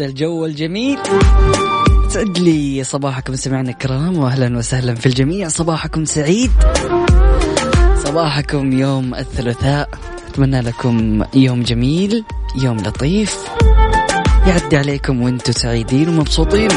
الله 0.00 0.06
وش 0.06 0.06
ذا 0.06 0.06
الجو 0.06 0.46
الجميل. 0.46 0.98
سعد 2.08 2.38
لي 2.38 2.84
صباحكم 2.84 3.36
سمعنا 3.36 3.70
الكرام 3.70 4.18
واهلا 4.18 4.58
وسهلا 4.58 4.94
في 4.94 5.06
الجميع. 5.06 5.48
صباحكم 5.48 6.04
سعيد. 6.04 6.50
صباحكم 8.04 8.72
يوم 8.72 9.14
الثلاثاء. 9.14 9.88
أتمنى 10.28 10.60
لكم 10.60 11.24
يوم 11.34 11.62
جميل 11.62 12.24
يوم 12.62 12.76
لطيف. 12.76 13.36
يعدي 14.46 14.76
عليكم 14.76 15.22
وأنتم 15.22 15.52
سعيدين 15.52 16.08
ومبسوطين. 16.08 16.70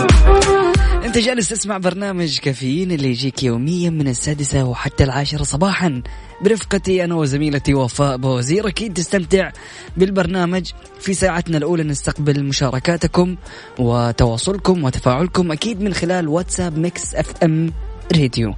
أنت 1.05 1.17
جالس 1.17 1.49
تسمع 1.49 1.77
برنامج 1.77 2.39
كافيين 2.39 2.91
اللي 2.91 3.09
يجيك 3.09 3.43
يوميا 3.43 3.89
من 3.89 4.07
السادسة 4.07 4.63
وحتى 4.63 5.03
العاشرة 5.03 5.43
صباحا. 5.43 6.01
برفقتي 6.41 7.03
أنا 7.03 7.15
وزميلتي 7.15 7.73
وفاء 7.73 8.17
بوزير. 8.17 8.67
أكيد 8.67 8.93
تستمتع 8.93 9.51
بالبرنامج. 9.97 10.71
في 10.99 11.13
ساعتنا 11.13 11.57
الأولى 11.57 11.83
نستقبل 11.83 12.43
مشاركاتكم 12.43 13.35
وتواصلكم 13.79 14.83
وتفاعلكم 14.83 15.51
أكيد 15.51 15.81
من 15.81 15.93
خلال 15.93 16.27
واتساب 16.27 16.77
ميكس 16.77 17.15
أف 17.15 17.43
إم 17.43 17.73
راديو. 18.15 18.53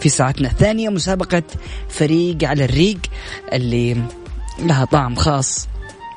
في 0.00 0.08
ساعتنا 0.08 0.48
الثانية 0.48 0.88
مسابقة 0.88 1.42
فريق 1.88 2.44
على 2.44 2.64
الريق 2.64 2.98
اللي 3.52 3.96
لها 4.58 4.84
طعم 4.84 5.14
خاص 5.14 5.68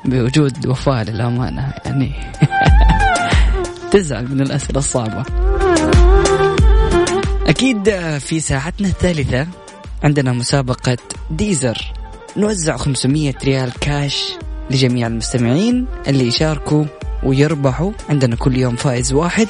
بوجود 0.04 0.66
وفاء 0.66 1.04
للأمانة. 1.04 1.74
يعني 1.84 2.12
تزعل 3.92 4.34
من 4.34 4.40
الأسئلة 4.40 4.78
الصعبة. 4.78 5.45
أكيد 7.46 7.90
في 8.18 8.40
ساعتنا 8.40 8.88
الثالثة 8.88 9.46
عندنا 10.02 10.32
مسابقة 10.32 10.96
ديزر. 11.30 11.92
نوزع 12.36 12.76
500 12.76 13.34
ريال 13.44 13.72
كاش 13.80 14.32
لجميع 14.70 15.06
المستمعين 15.06 15.86
اللي 16.08 16.26
يشاركوا 16.26 16.84
ويربحوا. 17.22 17.92
عندنا 18.08 18.36
كل 18.36 18.56
يوم 18.56 18.76
فائز 18.76 19.12
واحد. 19.12 19.48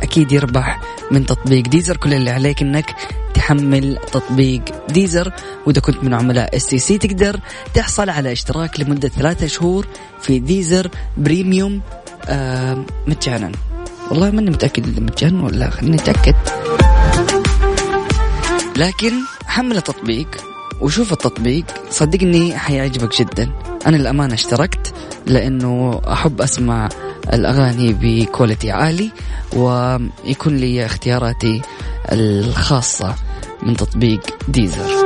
أكيد 0.00 0.32
يربح 0.32 0.80
من 1.10 1.26
تطبيق 1.26 1.68
ديزر. 1.68 1.96
كل 1.96 2.14
اللي 2.14 2.30
عليك 2.30 2.62
إنك 2.62 2.94
تحمل 3.34 3.98
تطبيق 4.12 4.62
ديزر. 4.88 5.32
وإذا 5.66 5.80
كنت 5.80 6.04
من 6.04 6.14
عملاء 6.14 6.56
اس 6.56 6.58
تي 6.58 6.62
سي 6.62 6.98
تقدر 6.98 7.40
تحصل 7.74 8.10
على 8.10 8.32
اشتراك 8.32 8.80
لمدة 8.80 9.08
ثلاثة 9.08 9.46
شهور 9.46 9.86
في 10.20 10.38
ديزر 10.38 10.90
بريميوم 11.16 11.80
آه 12.26 12.84
مجانا. 13.06 13.52
والله 14.10 14.30
ماني 14.30 14.50
متأكد 14.50 14.86
إذا 14.86 15.00
مجانا 15.00 15.44
ولا 15.44 15.70
خليني 15.70 15.96
أتأكد. 15.96 16.34
لكن 18.76 19.12
حمل 19.46 19.76
التطبيق 19.76 20.28
وشوف 20.80 21.12
التطبيق 21.12 21.64
صدقني 21.90 22.58
حيعجبك 22.58 23.18
جدا. 23.20 23.50
أنا 23.86 23.96
الامانه 23.96 24.34
اشتركت 24.34 24.94
لأنه 25.26 26.00
أحب 26.12 26.40
أسمع 26.40 26.88
الأغاني 27.32 27.96
بكواليتي 28.00 28.70
عالي 28.70 29.10
ويكون 29.52 30.56
لي 30.56 30.86
اختياراتي 30.86 31.62
الخاصة 32.12 33.14
من 33.62 33.76
تطبيق 33.76 34.20
ديزر 34.48 35.04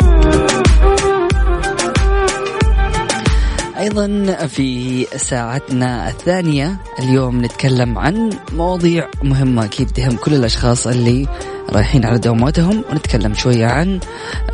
أيضا 3.79 4.33
في 4.47 5.05
ساعتنا 5.17 6.09
الثانية 6.09 6.77
اليوم 6.99 7.45
نتكلم 7.45 7.99
عن 7.99 8.31
مواضيع 8.53 9.09
مهمة. 9.23 9.65
أكيد 9.65 9.91
تهم 9.91 10.17
كل 10.17 10.35
الأشخاص 10.35 10.87
اللي 10.87 11.29
رايحين 11.71 12.07
على 12.07 12.19
دواماتهم. 12.19 12.85
ونتكلم 12.91 13.35
شوية 13.35 13.67
عن 13.67 14.01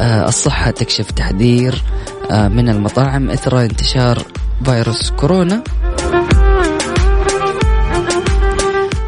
آه، 0.01 0.29
الصحة 0.29 0.71
تكشف 0.71 1.11
تحذير 1.11 1.83
آه، 2.31 2.49
من 2.49 2.69
المطاعم 2.69 3.31
إثر 3.31 3.61
انتشار 3.61 4.23
فيروس 4.65 5.11
كورونا. 5.11 5.63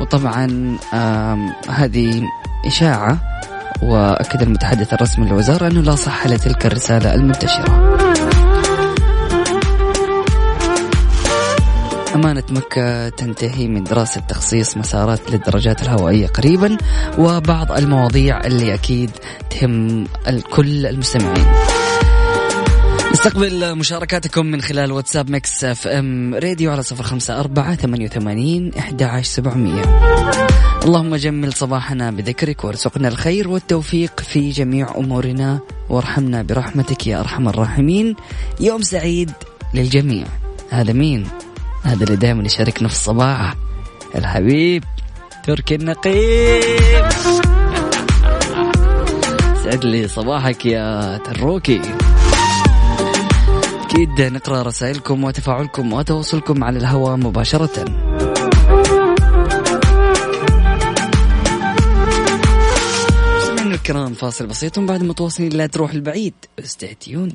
وطبعا 0.00 0.76
هذه 1.68 2.22
إشاعة 2.66 3.18
وأكد 3.82 4.42
المتحدث 4.42 4.94
الرسمي 4.94 5.26
للوزارة 5.26 5.66
أنه 5.66 5.80
لا 5.80 5.94
صحة 5.94 6.28
لتلك 6.28 6.66
الرسالة 6.66 7.14
المنتشرة. 7.14 7.93
أمانة 12.14 12.42
مكة 12.50 13.08
تنتهي 13.08 13.68
من 13.68 13.84
دراسة 13.84 14.20
تخصيص 14.20 14.76
مسارات 14.76 15.30
للدرجات 15.30 15.82
الهوائية 15.82 16.26
قريبا 16.26 16.76
وبعض 17.18 17.72
المواضيع 17.72 18.40
اللي 18.44 18.74
أكيد 18.74 19.10
تهم 19.50 20.06
الكل 20.28 20.86
المستمعين. 20.86 21.46
نستقبل 23.12 23.78
مشاركاتكم 23.78 24.46
من 24.46 24.60
خلال 24.60 24.92
واتساب 24.92 25.30
ميكس 25.30 25.64
إف 25.64 25.86
إم 25.86 26.34
راديو 26.34 26.72
على 26.72 26.82
صفر 26.82 27.02
خمسة 27.02 27.40
أربعة 27.40 27.74
ثمانية 27.74 28.06
وثمانين 28.06 28.70
إحدى 28.78 29.04
عشر 29.04 29.28
سبعمية. 29.28 29.82
اللهم 30.84 31.16
جمل 31.16 31.52
صباحنا 31.52 32.10
بذكرك 32.10 32.64
وارزقنا 32.64 33.08
الخير 33.08 33.48
والتوفيق 33.48 34.20
في 34.20 34.50
جميع 34.50 34.96
أمورنا 34.96 35.58
وارحمنا 35.90 36.42
برحمتك 36.42 37.06
يا 37.06 37.20
أرحم 37.20 37.48
الراحمين. 37.48 38.16
يوم 38.60 38.82
سعيد 38.82 39.30
للجميع. 39.74 40.26
هذا 40.70 40.92
مين؟ 40.92 41.26
هذا 41.84 42.04
اللي 42.04 42.16
دائما 42.16 42.42
يشاركنا 42.42 42.88
في 42.88 42.94
الصباح. 42.94 43.54
الحبيب 44.14 44.84
تركي 45.44 45.74
النقيب. 45.74 47.08
سعد 49.64 49.84
لي 49.84 50.08
صباحك 50.08 50.66
يا 50.66 51.16
تروكي. 51.18 51.80
أكيد 53.84 54.20
نقرأ 54.20 54.62
رسائلكم 54.62 55.24
وتفاعلكم 55.24 55.92
وتواصلكم 55.92 56.64
على 56.64 56.78
الهواء 56.78 57.16
مستمعينا 63.36 63.74
الكرام 63.74 64.14
فاصل 64.14 64.46
بسيط 64.46 64.78
بعده 64.78 65.02
متواصلين 65.02 65.52
لا 65.52 65.66
تروح 65.66 65.92
البعيد. 65.92 66.34
stay 66.58 66.94
tuned 66.94 67.34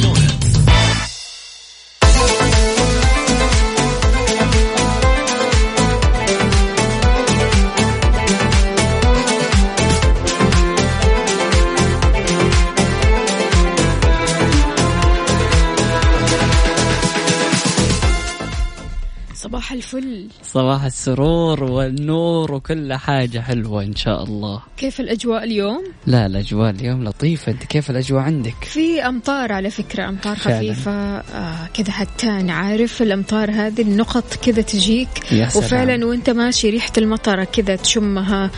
صباح 19.51 19.71
الفل. 19.71 20.27
صباح 20.43 20.83
السرور 20.83 21.63
والنور 21.63 22.51
وكل 22.51 22.93
حاجة 22.93 23.39
حلوة 23.39 23.83
إن 23.83 23.95
شاء 23.95 24.23
الله. 24.23 24.61
كيف 24.77 24.99
الأجواء 24.99 25.43
اليوم؟ 25.43 25.83
لا 26.07 26.25
الأجواء 26.25 26.69
اليوم 26.69 27.03
لطيفة. 27.03 27.51
أنت 27.51 27.63
كيف 27.63 27.89
الأجواء 27.89 28.23
عندك؟ 28.23 28.55
في 28.63 29.01
أمطار 29.01 29.51
على 29.51 29.69
فكرة 29.69 30.09
أمطار 30.09 30.35
فعلاً. 30.35 30.57
خفيفة 30.57 30.91
آه 30.91 31.67
كذا 31.73 31.91
حتى 31.91 32.29
عارف 32.29 33.01
الأمطار 33.01 33.51
هذه 33.51 33.81
النقط 33.81 34.33
كذا 34.33 34.61
تجيك. 34.61 35.31
يا 35.31 35.49
سلام. 35.49 35.65
وفعلا 35.65 36.05
وأنت 36.05 36.29
ماشي 36.29 36.69
ريحة 36.69 36.93
المطرة 36.97 37.43
كذا 37.43 37.75
تشمها 37.75 38.51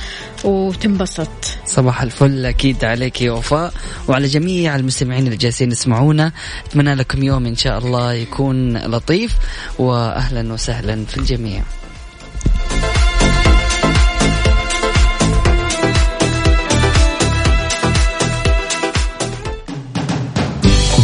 وتنبسط. 0.43 1.29
صباح 1.65 2.01
الفل. 2.01 2.45
أكيد 2.45 2.85
عليك 2.85 3.21
يا 3.21 3.31
وفاء. 3.31 3.73
وعلى 4.07 4.27
جميع 4.27 4.75
المستمعين 4.75 5.25
اللي 5.25 5.37
جالسين 5.37 5.71
يسمعونا 5.71 6.31
أتمنى 6.65 6.95
لكم 6.95 7.23
يوم 7.23 7.45
إن 7.45 7.55
شاء 7.55 7.77
الله 7.77 8.13
يكون 8.13 8.77
لطيف. 8.77 9.35
وأهلا 9.79 10.53
وسهلا. 10.53 10.82
في 10.83 11.18
الجميع. 11.18 11.63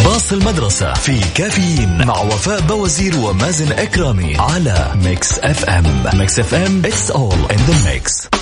باص 0.05 0.31
المدرسة 0.31 0.93
في 0.93 1.19
كافيين 1.35 2.05
مع 2.07 2.21
وفاء 2.21 2.61
بوازير 2.61 3.17
ومازن 3.17 3.71
إكرامي 3.71 4.35
على 4.37 4.91
ميكس 4.95 5.39
أف 5.39 5.65
أم. 5.65 6.03
ميكس 6.13 6.39
أف 6.39 6.53
أم 6.53 6.81
it's 6.85 7.11
all 7.11 7.51
in 7.53 7.59
the 7.69 7.75
mix. 7.85 8.38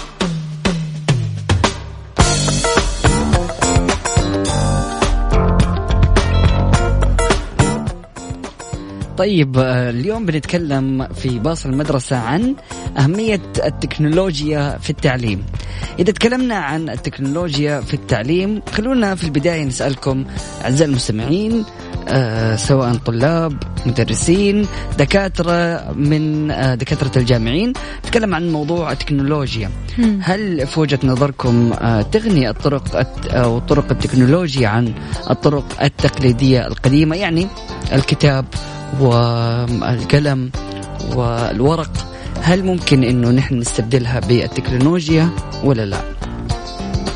طيب 9.18 9.58
آه، 9.58 9.90
اليوم 9.90 10.25
بنتكلم 10.25 11.08
في 11.08 11.40
باص 11.40 11.66
المدرسة 11.66 12.18
عن 12.18 12.56
أهمية 12.98 13.42
التكنولوجيا 13.66 14.78
في 14.78 14.90
التعليم. 14.90 15.44
إذا 16.00 16.12
تكلمنا 16.12 16.56
عن 16.56 16.90
التكنولوجيا 16.90 17.81
في 17.81 17.94
التعليم 17.94 18.62
خلونا 18.72 19.16
في 19.16 19.24
البداية 19.24 19.64
نسألكم 19.64 20.25
أعزائي 20.64 20.90
المستمعين 20.92 21.66
آه، 22.08 22.56
سواء 22.56 22.94
طلاب 22.96 23.58
مدرسين 23.86 24.68
دكاترة 24.98 25.92
من 25.92 26.52
آه، 26.52 26.75
دكاترة 26.75 27.12
الجامعين 27.19 27.74
نتكلم 28.06 28.36
عن 28.36 28.52
موضوع 28.52 28.92
التكنولوجيا. 28.92 29.69
هل 30.22 30.68
في 30.68 30.80
وجهة 30.80 31.00
نظركم 31.04 31.74
آه، 31.74 32.02
تغني 32.02 32.50
الطرق 32.50 33.08
أو 33.30 33.60
طرق 33.60 33.92
التكنولوجيا 33.92 34.68
عن 34.68 34.94
الطرق 35.30 35.84
التقليدية 35.84 36.68
القديمة؟ 36.68 37.16
يعني 37.16 37.48
الكتاب 37.94 38.46
والقلم 39.00 40.51
والورق 41.16 41.92
هل 42.42 42.63
ممكن 42.63 43.04
إنه 43.04 43.30
نحن 43.31 43.60
نستبدلها 43.60 44.19
بالتكنولوجيا 44.19 45.30
ولا 45.63 45.86
لا؟ 45.86 46.01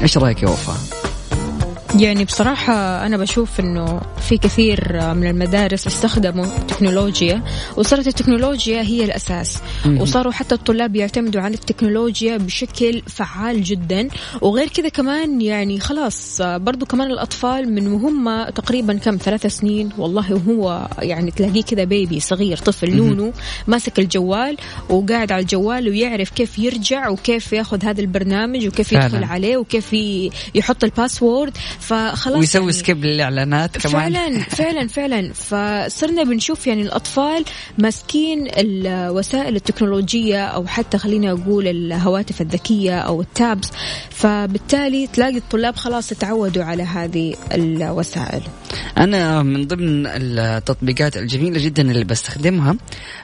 إيش 0.01 0.18
رأيك 0.18 0.44
يا 0.44 0.47
وفاء؟ 0.50 1.00
يعني 1.99 2.25
بصراحة 2.25 3.05
أنا 3.05 3.17
بشوف 3.17 3.59
إنه 3.59 4.01
في 4.29 4.38
كثير 4.38 5.13
من 5.13 5.27
المدارس 5.27 5.88
استخدموا 5.88 6.45
تكنولوجيا 6.67 7.41
وصارت 7.77 8.07
التكنولوجيا 8.07 8.81
هي 8.81 9.05
الأساس. 9.05 9.57
وصاروا 9.99 10.31
حتى 10.31 10.55
الطلاب 10.55 10.95
يعتمدوا 10.95 11.41
على 11.41 11.53
التكنولوجيا 11.53 12.38
بشكل 12.38 13.01
فعال 13.07 13.63
جدا. 13.63 14.07
وغير 14.41 14.67
كذا 14.67 14.89
كمان 14.89 15.41
يعني 15.41 15.79
خلاص 15.79 16.41
برضو 16.41 16.85
كمان 16.85 17.11
الأطفال 17.11 17.73
من 17.73 17.88
وهم 17.88 18.49
تقريبا 18.49 18.93
كم 18.93 19.17
ثلاث 19.17 19.45
سنين 19.45 19.89
والله 19.97 20.33
وهو 20.33 20.88
يعني 20.99 21.31
تلاقيه 21.31 21.63
كذا 21.63 21.83
baby 21.83 22.19
صغير 22.19 22.57
طفل 22.57 22.95
نونو 22.95 23.33
ماسك 23.67 23.99
الجوال 23.99 24.57
وقاعد 24.89 25.31
على 25.31 25.41
الجوال 25.41 25.89
ويعرف 25.89 26.29
كيف 26.29 26.59
يرجع 26.59 27.09
وكيف 27.09 27.53
ياخذ 27.53 27.85
هذا 27.85 28.01
البرنامج 28.01 28.67
وكيف. 28.67 28.91
يدخل 28.91 29.23
عليه 29.23 29.57
وكيف 29.57 29.93
يحط 30.55 30.83
ال 30.83 30.91
password. 30.91 31.57
فخلاص 31.81 32.37
ويسوي 32.37 32.61
يعني 32.61 32.73
skip 32.73 33.05
للإعلانات 33.05 33.77
كمان. 33.77 34.13
فعلا 34.13 34.39
فعلا 34.59 34.87
فعلا. 34.87 35.33
فصرنا 35.33 36.23
بنشوف 36.23 36.67
يعني 36.67 36.81
الأطفال 36.81 37.45
ماسكين 37.77 38.47
الوسائل 38.57 39.55
التكنولوجية 39.55 40.45
أو 40.45 40.67
حتى 40.67 40.97
خلينا 40.97 41.31
أقول 41.31 41.67
الهواتف 41.67 42.41
الذكية 42.41 42.99
أو 42.99 43.21
ال 43.21 43.31
tabs 43.31 43.69
فبالتالي 44.09 45.07
تلاقي 45.07 45.37
الطلاب 45.37 45.75
خلاص 45.75 46.09
تعودوا 46.09 46.63
على 46.63 46.83
هذه 46.83 47.35
الوسائل. 47.51 48.41
أنا 48.97 49.43
من 49.43 49.67
ضمن 49.67 50.07
التطبيقات 50.07 51.17
الجميلة 51.17 51.59
جدا 51.59 51.91
اللي 51.91 52.03
بستخدمها 52.03 52.75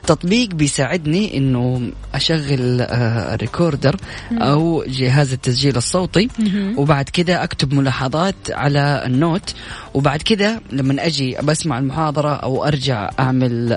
تطبيق 0.07 0.50
بيساعدني 0.50 1.38
إنه 1.38 1.92
أشغل 2.13 2.81
آه، 2.81 3.36
ريكوردر 3.36 3.95
أو 4.31 4.83
جهاز 4.88 5.33
التسجيل 5.33 5.77
الصوتي 5.77 6.30
وبعد 6.77 7.09
كده 7.09 7.44
أكتب 7.44 7.74
ملاحظات 7.74 8.36
على 8.52 9.04
النوت. 9.06 9.54
وبعد 9.94 10.22
كده 10.22 10.62
لما 10.72 11.06
أجي 11.06 11.38
بسمع 11.44 11.80
المحاضرة 11.80 12.30
أو 12.36 12.66
أرجع 12.66 13.10
أعمل 13.20 13.72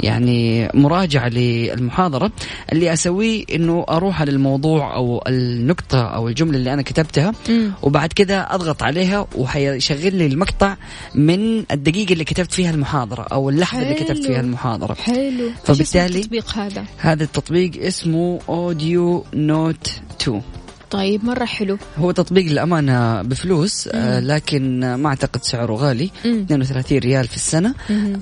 يعني 0.00 0.68
مراجعة 0.74 1.28
للمحاضرة 1.28 2.32
اللي 2.72 2.92
أسويه 2.92 3.44
إنه 3.54 3.84
أروح 3.88 4.20
على 4.20 4.30
الموضوع 4.30 4.94
أو 4.94 5.22
النقطة 5.28 6.02
أو 6.02 6.28
الجملة 6.28 6.56
اللي 6.58 6.72
أنا 6.72 6.82
كتبتها 6.82 7.32
وبعد 7.82 8.12
كده 8.12 8.54
أضغط 8.54 8.82
عليها 8.82 9.26
وحيشغل 9.36 10.14
لي 10.14 10.26
المقطع 10.26 10.76
من 11.14 11.58
الدقيقة 11.70 12.12
اللي 12.12 12.24
كتبت 12.24 12.52
فيها 12.52 12.70
المحاضرة 12.70 13.22
أو 13.32 13.48
اللحظة 13.50 13.82
اللي 13.82 13.94
كتبت. 13.94 14.26
فيها 14.26 14.40
المحاضرة. 14.40 14.94
حلو. 14.94 15.50
فبالتالي- 15.64 16.18
التطبيق 16.18 16.58
هذا؟ 16.58 16.84
هذا 16.98 17.24
التطبيق 17.24 17.70
اسمه 17.84 18.38
Audio 18.48 19.24
Note 19.34 19.90
2 20.20 20.42
طيب 20.90 21.24
مرة 21.24 21.44
حلو. 21.44 21.78
هو 21.98 22.10
تطبيق 22.10 22.46
للأمانة 22.46 23.22
بفلوس 23.22 23.88
آه 23.92 24.20
لكن 24.20 24.94
ما 24.94 25.08
أعتقد 25.08 25.42
سعره 25.44 25.72
غالي 25.74 26.10
مم. 26.24 26.40
32 26.42 26.98
ريال 26.98 27.28
في 27.28 27.36
السنة 27.36 27.74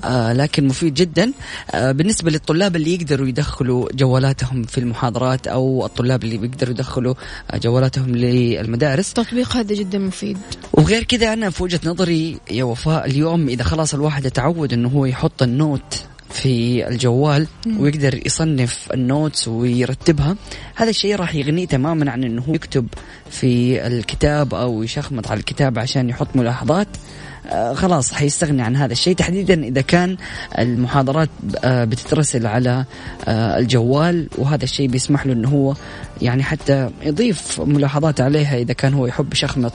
آه 0.03 0.33
لكن 0.33 0.67
مفيد 0.67 0.93
جدا. 0.93 1.31
آه 1.71 1.91
بالنسبة 1.91 2.31
للطلاب 2.31 2.75
اللي 2.75 2.93
يقدروا 2.93 3.27
يدخلوا 3.27 3.89
جوالاتهم 3.93 4.63
في 4.63 4.77
المحاضرات 4.77 5.47
أو 5.47 5.85
الطلاب 5.85 6.23
اللي 6.23 6.37
بيقدروا 6.37 6.71
يدخلوا 6.73 7.13
آه، 7.51 7.57
جوالاتهم 7.57 8.15
للمدارس. 8.15 9.09
التطبيق 9.09 9.55
هذا 9.57 9.75
جدا 9.75 9.97
مفيد. 9.99 10.37
وغير 10.73 11.03
كذا 11.03 11.33
أنا 11.33 11.49
في 11.49 11.63
وجهة 11.63 11.79
نظري 11.85 12.37
يا 12.51 12.63
وفاء 12.63 13.05
اليوم 13.05 13.47
إذا 13.49 13.63
خلاص 13.63 13.93
الواحد 13.93 14.25
يتعود 14.25 14.73
أنه 14.73 14.89
هو 14.89 15.05
يحط 15.05 15.43
النوت 15.43 16.03
في 16.29 16.87
الجوال 16.87 17.47
ويقدر 17.79 18.25
يصنف 18.25 18.87
النوتس 18.93 19.47
ويرتبها. 19.47 20.35
هذا 20.75 20.89
الشيء 20.89 21.15
راح 21.15 21.35
يغنيه 21.35 21.65
تماما 21.65 22.11
عن 22.11 22.23
إنه 22.23 22.41
هو 22.41 22.53
يكتب 22.53 22.87
في 23.29 23.87
الكتاب 23.87 24.53
أو 24.53 24.83
يشخمط 24.83 25.27
على 25.27 25.39
الكتاب 25.39 25.79
عشان 25.79 26.09
يحط 26.09 26.27
ملاحظات. 26.35 26.87
آه 27.47 27.73
خلاص 27.73 28.13
حيستغني 28.13 28.61
عن 28.61 28.75
هذا 28.75 28.93
الشيء. 28.93 29.15
تحديدا 29.15 29.63
إذا 29.63 29.81
كان 29.81 30.17
المحاضرات 30.59 31.29
آه 31.63 31.83
بتترسل 31.83 32.47
على 32.47 32.85
آه 33.27 33.59
الجوال 33.59 34.27
وهذا 34.37 34.63
الشيء 34.63 34.87
بيسمح 34.87 35.25
له 35.25 35.33
إنه 35.33 35.49
هو 35.49 35.75
يعني 36.21 36.43
حتى 36.43 36.89
يضيف 37.03 37.61
ملاحظات 37.61 38.21
عليها. 38.21 38.57
إذا 38.57 38.73
كان 38.73 38.93
هو 38.93 39.07
يحب 39.07 39.33
يشخمط 39.33 39.73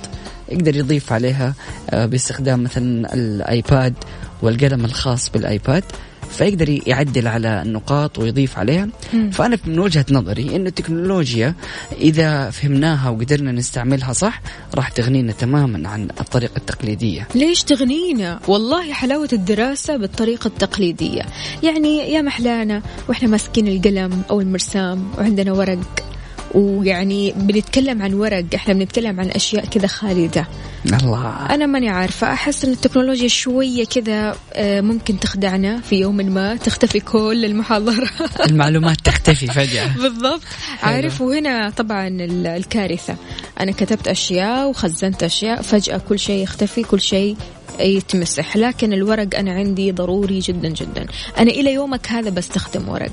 يقدر 0.49 0.76
يضيف 0.76 1.12
عليها 1.12 1.54
باستخدام 1.92 2.62
مثلا 2.62 3.14
الآيباد 3.14 3.94
والقلم 4.42 4.85
الخاص 4.85 5.30
بالآيباد. 5.30 5.85
فيقدر 6.33 6.81
يعدل 6.87 7.29
على 7.29 7.62
النقاط 7.62 8.19
ويضيف 8.19 8.59
عليها. 8.59 8.89
فأنا 9.33 9.59
من 9.67 9.79
وجهة 9.79 10.07
نظري 10.11 10.57
أن 10.57 10.67
التكنولوجيا 10.67 11.55
إذا 12.01 12.51
فهمناها 12.51 13.11
وقدرنا 13.11 13.53
نستعملها 13.53 14.12
صح 14.12 14.41
راح 14.75 14.89
تغنينا 14.89 15.33
تماما 15.33 15.89
عن 15.89 16.09
الطريقة 16.21 16.57
التقليدية. 16.57 17.29
ليش 17.35 17.62
تغنينا؟ 17.62 18.41
والله 18.49 18.93
حلاوة 18.93 19.29
الدراسة 19.33 19.97
بالطريقة 19.97 20.49
التقليدية. 20.49 21.23
يعني 21.62 21.99
يا 21.99 22.23
محلانا 22.23 22.83
وإحنا 23.09 23.29
ماسكين 23.29 23.69
القلم 23.69 24.23
أو 24.31 24.41
المرسام 24.41 25.11
وعندنا 25.19 25.53
ورق. 25.53 26.12
ويعني 26.54 27.32
بنتكلم 27.37 28.02
عن 28.02 28.14
ورق 28.14 28.44
إحنا 28.54 28.75
بنتكلم 28.75 29.21
عن 29.21 29.30
أشياء 29.30 29.64
كذا 29.66 29.87
خالدة. 29.87 30.47
الله. 30.87 31.47
أنا 31.50 31.66
ماني 31.66 31.88
عارفة 31.88 32.32
أحس 32.32 32.64
إن 32.64 32.73
التكنولوجيا 32.73 33.28
شوية 33.28 33.85
كذا 33.85 34.37
آه، 34.52 34.80
ممكن 34.80 35.21
تخدعنا 35.21 35.80
في 35.80 35.97
يوم 35.97 36.16
ما 36.16 36.56
تختفي 36.56 37.00
كل 37.00 37.44
المحاضرة. 37.44 38.11
المعلومات 38.50 38.97
تختفي 39.04 39.47
فجأة. 39.47 39.97
بالضبط. 39.97 40.40
عارف 40.82 41.21
وهنا 41.21 41.71
طبعا 41.71 42.09
ال- 42.09 42.47
الكارثة. 42.47 43.16
أنا 43.61 43.73
كتبت 43.73 44.09
أشياء 44.09 44.68
وخزنت 44.68 45.23
أشياء 45.23 45.62
فجأة 45.62 45.99
كل 45.99 46.18
شيء 46.18 46.42
يختفي 46.42 46.82
كل 46.82 47.00
شيء 47.00 47.37
يتمسح. 47.80 48.56
لكن 48.56 48.92
الورق 48.92 49.38
أنا 49.38 49.52
عندي 49.52 49.92
ضروري 49.92 50.38
جدا 50.38 50.68
جدا. 50.68 51.06
أنا 51.38 51.50
إلى 51.50 51.73
يومك 51.73 52.09
هذا 52.09 52.30
بستخدم 52.30 52.88
ورق. 52.88 53.12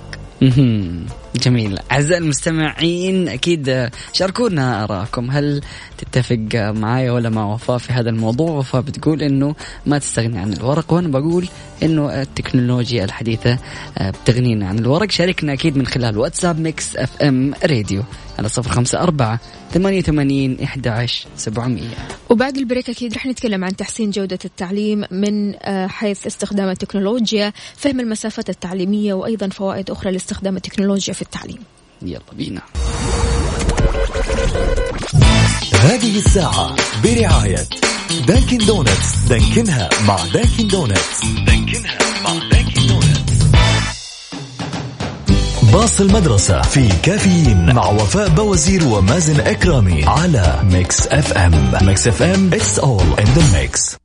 جميل. 1.39 1.79
أعزائي 1.91 2.21
المستمعين 2.21 3.27
أكيد 3.27 3.89
شاركونا 4.13 4.83
آراءكم. 4.83 5.31
هل 5.31 5.61
تتفق 5.97 6.47
معايا 6.55 7.11
ولا 7.11 7.29
مع 7.29 7.53
وفاء 7.53 7.77
في 7.77 7.93
هذا 7.93 8.09
الموضوع؟ 8.09 8.51
وفاء 8.51 8.81
بتقول 8.81 9.21
أنه 9.21 9.55
ما 9.85 9.97
تستغني 9.99 10.39
عن 10.39 10.53
الورق 10.53 10.93
وأنا 10.93 11.07
بقول 11.07 11.47
أنه 11.83 12.21
التكنولوجيا 12.21 13.03
الحديثة 13.03 13.57
بتغنينا 14.01 14.67
عن 14.67 14.79
الورق. 14.79 15.11
شاركنا 15.11 15.53
أكيد 15.53 15.77
من 15.77 15.87
خلال 15.87 16.17
واتساب 16.17 16.59
Mix 16.59 16.97
FM 16.97 17.53
راديو 17.63 18.03
على 18.39 18.49
صفر 18.49 18.69
خمسة 18.69 19.03
أربعة 19.03 19.39
ثمانية 19.71 19.99
وثمانين 19.99 20.57
إحدى 20.63 21.07
سبعمية. 21.35 21.89
وبعد 22.29 22.57
البريك 22.57 22.89
أكيد 22.89 23.13
رح 23.13 23.25
نتكلم 23.25 23.63
عن 23.63 23.75
تحسين 23.75 24.09
جودة 24.09 24.39
التعليم 24.45 25.05
من 25.11 25.55
آه، 25.55 25.87
حيث 25.87 26.27
استخدام 26.27 26.69
التكنولوجيا 26.69 27.53
فهم 27.75 27.99
المساقات 27.99 28.49
التعليمية 28.49 29.13
وأيضا 29.13 29.49
فوائد 29.49 29.89
أخرى 29.91 30.11
لاستخدام 30.11 30.55
التكنولوجيا 30.57 31.13
في 31.13 31.21
التعليم 31.33 31.63
يلا 32.01 32.21
بينا. 32.33 32.61
هذه 35.73 36.17
الساعة 36.17 36.75
برعاية 37.03 37.67
Dunkin' 38.27 38.57
Donuts. 38.57 39.15
دانكنها 39.29 39.89
مع 40.07 40.17
Dunkin' 40.33 40.67
Donuts. 40.67 41.25
دانكنها 41.45 41.97
مع 42.23 42.33
Dunkin' 42.51 42.87
Donuts. 42.87 43.39
باص 45.73 46.01
المدرسة 46.01 46.61
في 46.61 46.89
كافيين 47.03 47.75
مع 47.75 47.85
وفاء 47.87 48.29
بوازير 48.29 48.87
ومازن 48.87 49.39
إكرامي 49.39 50.05
على 50.05 50.59
Mix 50.63 51.07
FM. 51.07 51.71
Mix 51.81 52.07
FM 52.07 52.51
it's 52.51 52.79
all 52.79 53.21
in 53.21 53.29
the 53.37 53.43
mix. 53.53 53.97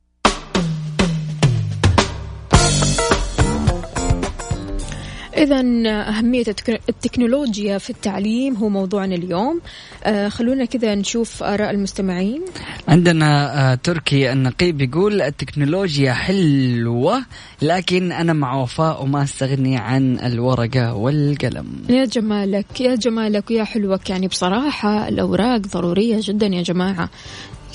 إذا 5.37 5.59
أهمية 5.89 6.43
التك- 6.43 6.81
التكنولوجيا 6.89 7.77
في 7.77 7.89
التعليم 7.89 8.55
هو 8.55 8.69
موضوعنا 8.69 9.15
اليوم. 9.15 9.61
آه 10.03 10.29
خلونا 10.29 10.65
كذا 10.65 10.95
نشوف 10.95 11.43
آراء 11.43 11.71
المستمعين. 11.71 12.41
عندنا 12.87 13.61
آه، 13.71 13.75
تركي 13.75 14.31
النقيب 14.31 14.81
يقول 14.81 15.21
التكنولوجيا 15.21 16.13
حلوة 16.13 17.25
لكن 17.61 18.11
أنا 18.11 18.33
مع 18.33 18.55
وفاء 18.61 19.03
وما 19.03 19.23
أستغني 19.23 19.77
عن 19.77 20.19
الورقة 20.19 20.93
والقلم. 20.93 21.65
يا 21.89 22.05
جمالك 22.05 22.81
يا 22.81 22.95
جمالك 22.95 23.49
ويا 23.51 23.63
حلوك. 23.63 24.09
يعني 24.09 24.27
بصراحة 24.27 25.07
الأوراق 25.07 25.57
ضرورية 25.61 26.17
جدا 26.21 26.47
يا 26.47 26.61
جماعة. 26.61 27.09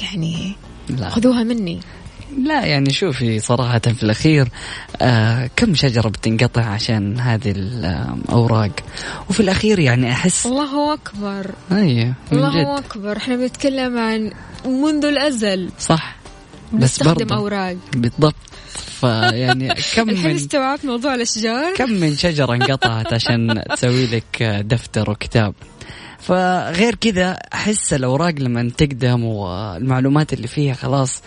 يعني 0.02 0.52
لا. 0.88 1.08
خذوها 1.10 1.42
مني. 1.42 1.80
لا 2.38 2.64
يعني 2.66 2.92
شوفي 2.92 3.40
صراحة 3.40 3.78
في 3.78 4.02
الأخير 4.02 4.48
آه 5.02 5.50
كم 5.56 5.74
شجرة 5.74 6.08
بتنقطع 6.08 6.62
عشان 6.64 7.18
هذه 7.18 7.50
الأوراق؟ 7.56 8.70
وفي 9.30 9.40
الأخير 9.40 9.78
يعني 9.78 10.12
أحس 10.12 10.46
الله 10.46 10.94
أكبر. 10.94 11.50
أي 11.72 12.04
من 12.04 12.14
الله 12.32 12.60
جد. 12.60 12.84
أكبر. 12.84 13.16
إحنا 13.16 13.36
بنتكلم 13.36 13.98
عن 13.98 14.30
منذ 14.66 15.04
الأزل. 15.04 15.70
صح. 15.78 16.16
بس 16.72 17.02
برضه. 17.02 17.36
أوراق. 17.36 17.76
بالضبط. 17.92 18.34
فيعني 19.00 19.68
كم 19.96 20.10
الحين 20.10 20.30
من 20.30 20.36
استوعبت 20.36 20.84
موضوع 20.84 21.14
الأشجار. 21.14 21.74
كم 21.74 21.90
من 21.90 22.16
شجرة 22.16 22.54
انقطعت 22.54 23.12
عشان 23.12 23.62
تسوي 23.76 24.06
لك 24.06 24.42
دفتر 24.42 25.10
وكتاب؟ 25.10 25.54
فغير 26.20 26.94
كذا 26.94 27.30
أحس 27.54 27.92
الأوراق 27.92 28.34
لما 28.38 28.70
تقدم 28.78 29.24
والمعلومات 29.24 30.32
اللي 30.32 30.46
فيها 30.48 30.74
خلاص 30.74 31.22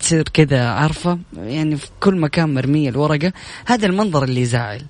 تصير 0.00 0.22
كذا 0.22 0.68
عارفة 0.68 1.18
يعني 1.36 1.76
في 1.76 1.86
كل 2.00 2.16
مكان 2.16 2.54
مرمية 2.54 2.88
الورقة 2.88 3.32
هذا 3.66 3.86
المنظر 3.86 4.24
اللي 4.24 4.40
يزعل. 4.40 4.82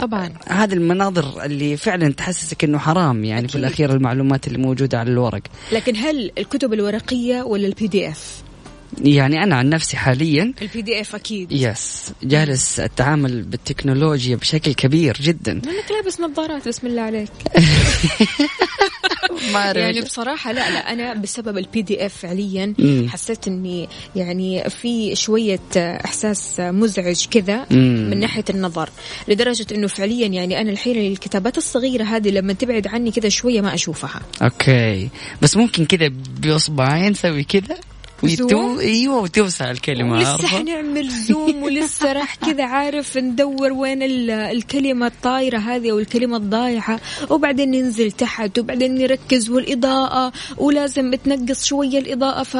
طبعا. 0.00 0.30
هذه 0.48 0.72
المناظر 0.72 1.44
اللي 1.44 1.76
فعلا 1.76 2.12
تحسسك 2.12 2.64
إنه 2.64 2.78
حرام 2.78 3.24
يعني 3.24 3.48
في 3.48 3.54
أكيد. 3.54 3.64
الأخير 3.64 3.92
المعلومات 3.92 4.46
اللي 4.46 4.58
موجودة 4.58 4.98
على 4.98 5.10
الورق. 5.10 5.42
لكن 5.72 5.96
هل 5.96 6.30
الكتب 6.38 6.72
الورقية 6.72 7.42
ولا 7.42 7.66
البي 7.66 7.86
دي 7.88 8.08
اف 8.08 8.42
يعني 9.00 9.42
أنا 9.42 9.56
عن 9.56 9.68
نفسي 9.68 9.96
حاليا 9.96 10.54
ال 10.62 10.82
PDF 10.82 11.14
أكيد. 11.14 11.52
Yes 11.52 12.12
جالس 12.22 12.80
أتعامل 12.80 13.42
بالتكنولوجيا 13.42 14.36
بشكل 14.36 14.74
كبير 14.74 15.16
جدا. 15.20 15.52
لأنك 15.64 15.90
لابس 15.90 16.20
نظارات 16.20 16.68
بسم 16.68 16.86
الله 16.86 17.02
عليك. 17.02 17.28
ما. 19.52 19.70
يعني 19.70 20.00
بصراحة 20.00 20.52
لا 20.52 20.70
لا 20.70 20.92
أنا 20.92 21.14
بسبب 21.14 21.58
ال 21.58 21.82
PDF 21.82 22.16
فعليا. 22.16 22.74
حسيت 23.08 23.48
إني 23.48 23.88
يعني 24.16 24.70
في 24.70 25.16
شوية 25.16 25.60
إحساس 25.76 26.60
مزعج 26.60 27.26
كذا. 27.30 27.66
من 27.70 28.20
ناحية 28.20 28.44
النظر. 28.50 28.90
لدرجة 29.28 29.66
إنه 29.74 29.86
فعليا 29.86 30.26
يعني 30.26 30.60
أنا 30.60 30.70
الحين 30.70 31.12
الكتابات 31.12 31.58
الصغيرة 31.58 32.04
هذه 32.04 32.30
لما 32.30 32.52
تبعد 32.52 32.86
عني 32.86 33.10
كذا 33.10 33.28
شوية 33.28 33.60
ما 33.60 33.74
أشوفها. 33.74 34.20
Okay. 34.42 35.08
بس 35.42 35.56
ممكن 35.56 35.84
كذا 35.84 36.08
باصبعين 36.40 37.14
سوي 37.14 37.44
كذا؟ 37.44 37.76
ويتو... 38.22 38.80
إيوه 38.80 39.16
وتوسع 39.22 39.70
الكلمة 39.70 40.12
ولسه 40.12 40.46
حنعمل 40.48 41.08
zoom 41.08 41.62
ولسه 41.62 42.12
راح 42.12 42.34
كذا 42.34 42.64
عارف 42.64 43.16
ندور 43.16 43.72
وين 43.72 44.02
ال- 44.02 44.30
الكلمة 44.30 45.06
الطايرة 45.06 45.58
هذه 45.58 45.90
أو 45.90 45.98
الكلمة 45.98 46.36
الضايعة 46.36 47.00
وبعدين 47.30 47.70
ننزل 47.70 48.12
تحت 48.12 48.58
وبعدين 48.58 48.94
نركز 48.94 49.50
والإضاءة 49.50 50.32
ولازم 50.56 51.14
تنقص 51.14 51.64
شوية 51.66 51.98
الإضاءة 51.98 52.42
ف 52.42 52.56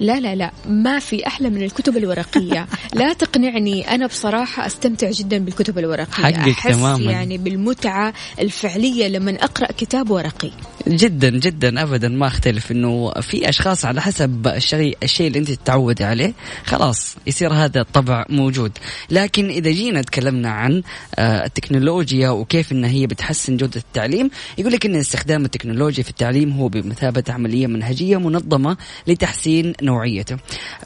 لا 0.00 0.20
لا 0.20 0.34
لا 0.34 0.50
ما 0.68 0.98
في 0.98 1.26
أحلى 1.26 1.50
من 1.50 1.62
الكتب 1.62 1.96
الورقية. 1.96 2.66
لا 2.94 3.12
تقنعني 3.12 3.94
أنا 3.94 4.06
بصراحة 4.06 4.66
أستمتع 4.66 5.10
جدا 5.10 5.38
بالكتب 5.38 5.78
الورقية. 5.78 6.24
حقك 6.24 6.48
أحس 6.48 6.76
تماماً. 6.76 7.10
يعني 7.12 7.38
بالمتعة 7.38 8.12
الفعلية 8.38 9.08
لما 9.08 9.34
أقرأ 9.44 9.72
كتاب 9.72 10.10
ورقي. 10.10 10.50
جدا 10.88 11.30
جدا 11.30 11.82
ابدا 11.82 12.08
ما 12.08 12.26
أختلف 12.26 12.72
إنه 12.72 13.10
في 13.10 13.48
أشخاص 13.48 13.84
على 13.84 14.00
حسب 14.02 14.46
الشيء 14.46 14.98
الشيء 15.02 15.26
اللي 15.26 15.38
أنت 15.38 15.50
تتعودي 15.50 16.04
عليه 16.04 16.32
خلاص 16.64 17.16
يصير 17.26 17.52
هذا 17.52 17.80
الطبع 17.80 18.24
موجود. 18.28 18.72
لكن 19.10 19.48
إذا 19.48 19.70
جينا 19.70 20.02
تكلمنا 20.02 20.50
عن 20.50 20.82
آه، 21.18 21.44
التكنولوجيا 21.46 22.30
وكيف 22.30 22.72
ان 22.72 22.84
هي 22.84 23.06
بتحسن 23.06 23.56
جودة 23.56 23.80
التعليم 23.80 24.30
يقول 24.58 24.72
لك 24.72 24.86
إن 24.86 24.94
استخدام 24.94 25.44
التكنولوجيا 25.44 26.02
في 26.04 26.10
التعليم 26.10 26.52
هو 26.52 26.68
بمثابة 26.68 27.24
عملية 27.28 27.66
منهجية 27.66 28.16
منظمة 28.16 28.76
لتحسين 29.06 29.72
نوعيته. 29.82 30.36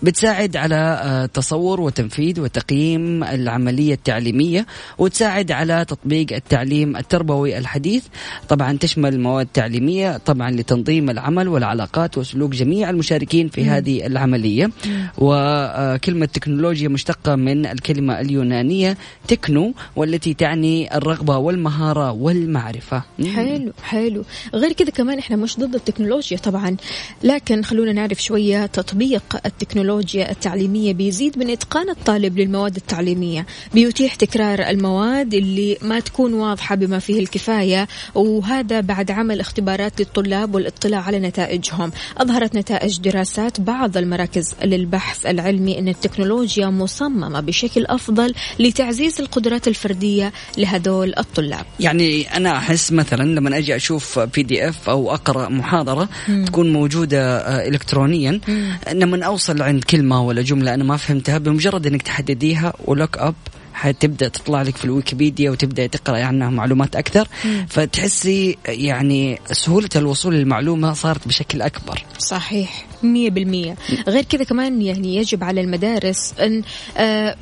بتساعد 0.03 0.57
على 0.57 1.01
آه، 1.05 1.27
تصور 1.27 1.81
وتنفيذ 1.81 2.41
وتقييم 2.41 3.25
العملية 3.25 3.95
التعليمية 3.95 4.67
وتساعد 4.99 5.53
على 5.53 5.85
تطبيق 5.85 6.33
التعليم 6.33 6.97
التربوي 6.97 7.59
الحديث. 7.59 8.05
طبعا 8.49 8.79
تشمل 8.81 9.21
مواد 9.21 9.47
تعليمية 9.55 9.90
طبعا 10.27 10.51
لتنظيم 10.51 11.11
العمل 11.11 11.49
والعلاقات 11.49 12.19
وسلوك 12.19 12.51
جميع 12.51 12.91
المشاركين 12.91 13.49
في 13.49 13.65
هذه 13.65 14.07
العملية. 14.07 14.71
وكلمة 15.19 16.27
تكنولوجيا 16.27 16.89
مشتقة 16.89 17.37
من 17.37 17.67
الكلمة 17.67 18.21
اليونانية 18.21 18.97
تكنو 19.29 19.75
والتي 19.97 20.35
تعني 20.35 20.97
الرغبة 20.97 21.37
والمهارة 21.37 22.13
والمعرفة. 22.13 23.03
حلو 23.35 23.73
حلو. 23.83 24.25
غير 24.55 24.73
كذا 24.73 24.91
كمان 24.91 25.19
إحنا 25.19 25.37
مش 25.37 25.57
ضد 25.59 25.75
التكنولوجيا 25.75 26.39
طبعا 26.39 26.77
لكن 27.23 27.63
خلونا 27.63 27.93
نعرف 27.93 28.23
شوية 28.23 28.67
تطبيق 28.67 29.41
التكنولوجيا 29.47 30.31
التعليمية 30.31 30.93
بيزيد 30.93 31.39
من 31.39 31.51
إتقان 31.51 31.91
الطالب 31.91 32.39
للمواد 32.39 32.77
التعليمية. 32.77 33.47
بيتيح 33.75 34.15
تكرار 34.15 34.61
المواد 34.63 35.35
اللي 35.35 35.77
ما 35.83 36.01
تكون 36.01 36.35
واضحة 36.35 36.75
بما 36.75 36.99
فيه 36.99 37.21
الكفاية 37.21 37.89
وهذا 38.15 38.81
بعد 38.81 39.11
عمل 39.11 39.41
اختبارات 39.41 39.80
للطلاب 39.81 40.55
والاطلاع 40.55 41.01
على 41.01 41.19
نتائجهم 41.19 41.93
أظهرت 42.19 42.55
نتائج 42.55 42.99
دراسات 43.01 43.61
بعض 43.61 43.97
المراكز 43.97 44.55
للبحث 44.65 45.27
العلمي 45.27 45.79
أن 45.79 45.89
التكنولوجيا 45.89 46.67
مصممة 46.67 47.41
بشكل 47.41 47.87
أفضل 47.87 48.35
لتعزيز 48.59 49.21
القدرات 49.21 49.69
الفردية 49.69 50.33
لهذول 50.59 51.15
الطلاب 51.19 51.65
يعني 51.81 52.37
أنا 52.37 52.57
أحس 52.57 52.93
مثلا 52.93 53.23
لما 53.23 53.59
أجي 53.59 53.77
أشوف 53.77 54.19
PDF 54.19 54.89
أو 54.89 55.15
أقرأ 55.15 55.49
محاضرة 55.49 56.09
مم. 56.29 56.45
تكون 56.45 56.73
موجودة 56.73 57.39
آه، 57.39 57.69
الكترونيا 57.69 58.41
مم. 58.49 58.79
لما 58.93 59.27
أوصل 59.27 59.63
عند 59.63 59.85
كلمة 59.85 60.23
ولا 60.23 60.43
جملة 60.43 60.75
أنا 60.75 60.85
ما 60.85 60.97
فهمتها 60.97 61.39
بمجرد 61.39 61.87
إنك 61.87 62.03
تحدديها 62.03 62.73
و 62.85 62.92
look 62.92 63.19
up 63.19 63.35
حتبدأ 63.81 64.29
تطلع 64.29 64.63
لك 64.63 64.77
في 64.77 64.85
الويكيبيديا 64.85 65.51
وتبدأ 65.51 65.87
تقرأ 65.87 66.19
عنها 66.19 66.51
معلومات 66.51 66.97
أكثر. 66.97 67.29
مم. 67.45 67.67
فتحسي 67.71 68.57
يعني 68.69 69.39
سهولة 69.53 69.89
الوصول 69.97 70.35
للمعلومة 70.35 70.93
صارت 70.93 71.29
بشكل 71.29 71.63
أكبر. 71.63 72.05
صحيح 72.19 72.87
مية 73.03 73.31
بالمية. 73.31 73.77
غير 74.09 74.25
كذا 74.25 74.45
كمان 74.45 74.83
يعني 74.83 75.17
يجب 75.17 75.45
على 75.45 75.61
المدارس 75.61 76.35
أن 76.41 76.63
آه 76.97 77.37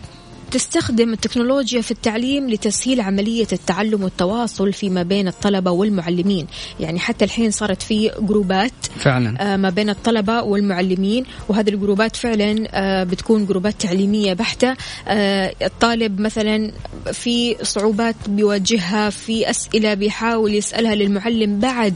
تستخدم 0.50 1.12
التكنولوجيا 1.12 1.80
في 1.80 1.90
التعليم 1.90 2.50
لتسهيل 2.50 3.00
عملية 3.00 3.46
التعلم 3.52 4.02
والتواصل 4.02 4.72
فيما 4.72 5.02
بين 5.02 5.28
الطلبة 5.28 5.70
والمعلمين. 5.70 6.46
يعني 6.80 6.98
حتى 6.98 7.24
الحين 7.24 7.50
صارت 7.50 7.82
في 7.82 8.10
جروبات 8.20 8.72
فعلا. 8.96 9.54
آه، 9.54 9.56
ما 9.56 9.70
بين 9.70 9.90
الطلبة 9.90 10.42
والمعلمين 10.42 11.24
وهذه 11.48 11.68
الجروبات 11.68 12.16
فعلا 12.16 12.68
آه، 12.70 13.04
بتكون 13.04 13.46
جروبات 13.46 13.80
تعليمية 13.80 14.32
بحتة. 14.32 14.76
آه، 15.08 15.54
الطالب 15.62 16.20
مثلا 16.20 16.72
في 17.12 17.56
صعوبات 17.62 18.16
بيواجهها 18.28 19.10
في 19.10 19.50
أسئلة 19.50 19.94
بيحاول 19.94 20.54
يسألها 20.54 20.94
للمعلم 20.94 21.58
بعد 21.58 21.94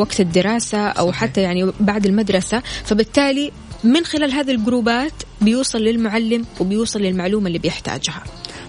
وقت 0.00 0.20
الدراسة 0.20 0.78
أو 0.88 1.12
حتى 1.12 1.40
يعني 1.42 1.72
بعد 1.80 2.06
المدرسة. 2.06 2.62
فبالتالي 2.84 3.52
من 3.84 4.04
خلال 4.04 4.32
هذه 4.32 4.50
الجروبات 4.50 5.12
بيوصل 5.40 5.78
للمعلم 5.78 6.46
وبيوصل 6.60 7.00
للمعلومة 7.00 7.46
اللي 7.46 7.58
بيحتاجها. 7.58 8.22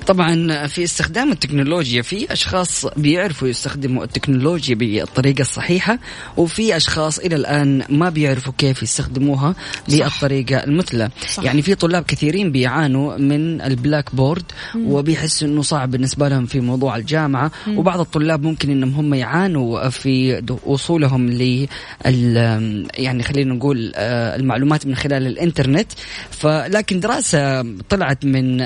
طبعا 0.08 0.67
في 0.67 0.84
استخدام 0.84 1.31
التكنولوجيا 1.31 2.01
في 2.01 2.34
أشخاص 2.34 2.86
بيعرفوا 2.86 3.48
يستخدموا 3.48 4.03
التكنولوجيا 4.03 4.75
بالطريقة 4.75 5.41
الصحيحة 5.41 6.00
وفي 6.38 6.75
أشخاص 6.77 7.20
إلى 7.20 7.36
الآن 7.36 7.84
ما 7.89 8.10
بيعرفوا 8.10 8.53
كيف 8.58 8.84
يستخدموها 8.84 9.55
بالطريقة 9.89 10.63
المثلى 10.63 11.10
صح. 11.34 11.43
يعني 11.43 11.62
في 11.62 11.75
طلاب 11.75 12.03
كثيرين 12.03 12.51
بيعانوا 12.51 13.17
من 13.17 13.62
ال 13.62 14.15
Blackboard 14.15 14.43
وبيحسوا 14.75 15.48
إنه 15.48 15.62
صعب 15.62 15.91
بالنسبة 15.91 16.29
لهم 16.29 16.46
في 16.46 16.60
موضوع 16.60 16.96
الجامعة 16.96 17.51
مم. 17.67 17.77
وبعض 17.77 18.00
الطلاب 18.00 18.43
ممكن 18.43 18.70
إنهم 18.70 18.93
هم 18.93 19.13
يعانوا 19.13 19.89
في 19.89 20.43
وصولهم 20.65 21.29
ل 21.29 21.67
يعني 22.05 23.24
خلينا 23.24 23.53
نقول 23.53 23.91
آه، 23.96 24.36
المعلومات 24.36 24.88
من 24.88 24.96
خلال 24.96 25.27
الإنترنت 25.27 25.91
فلكن 26.31 27.00
دراسة 27.00 27.62
طلعت 27.89 28.25
من 28.25 28.62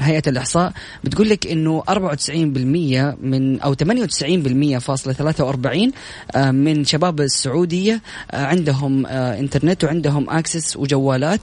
هيئة 0.00 0.22
الاحصاء 0.38 0.72
بتقول 1.04 1.28
لك 1.28 1.46
إنه 1.46 1.82
94% 1.88 3.16
من 3.20 3.60
أو 3.60 3.74
98% 3.74 4.78
فاصلة 4.78 5.12
43 5.12 5.92
آه، 6.34 6.50
من 6.50 6.84
شباب 6.84 7.20
السعودية 7.20 8.02
آه، 8.30 8.44
عندهم 8.44 9.06
آه، 9.06 9.38
إنترنت 9.38 9.84
وعندهم 9.84 10.30
اكسس 10.30 10.76
وجوالات 10.76 11.40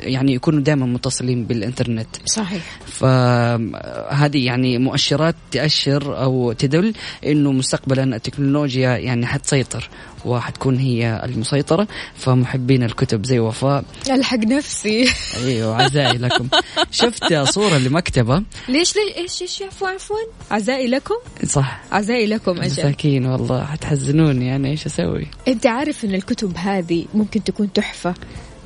يعني 0.00 0.34
يكونوا 0.34 0.60
دائما 0.60 0.86
متصلين 0.86 1.44
بالإنترنت. 1.44 2.08
صحيح. 2.24 2.62
فهذه 2.86 4.46
يعني 4.46 4.78
مؤشرات 4.78 5.34
تأشر 5.50 6.22
أو 6.22 6.52
تدل 6.52 6.94
إنه 7.26 7.52
مستقبلا 7.52 8.16
التكنولوجيا 8.16 8.96
يعني 8.96 9.26
حتسيطر. 9.26 9.90
وحتكون 10.28 10.76
هي 10.78 11.22
المسيطرة 11.24 11.88
فمحبين 12.16 12.82
الكتب 12.82 13.26
زي 13.26 13.38
وفاء. 13.38 13.84
ألحق 14.10 14.38
نفسي. 14.38 15.08
أيوه 15.44 15.82
عزائي 15.82 16.18
لكم. 16.18 16.48
شفت 16.90 17.34
صورة 17.34 17.78
لمكتبة؟ 17.78 18.42
ليش 18.68 18.94
ليش 18.96 19.16
إيش 19.16 19.42
إيش 19.42 19.62
عفوا 19.62 19.88
عفوا؟ 19.88 20.16
عزائي 20.50 20.86
لكم؟ 20.86 21.14
صح. 21.46 21.80
عزائي 21.92 22.26
لكم 22.26 22.50
أجل. 22.50 22.66
مساكين 22.66 23.26
والله 23.26 23.64
حتحزنوني 23.64 24.56
أنا 24.56 24.68
إيش 24.68 24.86
أسوي؟ 24.86 25.26
أنت 25.48 25.66
عارف 25.66 26.04
إن 26.04 26.14
الكتب 26.14 26.56
هذه 26.56 27.06
ممكن 27.14 27.44
تكون 27.44 27.72
تحفة. 27.72 28.14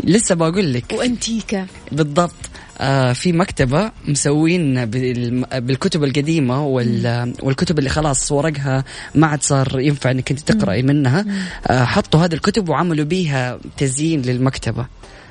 لسه 0.04 0.34
بقول 0.34 0.72
لك. 0.72 0.84
وانتيكا 0.92 1.66
بالضبط. 1.92 2.34
في 3.12 3.32
مكتبة 3.32 3.90
مسوين 4.08 4.84
بالكتب 4.84 6.04
القديمة 6.04 6.66
والكتب 7.42 7.78
اللي 7.78 7.90
خلاص 7.90 8.32
ورقها 8.32 8.84
ما 9.14 9.26
عاد 9.26 9.42
صار 9.42 9.80
ينفع 9.80 10.10
إنك 10.10 10.30
أنت 10.30 10.40
تقرأي 10.40 10.82
منها. 10.82 11.26
آه 11.66 11.84
حطوا 11.84 12.20
هذه 12.20 12.34
الكتب 12.34 12.68
وعملوا 12.68 13.04
بيها 13.04 13.58
تزيين 13.76 14.22
للمكتبة. 14.22 14.86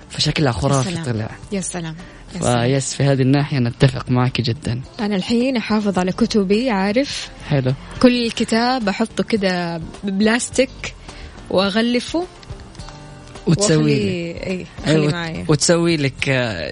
فشكلها 0.09 0.51
خرافي 0.51 1.03
طلع. 1.03 1.29
يا 1.51 1.61
سلام. 1.61 1.95
فيس 2.31 2.93
في 2.93 3.03
هذه 3.03 3.21
الناحية 3.21 3.59
نتفق 3.59 4.09
معك 4.09 4.41
جدا. 4.41 4.81
أنا 4.99 5.15
الحين 5.15 5.57
أحافظ 5.57 5.99
على 5.99 6.11
كتبي 6.11 6.69
عارف؟ 6.69 7.29
حلو. 7.49 7.73
كل 8.01 8.31
كتاب 8.31 8.89
أحطه 8.89 9.23
كده 9.23 9.81
ببلاستيك 10.03 10.69
وأغلفه. 11.49 12.25
وتسوي 13.47 13.95
لي 13.95 14.65
أيوة 14.87 15.11
معي 15.11 15.45
وتسوي 15.47 15.97
لك 15.97 16.29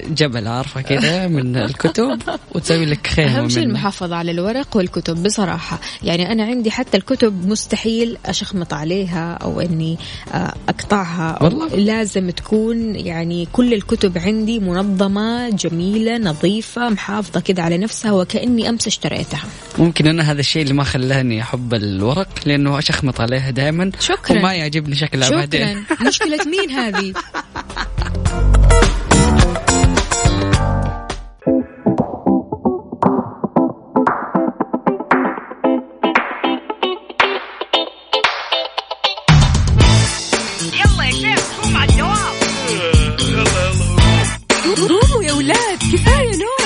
جبل 0.09 0.47
عارفة 0.47 0.81
كذا 0.81 1.27
من 1.27 1.57
الكتب 1.65 2.19
وتسوي 2.55 2.85
لك 2.85 3.07
خيمة 3.07 3.39
أهم 3.39 3.49
شيء 3.49 3.63
المحافظة 3.63 4.15
على 4.15 4.31
الورق 4.31 4.77
والكتب 4.77 5.23
بصراحة. 5.23 5.79
يعني 6.03 6.31
أنا 6.31 6.43
عندي 6.43 6.71
حتى 6.71 6.97
الكتب 6.97 7.47
مستحيل 7.47 8.17
أشخمط 8.25 8.73
عليها 8.73 9.33
أو 9.33 9.61
إني 9.61 9.97
آه، 10.33 10.53
أقطعها 10.69 11.31
أو 11.31 11.45
والله. 11.45 11.67
لازم 11.75 12.29
تكون 12.29 12.95
يعني 12.95 13.47
كل 13.53 13.73
الكتب 13.73 14.17
عندي 14.17 14.59
منظمة 14.59 15.49
جميلة 15.49 16.17
نظيفة 16.17 16.89
محافظة 16.89 17.39
كذا 17.39 17.63
على 17.63 17.77
نفسها 17.77 18.11
وكأني 18.11 18.69
أمس 18.69 18.87
اشتريتها. 18.87 19.43
ممكن 19.77 20.07
أنا 20.07 20.31
هذا 20.31 20.39
الشيء 20.39 20.61
اللي 20.61 20.73
ما 20.73 20.83
خلاني 20.83 21.41
أحب 21.41 21.73
الورق 21.73 22.29
لأنه 22.45 22.79
أشخمط 22.79 23.21
عليها 23.21 23.49
دائما 23.49 23.91
شكرا. 23.99 24.39
وما 24.39 24.53
يعجبني 24.53 24.95
شكلها 24.95 25.27
شكرا. 25.27 25.39
بعدين 25.39 25.85
مشكلة 26.07 26.37
مين 26.51 26.58
مين 26.59 26.71
هذه. 26.71 27.13
قوموا 44.89 45.23
يا 45.23 45.33
ولاد 45.33 45.77
كفاية 45.93 46.37
نوم. 46.37 46.59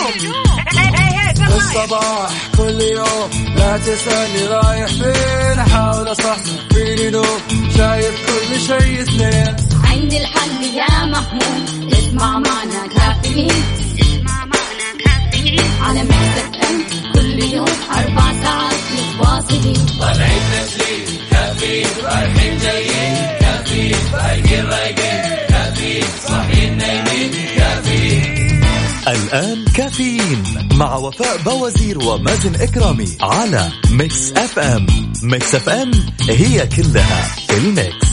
الصباح 1.56 2.32
كل 2.58 2.82
يوم 2.82 3.29
لا 3.58 3.77
تسألني 3.77 4.47
رايح 4.47 4.88
فين. 4.88 5.60
أحاول 5.60 6.12
أصحصح 6.12 6.67
فيني 6.73 7.10
نوم. 7.10 7.39
شايف 7.77 8.15
كل 8.27 8.60
شيء 8.60 9.01
اثنين. 9.01 9.72
عندي 9.93 10.17
الحل 10.17 10.63
يا 10.63 11.06
محمود. 11.06 11.93
اسمع 11.93 12.39
معنا 12.39 12.88
كافيين؟ 12.95 13.63
اسمع 14.01 14.45
معنا 14.45 14.89
كافيين؟ 15.06 15.62
على 15.82 16.03
مكتب 16.03 16.56
أم. 16.63 16.84
كل 17.13 17.43
يوم 17.43 17.67
أربع 17.91 18.43
ساعات 18.43 18.73
متواصلين. 18.93 19.86
طالعين 19.99 20.41
تسليم 20.51 21.17
كافيين 21.32 21.88
رايحين 22.03 22.58
جايين 22.58 23.15
كافيين 23.39 23.95
رايقين 24.13 24.65
رايقين 24.65 25.21
كافيين 25.49 26.03
صاحيين 26.27 26.77
نايمين 26.77 27.32
كافيين 27.58 28.63
الآن 29.08 29.65
كافيين 29.75 30.43
مع 30.73 30.95
وفاء 30.95 31.38
بوازير 31.38 32.03
ومازن 32.03 32.56
إكرامي 32.56 33.17
على 33.21 33.71
Mix 33.89 34.32
FM 34.32 34.86
Mix 35.23 35.56
FM 35.56 36.67
it's 36.67 37.06
all 37.06 37.36
in 37.47 37.58
the 37.58 37.81
mix. 37.81 38.12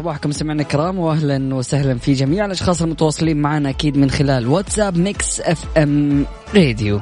صباحكم 0.00 0.32
سمعنا 0.32 0.62
الكرام 0.62 0.98
واهلا 0.98 1.54
وسهلا 1.54 1.98
في 1.98 2.12
جميع 2.12 2.44
الأشخاص 2.46 2.82
المتواصلين 2.82 3.36
معنا 3.36 3.70
أكيد 3.70 3.96
من 3.96 4.10
خلال 4.10 4.46
واتساب 4.46 4.96
Mix 4.96 5.40
FM 5.40 6.26
راديو. 6.54 7.00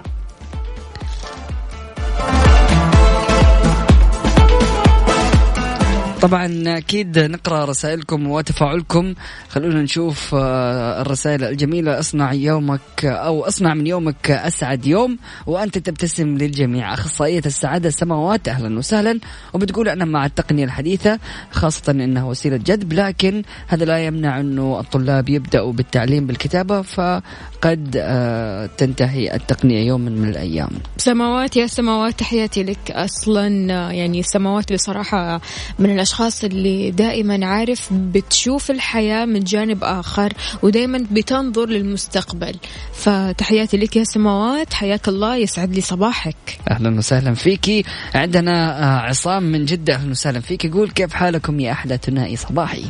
طبعا 6.22 6.78
أكيد 6.78 7.18
نقرأ 7.18 7.64
رسائلكم 7.64 8.30
وتفاعلكم. 8.30 9.14
خلونا 9.48 9.82
نشوف 9.82 10.34
آه، 10.34 11.00
الرسائل 11.00 11.44
الجميلة. 11.44 11.98
اصنع 11.98 12.32
يومك 12.32 13.04
أو 13.04 13.44
اصنع 13.44 13.74
من 13.74 13.86
يومك 13.86 14.30
أسعد 14.30 14.86
يوم 14.86 15.18
وأنت 15.46 15.78
تبتسم 15.78 16.36
للجميع. 16.36 16.94
أخصائية 16.94 17.42
السعادة 17.46 17.90
سماوات 17.90 18.48
أهلا 18.48 18.78
وسهلا. 18.78 19.20
وبتقول 19.52 19.88
أنا 19.88 20.04
مع 20.04 20.26
التقنية 20.26 20.64
الحديثة 20.64 21.18
خاصة 21.50 21.90
إنها 21.92 22.24
وسيلة 22.24 22.56
جذب 22.56 22.92
لكن 22.92 23.42
هذا 23.68 23.84
لا 23.84 23.98
يمنع 24.04 24.40
إنه 24.40 24.80
الطلاب 24.80 25.28
يبدأوا 25.28 25.72
بالتعليم 25.72 26.26
بالكتابة 26.26 26.82
فقد 26.82 27.96
آه، 27.96 28.66
تنتهي 28.66 29.34
التقنية 29.34 29.86
يوما 29.86 30.10
من 30.10 30.28
الأيام. 30.28 30.70
سماوات 30.96 31.56
يا 31.56 31.66
سماوات 31.66 32.18
تحياتي 32.18 32.62
لك. 32.62 32.90
أصلا 32.90 33.72
آه، 33.74 33.92
يعني 33.92 34.22
سماوات 34.22 34.72
بصراحة 34.72 35.40
من 35.78 35.90
الأشخاص 36.08 36.44
اللي 36.44 36.90
دائما 36.90 37.46
عارف 37.46 37.88
بتشوف 37.92 38.70
الحياة 38.70 39.24
من 39.24 39.44
جانب 39.44 39.84
آخر 39.84 40.32
ودائما 40.62 41.06
بتنظر 41.10 41.66
للمستقبل. 41.66 42.54
فتحياتي 42.92 43.76
لك 43.76 43.96
يا 43.96 44.04
سماوات 44.04 44.74
حياك 44.74 45.08
الله 45.08 45.36
يسعد 45.36 45.74
لي 45.74 45.80
صباحك. 45.80 46.36
أهلا 46.70 46.98
وسهلا 46.98 47.34
فيكي. 47.34 47.84
عندنا 48.14 48.82
آه، 48.82 48.98
عصام 48.98 49.42
من 49.42 49.64
جدة 49.64 49.94
أهلا 49.94 50.10
وسهلا 50.10 50.40
فيك 50.40 50.64
يقول 50.64 50.90
كيف 50.90 51.12
حالكم 51.14 51.60
يا 51.60 51.72
أحلى 51.72 51.98
ثنائي 52.02 52.36
صباحي؟ 52.36 52.84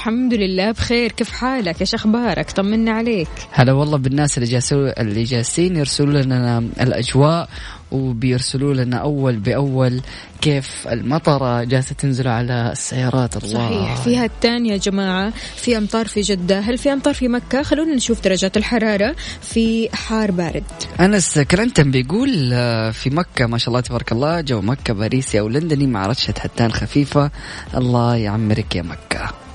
الحمد 0.00 0.34
لله 0.34 0.70
بخير. 0.70 1.12
كيف 1.12 1.30
حالك 1.30 1.80
إيش 1.80 1.94
أخبارك 1.94 2.50
طمنا 2.50 2.92
عليك. 2.92 3.28
هلا 3.52 3.72
والله 3.72 3.98
بالناس 3.98 4.38
اللي 4.38 4.48
جالسوا 4.48 5.00
اللي 5.00 5.24
جالسين 5.24 5.76
يرسلوا 5.76 6.22
لنا 6.22 6.58
الأجواء 6.58 7.48
وبيرسلوا 7.92 8.74
لنا 8.74 8.96
أول 8.96 9.36
بأول 9.36 10.00
كيف 10.40 10.88
المطرة 10.88 11.64
جالسة 11.64 11.94
تنزل 11.94 12.28
على 12.28 12.72
السيارات. 12.72 13.36
الله. 13.36 13.54
صحيح. 13.54 14.02
فيها 14.02 14.24
التان 14.24 14.66
يا 14.66 14.76
جماعة. 14.76 15.32
في 15.56 15.78
أمطار 15.78 16.06
في 16.06 16.20
جدة. 16.20 16.60
هل 16.60 16.78
في 16.78 16.92
أمطار 16.92 17.14
في 17.14 17.28
مكة؟ 17.28 17.62
خلونا 17.62 17.94
نشوف 17.94 18.24
درجات 18.24 18.56
الحرارة 18.56 19.16
في 19.42 19.88
حار 19.92 20.30
بارد. 20.30 20.64
أنس 21.00 21.38
كلنتن 21.38 21.90
بيقول 21.90 22.50
آه، 22.52 22.90
في 22.90 23.10
مكة 23.10 23.46
ما 23.46 23.58
شاء 23.58 23.68
الله 23.68 23.80
تبارك 23.80 24.12
الله 24.12 24.40
جو 24.40 24.60
مكة 24.60 24.94
باريسي 24.94 25.40
أو 25.40 25.48
لندني 25.48 25.86
مع 25.86 26.06
رشه 26.06 26.34
هتان 26.40 26.72
خفيفة. 26.72 27.30
الله 27.74 28.16
يعمرك 28.16 28.76
يا 28.76 28.82
مكة. 28.82 29.49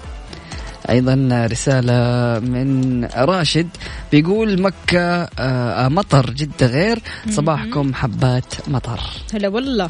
أيضا 0.89 1.48
رسالة 1.52 1.93
من 2.39 3.06
راشد 3.15 3.67
بيقول 4.12 4.62
مكة 4.62 5.28
آه، 5.39 5.88
مطر 5.88 6.30
جده 6.30 6.67
غير. 6.67 7.00
صباحكم 7.30 7.93
حبات 7.93 8.54
مطر. 8.67 9.00
هلا 9.34 9.48
والله. 9.48 9.89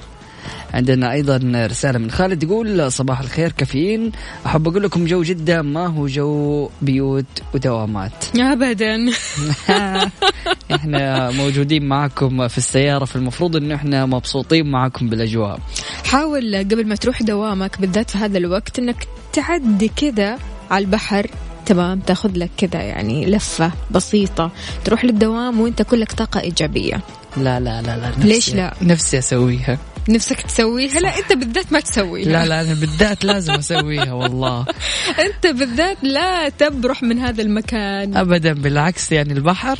عندنا 0.73 1.11
أيضا 1.11 1.39
رسالة 1.71 1.99
من 1.99 2.11
خالد 2.11 2.43
يقول 2.43 2.91
صباح 2.91 3.19
الخير 3.19 3.51
كافيين. 3.51 4.11
أحب 4.45 4.67
أقول 4.67 4.83
لكم 4.83 5.05
جو 5.05 5.23
جده 5.23 5.61
ما 5.61 5.87
هو 5.87 6.07
جو 6.07 6.69
بيوت 6.81 7.25
ودوامات. 7.53 8.25
أبدا. 8.53 8.97
إحنا 10.75 11.31
موجودين 11.31 11.85
معكم 11.85 12.47
في 12.47 12.57
السيارة 12.57 13.05
فالمفروض 13.05 13.55
إنه 13.55 13.75
إحنا 13.75 14.05
مبسوطين 14.05 14.71
معكم 14.71 15.09
بالأجواء. 15.09 15.59
حاول 16.05 16.55
قبل 16.55 16.87
ما 16.87 16.95
تروح 16.95 17.23
دوامك 17.23 17.81
بالذات 17.81 18.09
في 18.09 18.17
هذا 18.17 18.37
الوقت 18.37 18.79
إنك 18.79 19.07
تعدي 19.33 19.91
كذا 19.95 20.37
على 20.71 20.85
البحر 20.85 21.27
تمام 21.65 21.99
تاخذ 21.99 22.31
لك 22.37 22.49
كذا 22.57 22.81
يعني 22.81 23.25
لفة 23.25 23.71
بسيطة 23.91 24.51
تروح 24.85 25.05
للدوام 25.05 25.59
وانت 25.59 25.81
كلك 25.81 26.11
طاقة 26.11 26.39
إيجابية. 26.39 27.01
لا 27.37 27.59
لا 27.59 27.81
لا 27.81 27.97
لا 27.97 28.09
نفسي 28.09 28.27
ليش 28.27 28.55
لا؟ 28.55 28.73
نفسي 28.81 29.19
أسويها. 29.19 29.77
نفسك 30.09 30.41
تسويها؟ 30.41 30.99
لا 30.99 31.17
أنت 31.17 31.33
بالذات 31.33 31.73
ما 31.73 31.79
تسويها. 31.79 32.29
لا 32.29 32.45
لا 32.45 32.61
أنا 32.61 32.73
بالذات 32.73 33.25
لازم 33.25 33.53
أسويها 33.53 34.13
والله. 34.13 34.65
أنت 35.25 35.47
بالذات 35.47 35.97
لا 36.03 36.49
تبرح 36.49 37.03
من 37.03 37.19
هذا 37.19 37.41
المكان. 37.41 38.17
ابدا 38.17 38.53
بالعكس 38.53 39.11
يعني 39.11 39.33
البحر 39.33 39.79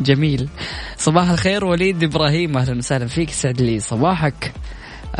جميل. 0.00 0.48
صباح 0.98 1.30
الخير 1.30 1.64
وليد 1.64 2.02
إبراهيم 2.02 2.58
أهلا 2.58 2.78
وسهلا 2.78 3.06
فيك 3.06 3.30
سعد 3.30 3.60
لي 3.60 3.80
صباحك. 3.80 4.52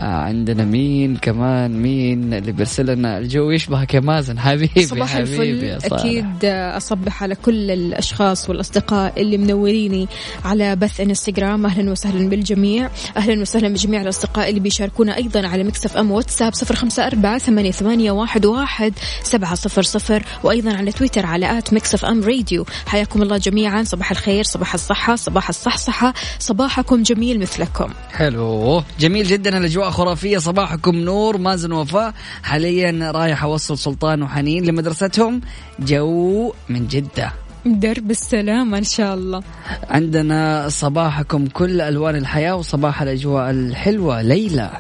عندنا 0.01 0.65
مين 0.65 1.17
كمان؟ 1.17 1.83
مين 1.83 2.35
اللي 2.35 2.53
بيرسل 2.53 2.87
لنا 2.87 3.19
الجو 3.19 3.51
يشبهك 3.51 3.95
يا 3.95 4.01
مازن. 4.01 4.39
حبيبي 4.39 4.87
صباح 4.87 5.15
حبيبي 5.15 5.75
الفل. 5.75 5.91
صالح. 5.91 6.03
أكيد 6.03 6.45
أصبح 6.45 7.23
على 7.23 7.35
كل 7.35 7.71
الأشخاص 7.71 8.51
والأصدقاء 8.51 9.21
اللي 9.21 9.39
منوريني 9.39 10.09
على 10.45 10.77
بث 10.77 11.01
إنستغرام. 11.01 11.67
أهلا 11.67 11.91
وسهلا 11.91 12.29
بالجميع. 12.29 12.91
أهلا 13.17 13.41
وسهلا 13.41 13.69
بجميع 13.69 14.03
الأصدقاء 14.03 14.49
اللي 14.49 14.61
بيشاركونا 14.61 15.17
أيضا 15.17 15.47
على 15.47 15.65
Mix 15.65 15.97
FM 15.97 16.11
واتساب 16.11 16.55
صفر 16.55 16.75
خمسة 16.75 17.07
أربعة 17.07 17.39
ثمانية, 17.39 17.71
ثمانية 17.71 18.11
واحد, 18.11 18.47
واحد 18.47 18.93
سبعة 19.23 19.55
صفر 19.55 19.83
صفر 19.83 20.23
وأيضا 20.43 20.77
على 20.77 20.93
تويتر 20.93 21.27
على 21.27 21.59
at 21.59 21.75
Mix 21.75 22.05
FM 22.05 22.23
راديو. 22.25 22.67
حياكم 22.87 23.23
الله 23.23 23.39
جميعا. 23.39 23.83
صباح 23.83 24.11
الخير 24.11 24.45
صباح 24.45 24.75
الصحة 24.75 25.17
صباح 25.17 25.49
الصحصحة. 25.49 26.15
صباحكم 26.39 27.03
جميل 27.03 27.41
مثلكم. 27.41 27.89
حلو. 28.13 28.83
جميل 29.01 29.27
جدا. 29.27 29.59
الأجواء 29.59 29.88
خرافية 29.91 30.39
صباحكم 30.39 30.97
نور 30.97 31.39
مازن 31.39 31.73
وفاء. 31.73 32.15
حاليا 32.43 33.11
رايح 33.11 33.45
أوصل 33.45 33.79
سلطان 33.79 34.23
وحنين 34.23 34.65
لمدرستهم. 34.65 35.41
جو 35.81 36.53
من 36.69 36.87
جدة. 36.87 37.33
درب 37.67 38.11
السلام 38.11 38.75
إن 38.75 38.85
شاء 38.85 39.15
الله. 39.15 39.43
عندنا 39.91 40.69
صباحكم 40.69 41.47
كل 41.47 41.81
ألوان 41.81 42.17
الحياة 42.17 42.57
وصباح 42.57 43.03
الأجواء 43.03 43.51
الحلوة. 43.51 44.23
ليلى 44.23 44.71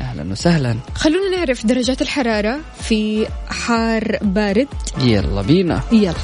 أهلا 0.00 0.32
وسهلا. 0.32 0.76
خلونا 0.94 1.36
نعرف 1.36 1.66
درجات 1.66 2.02
الحرارة 2.02 2.58
في 2.80 3.26
حار 3.48 4.18
بارد. 4.22 4.68
يلا 5.00 5.42
بينا. 5.42 5.80
يلا. 5.92 6.14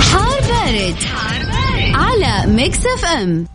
حار 0.00 0.40
بارد, 0.48 0.96
على 1.94 2.52
Mix 2.52 2.78
FM. 2.78 3.46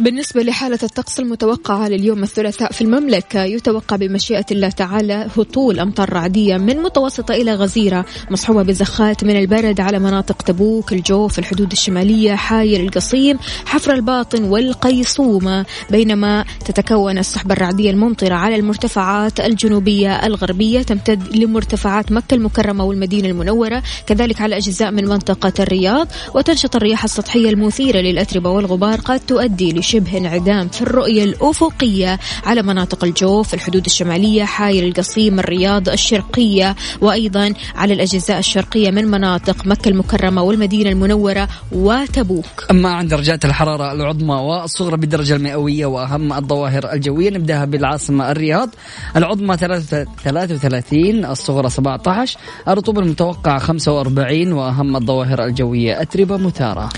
بالنسبة 0.00 0.42
لحالة 0.42 0.78
الطقس 0.82 1.20
المتوقعة 1.20 1.88
لليوم 1.88 2.22
الثلاثاء 2.22 2.72
في 2.72 2.82
المملكة 2.82 3.44
يتوقع 3.44 3.96
بمشيئة 3.96 4.44
الله 4.50 4.70
تعالى 4.70 5.28
هطول 5.36 5.80
أمطار 5.80 6.12
رعدية 6.12 6.56
من 6.56 6.76
متوسطة 6.76 7.34
إلى 7.34 7.54
غزيرة 7.54 8.04
مصحوبة 8.30 8.62
بزخات 8.62 9.24
من 9.24 9.36
البرد 9.36 9.80
على 9.80 9.98
مناطق 9.98 10.42
تبوك 10.42 10.92
الجوف 10.92 11.38
الحدود 11.38 11.72
الشمالية 11.72 12.34
حاير 12.34 12.80
القصيم 12.80 13.38
حفر 13.66 13.94
الباطن 13.94 14.44
والقيصومة. 14.44 15.66
بينما 15.90 16.44
تتكون 16.64 17.18
السحب 17.18 17.52
الرعدية 17.52 17.90
الممطرة 17.90 18.34
على 18.34 18.56
المرتفعات 18.56 19.40
الجنوبية 19.40 20.26
الغربية 20.26 20.82
تمتد 20.82 21.36
لمرتفعات 21.36 22.12
مكة 22.12 22.34
المكرمة 22.34 22.84
والمدينة 22.84 23.28
المنورة 23.28 23.82
كذلك 24.06 24.40
على 24.40 24.56
أجزاء 24.56 24.90
من 24.90 25.04
منطقة 25.04 25.52
الرياض 25.60 26.08
وتنشط 26.34 26.76
الرياح 26.76 27.04
السطحية 27.04 27.50
المثيرة 27.50 27.98
للأتربة 27.98 28.50
والغبار 28.50 29.00
قد 29.00 29.20
تؤدي 29.20 29.72
لشبه 29.90 30.18
انعدام 30.18 30.68
في 30.68 30.82
الرؤية 30.82 31.24
الأفقية 31.24 32.18
على 32.44 32.62
مناطق 32.62 33.04
الجوف 33.04 33.54
الحدود 33.54 33.84
الشمالية 33.84 34.44
حاير 34.44 34.88
القصيم 34.88 35.38
الرياض 35.38 35.88
الشرقية 35.88 36.76
وأيضا 37.00 37.54
على 37.74 37.94
الأجزاء 37.94 38.38
الشرقية 38.38 38.90
من 38.90 39.04
مناطق 39.04 39.66
مكة 39.66 39.88
المكرمة 39.88 40.42
والمدينة 40.42 40.90
المنورة 40.90 41.48
وتبوك. 41.72 42.66
أما 42.70 42.88
عن 42.88 43.08
درجات 43.08 43.44
الحرارة 43.44 43.92
العظمى 43.92 44.34
والصغرى 44.34 44.96
بالدرجة 44.96 45.36
المئوية 45.36 45.86
وأهم 45.86 46.32
الظواهر 46.32 46.92
الجوية 46.92 47.30
نبدأها 47.30 47.64
بالعاصمة 47.64 48.30
الرياض. 48.30 48.68
العظمى 49.16 49.56
33 49.56 51.24
الصغرى 51.24 51.70
17 51.70 52.38
الرطوبة 52.68 53.00
المتوقعة 53.00 53.58
45 53.58 54.52
وأهم 54.52 54.96
الظواهر 54.96 55.44
الجوية 55.44 56.02
أتربة 56.02 56.36
مثارة. 56.36 56.88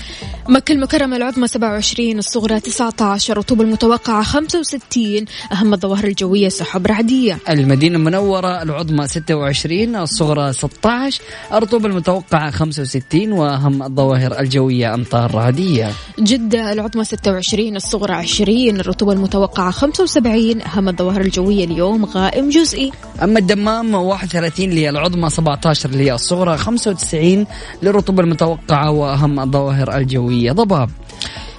مكة 0.49 0.71
المكرمة 0.71 1.15
العظمى 1.15 1.47
27 1.47 2.17
الصغرى 2.17 2.59
19 2.59 2.82
الرطوبة 3.29 3.63
المتوقعة 3.63 4.23
65 4.23 5.25
أهم 5.51 5.73
الظواهر 5.73 6.03
الجوية 6.03 6.49
سحب 6.49 6.87
رعدية. 6.87 7.39
المدينة 7.49 7.97
المنورة 7.97 8.61
العظمى 8.61 9.07
26 9.07 9.95
الصغرى 9.95 10.53
16 10.53 11.21
الرطوبة 11.53 11.87
المتوقعة 11.87 12.51
65 12.51 13.31
وأهم 13.31 13.83
الظواهر 13.83 14.39
الجوية 14.39 14.93
أمطار 14.93 15.35
رعدية. 15.35 15.91
جدة 16.19 16.73
العظمى 16.73 17.03
26 17.03 17.75
الصغرى 17.75 18.13
20 18.13 18.79
الرطوبة 18.79 19.13
المتوقعة 19.13 19.71
75 19.71 20.61
أهم 20.61 20.89
الظواهر 20.89 21.21
الجوية 21.21 21.65
اليوم 21.65 22.05
غائم 22.05 22.49
جزئي. 22.49 22.91
أما 23.23 23.39
الدمام 23.39 23.93
31 23.93 24.69
اللي 24.69 24.81
هي 24.81 24.89
العظمى 24.89 25.29
17 25.29 25.89
اللي 25.89 26.03
هي 26.03 26.13
الصغرى 26.13 26.57
95 26.57 27.45
للرطوبة 27.83 28.23
المتوقعة 28.23 28.91
وأهم 28.91 29.39
الظواهر 29.39 29.97
الجوية 29.97 30.51
ضباب. 30.51 30.89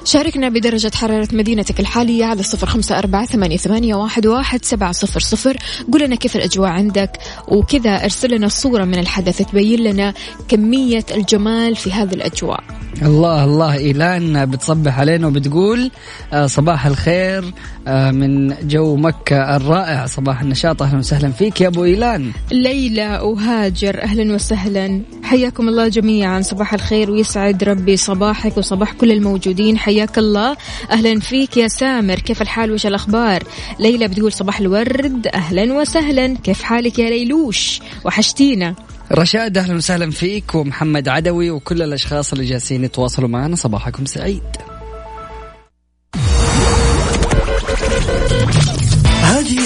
شاركنا 0.05 0.49
بدرجة 0.49 0.91
حرارة 0.95 1.29
مدينتك 1.33 1.81
الحالية 1.81 2.25
على 2.25 2.43
صفر 2.43 2.67
خمسة 2.67 2.99
أربعة 2.99 3.27
ثمانية, 3.27 3.57
ثمانية 3.57 3.95
واحد, 3.95 4.27
واحد 4.27 4.65
سبعة 4.65 4.93
صفر 4.93 5.21
صفر. 5.21 5.57
قول 5.93 6.03
لنا 6.03 6.17
كيف 6.17 6.37
الأجواء 6.37 6.71
عندك؟ 6.71 7.11
وكذا 7.49 8.05
أرسل 8.05 8.35
لنا 8.35 8.49
صورة 8.49 8.85
من 8.85 8.99
الحدث 8.99 9.43
تبين 9.43 9.81
لنا 9.81 10.15
كمية 10.49 11.05
الجمال 11.15 11.77
في 11.77 11.93
هذه 11.93 12.15
الأجواء. 12.15 12.65
الله 13.03 13.45
الله 13.45 13.75
إيلان 13.75 14.47
بتصبح 14.47 14.99
علينا 14.99 15.27
وبتقول 15.27 15.91
آه، 16.33 16.47
صباح 16.47 16.87
الخير 16.87 17.45
آه، 17.87 18.11
من 18.11 18.55
جو 18.69 18.97
مكة 18.97 19.57
الرائع. 19.57 20.07
صباح 20.07 20.41
النشاط 20.41 20.83
أهلا 20.83 20.99
وسهلا 20.99 21.31
فيك 21.31 21.61
يا 21.61 21.69
أبو 21.69 21.85
إيلان. 21.85 22.33
ليلى 22.53 23.21
وهاجر 23.23 24.03
أهلا 24.03 24.35
وسهلا. 24.35 25.01
حياكم 25.23 25.69
الله 25.69 25.89
جميعا. 25.89 26.41
صباح 26.41 26.75
الخير 26.75 27.11
ويسعد 27.11 27.65
ربي 27.65 27.97
صباحك 27.97 28.57
وصباح 28.57 28.93
كل 28.93 29.13
الموجودين. 29.13 29.79
حياك 29.95 30.19
الله. 30.19 30.57
أهلا 30.91 31.21
فيك 31.21 31.57
يا 31.57 31.69
سامر. 31.69 32.19
كيف 32.19 32.43
الحال؟ 32.43 32.73
وش 32.73 32.87
الأخبار؟ 32.87 33.43
ليلى 33.79 34.09
بتقول 34.09 34.33
صباح 34.33 34.61
الورد. 34.61 35.27
أهلا 35.27 35.73
وسهلا. 35.73 36.37
كيف 36.45 36.63
حالك 36.63 36.99
يا 36.99 37.11
ليلوش؟ 37.11 37.81
وحشتينا. 38.05 38.75
رشاد 39.13 39.59
أهلا 39.59 39.75
وسهلا 39.75 40.11
فيك. 40.11 40.55
ومحمد 40.55 41.09
عدوي. 41.09 41.51
وكل 41.51 41.83
الأشخاص 41.83 42.33
اللي 42.33 42.45
جالسين 42.45 42.85
يتواصلوا 42.85 43.29
معنا. 43.29 43.57
صباحكم 43.57 44.05
سعيد. 44.05 44.74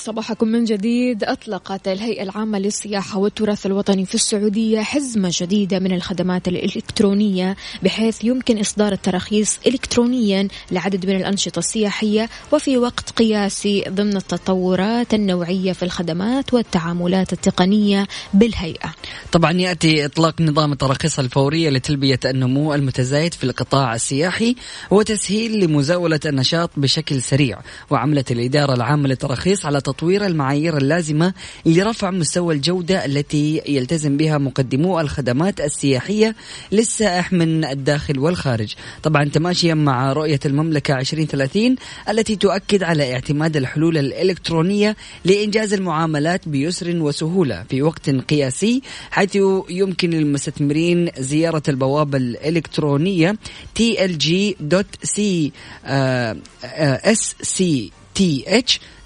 صباحكم 0.00 0.48
من 0.48 0.64
جديد. 0.64 1.24
أطلقت 1.24 1.88
الهيئة 1.88 2.22
العامة 2.22 2.58
للسياحة 2.58 3.18
والتراث 3.18 3.66
الوطني 3.66 4.06
في 4.06 4.14
السعودية 4.14 4.80
حزمة 4.80 5.30
جديدة 5.32 5.78
من 5.78 5.92
الخدمات 5.92 6.48
الإلكترونية 6.48 7.56
بحيث 7.82 8.24
يمكن 8.24 8.58
إصدار 8.58 8.92
التراخيص 8.92 9.58
إلكترونيا 9.66 10.48
لعدد 10.70 11.06
من 11.06 11.16
الأنشطة 11.16 11.58
السياحية 11.58 12.28
وفي 12.52 12.78
وقت 12.78 13.10
قياسي 13.10 13.84
ضمن 13.88 14.16
التطورات 14.16 15.14
النوعية 15.14 15.72
في 15.72 15.82
الخدمات 15.82 16.54
والتعاملات 16.54 17.32
التقنية 17.32 18.06
بالهيئة. 18.34 18.94
طبعا 19.32 19.52
يأتي 19.52 20.04
إطلاق 20.04 20.40
نظام 20.40 20.72
التراخيص 20.72 21.18
الفورية 21.18 21.70
لتلبية 21.70 22.20
النمو 22.24 22.74
المتزايد 22.74 23.34
في 23.34 23.44
القطاع 23.44 23.94
السياحي 23.94 24.56
وتسهيل 24.90 25.60
لمزاولة 25.60 26.20
النشاط 26.26 26.70
بشكل 26.76 27.22
سريع 27.22 27.58
وعملت 27.90 28.32
الإدارة 28.32 28.74
العامة 28.74 29.08
للتراخيص 29.08 29.66
على 29.66 29.80
تطوير 29.92 30.26
المعايير 30.26 30.76
اللازمة 30.76 31.34
لرفع 31.66 32.10
مستوى 32.10 32.54
الجودة 32.54 33.04
التي 33.04 33.62
يلتزم 33.68 34.16
بها 34.16 34.38
مقدمو 34.38 35.00
الخدمات 35.00 35.60
السياحية 35.60 36.34
للسائح 36.72 37.32
من 37.32 37.64
الداخل 37.64 38.18
والخارج. 38.18 38.74
طبعا 39.02 39.24
تماشيا 39.24 39.74
مع 39.74 40.12
رؤية 40.12 40.40
المملكة 40.46 40.98
2030 40.98 41.76
التي 42.08 42.36
تؤكد 42.36 42.82
على 42.82 43.12
اعتماد 43.12 43.56
الحلول 43.56 43.98
الإلكترونية 43.98 44.96
لإنجاز 45.24 45.72
المعاملات 45.72 46.48
بيسر 46.48 46.96
وسهولة. 46.96 47.64
في 47.68 47.82
وقت 47.82 48.10
قياسي 48.10 48.82
حيث 49.10 49.38
يمكن 49.70 50.10
للمستثمرين 50.10 51.10
زيارة 51.18 51.62
البوابة 51.68 52.18
الإلكترونية 52.18 53.36
tlg.c 53.78 55.20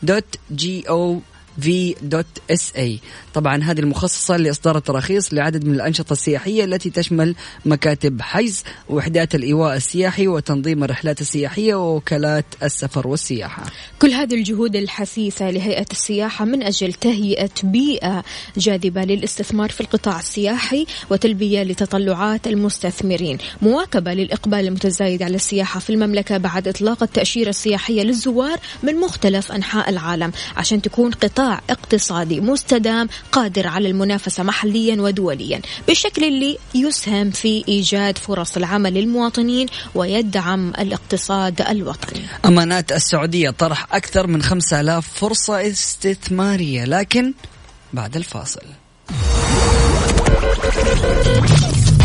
dot 0.08 0.37
gov 0.50 1.94
dot 2.02 2.40
sa 2.50 3.00
طبعا 3.34 3.62
هذه 3.62 3.80
المخصصة 3.80 4.36
لإصدار 4.36 4.76
التراخيص 4.76 5.34
لعدد 5.34 5.64
من 5.64 5.74
الأنشطة 5.74 6.12
السياحية 6.12 6.64
التي 6.64 6.90
تشمل 6.90 7.34
مكاتب 7.64 8.22
حجز 8.22 8.64
وحدات 8.88 9.34
الإيواء 9.34 9.76
السياحي 9.76 10.28
وتنظيم 10.28 10.84
الرحلات 10.84 11.20
السياحية 11.20 11.74
ووكالات 11.74 12.44
السفر 12.62 13.08
والسياحة. 13.08 13.62
كل 13.98 14.10
هذه 14.10 14.34
الجهود 14.34 14.76
الحثيثة 14.76 15.50
لهيئة 15.50 15.86
السياحة 15.92 16.44
من 16.44 16.62
أجل 16.62 16.92
تهيئة 16.92 17.50
بيئة 17.62 18.24
جاذبة 18.56 19.04
للاستثمار 19.04 19.70
في 19.70 19.80
القطاع 19.80 20.18
السياحي 20.18 20.86
وتلبية 21.10 21.62
لتطلعات 21.62 22.46
المستثمرين 22.46 23.38
مواكبة 23.62 24.14
للإقبال 24.14 24.66
المتزايد 24.66 25.22
على 25.22 25.36
السياحة 25.36 25.80
في 25.80 25.90
المملكة 25.90 26.36
بعد 26.36 26.68
إطلاق 26.68 27.02
التأشيرة 27.02 27.50
السياحية 27.50 28.02
للزوار 28.02 28.58
من 28.82 28.96
مختلف 29.00 29.52
أنحاء 29.52 29.90
العالم 29.90 30.32
عشان 30.56 30.82
تكون 30.82 31.10
قطاع 31.10 31.60
اقتصادي 31.70 32.40
مستدام 32.40 33.08
قادر 33.32 33.66
على 33.66 33.90
المنافسة 33.90 34.42
محليا 34.42 35.02
ودوليا 35.02 35.60
بالشكل 35.87 36.24
اللي 36.24 36.58
يسهم 36.74 37.30
في 37.30 37.64
إيجاد 37.68 38.18
فرص 38.18 38.56
العمل 38.56 38.94
للمواطنين 38.94 39.66
ويدعم 39.94 40.68
الاقتصاد 40.78 41.60
الوطني. 41.60 42.20
أمانات 42.44 42.92
السعودية 42.92 43.50
طرح 43.50 43.94
أكثر 43.94 44.26
من 44.26 44.42
5000 44.42 45.08
فرصة 45.08 45.68
استثمارية 45.68 46.84
لكن 46.84 47.32
بعد 47.92 48.16
الفاصل. 48.16 48.62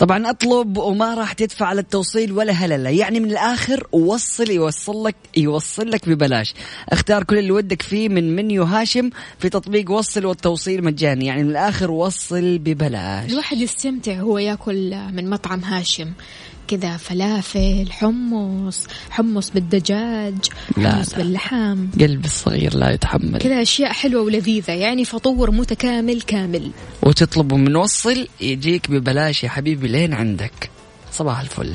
طبعا 0.00 0.30
أطلب 0.30 0.76
وما 0.78 1.14
راح 1.14 1.32
تدفع 1.32 1.66
على 1.66 1.80
التوصيل 1.80 2.32
ولا 2.32 2.52
هللة. 2.52 2.90
يعني 2.90 3.20
من 3.20 3.30
الآخر 3.30 3.86
وصل 3.92 4.50
يوصل 4.50 5.04
لك 5.04 5.16
يوصل 5.36 5.90
لك 5.90 6.08
ببلاش. 6.08 6.54
اختار 6.88 7.24
كل 7.24 7.38
اللي 7.38 7.50
ودك 7.50 7.82
فيه 7.82 8.08
من 8.08 8.36
منيو 8.36 8.62
هاشم 8.62 9.10
في 9.38 9.48
تطبيق 9.48 9.90
وصل 9.90 10.26
والتوصيل 10.26 10.84
مجاني. 10.84 11.26
يعني 11.26 11.42
من 11.42 11.50
الآخر 11.50 11.90
وصل 11.90 12.58
ببلاش. 12.58 13.30
الواحد 13.30 13.56
يستمتع 13.56 14.14
هو 14.14 14.38
ياكل 14.38 14.96
من 15.12 15.30
مطعم 15.30 15.60
هاشم. 15.60 16.12
كذا 16.70 16.96
فلافل 16.96 17.86
حمص 17.90 18.86
حمص 19.10 19.50
بالدجاج 19.50 20.34
لا 20.76 20.92
حمص 20.92 21.12
لا. 21.12 21.18
باللحم. 21.18 21.86
قلب 22.00 22.24
الصغير 22.24 22.74
لا 22.76 22.90
يتحمل. 22.90 23.38
كذا 23.38 23.62
أشياء 23.62 23.92
حلوة 23.92 24.22
ولذيذة 24.22 24.72
يعني 24.72 25.04
فطور 25.04 25.50
متكامل 25.50 26.20
كامل. 26.20 26.70
وتطلبه 27.02 27.56
من 27.56 27.76
وصل 27.76 28.28
يجيك 28.40 28.90
ببلاش 28.90 29.44
يا 29.44 29.48
حبيبي 29.48 29.88
لين 29.88 30.14
عندك. 30.14 30.70
صباح 31.12 31.40
الفل. 31.40 31.74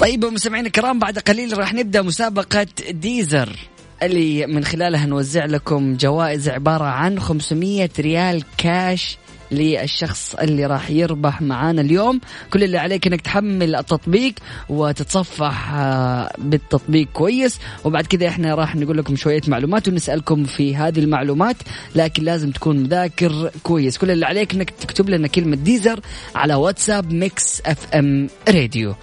طيب 0.00 0.24
مستمعينا 0.24 0.66
الكرام 0.66 0.98
بعد 0.98 1.18
قليل 1.18 1.58
راح 1.58 1.74
نبدأ 1.74 2.02
مسابقة 2.02 2.66
ديزر 2.90 3.56
اللي 4.02 4.46
من 4.46 4.64
خلالها 4.64 5.06
نوزع 5.06 5.44
لكم 5.44 5.96
جوائز 5.96 6.48
عبارة 6.48 6.84
عن 6.84 7.20
500 7.20 7.90
ريال 7.98 8.44
كاش 8.58 9.18
للشخص 9.52 10.34
اللي 10.34 10.66
راح 10.66 10.90
يربح 10.90 11.42
معانا 11.42 11.80
اليوم. 11.80 12.20
كل 12.52 12.64
اللي 12.64 12.78
عليك 12.78 13.06
إنك 13.06 13.20
تحمل 13.20 13.74
التطبيق 13.76 14.34
وتتصفح 14.68 15.74
آه، 15.74 16.32
بالتطبيق 16.38 17.08
كويس. 17.12 17.58
وبعد 17.84 18.06
كذا 18.06 18.28
إحنا 18.28 18.54
راح 18.54 18.76
نقول 18.76 18.98
لكم 18.98 19.16
شوية 19.16 19.42
معلومات 19.48 19.88
ونسألكم 19.88 20.44
في 20.44 20.76
هذه 20.76 20.98
المعلومات 20.98 21.56
لكن 21.94 22.22
لازم 22.24 22.50
تكون 22.50 22.76
مذاكر 22.76 23.50
كويس. 23.62 23.98
كل 23.98 24.10
اللي 24.10 24.26
عليك 24.26 24.54
إنك 24.54 24.70
تكتب 24.70 25.10
لنا 25.10 25.28
كلمة 25.28 25.56
Deezer 25.56 26.00
على 26.34 26.54
واتساب 26.54 27.12
Mix 27.12 27.62
FM 27.66 28.28
Radio. 28.48 28.94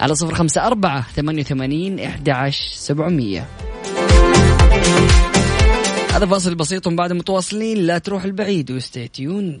على 0.00 0.14
صفر 0.14 0.34
خمسة 0.34 0.66
أربعة 0.66 1.06
ثمانية 1.16 1.42
وثمانين 1.42 2.00
إحدى 2.00 2.30
عشر 2.30 2.74
سبعمية. 2.74 3.46
هذا 6.14 6.26
فاصل 6.26 6.54
بسيط 6.54 6.86
ومن 6.86 6.96
بعد 6.96 7.12
متواصلين. 7.12 7.78
لا 7.78 7.98
تروح 7.98 8.24
البعيد 8.24 8.70
و 8.70 8.78
stay 8.78 9.08
tuned 9.08 9.60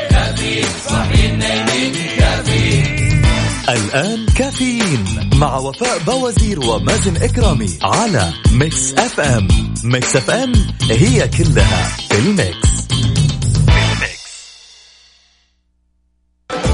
الآن 3.69 4.25
كافيين 4.25 5.29
مع 5.35 5.57
وفاء 5.57 5.99
بوازير 5.99 6.59
ومازن 6.59 7.17
إكرامي 7.17 7.69
على 7.81 8.33
Mix 8.51 8.93
FM. 8.93 9.47
Mix 9.83 10.15
FM 10.15 10.53
هي 10.91 11.27
كلها 11.27 11.83
في 12.09 12.19
ال 12.19 12.29
mix. 12.29 12.71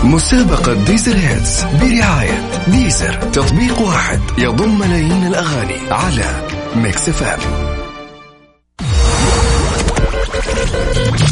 مسابقة 0.04 0.74
Deezer 0.74 1.18
Hits 1.18 1.64
برعاية 1.64 2.50
Deezer 2.68 3.14
تطبيق 3.14 3.82
واحد 3.82 4.20
يضم 4.38 4.80
ملايين 4.80 5.28
الأغاني 5.28 5.80
على 5.92 6.48
Mix 6.76 7.10
FM. 7.10 7.40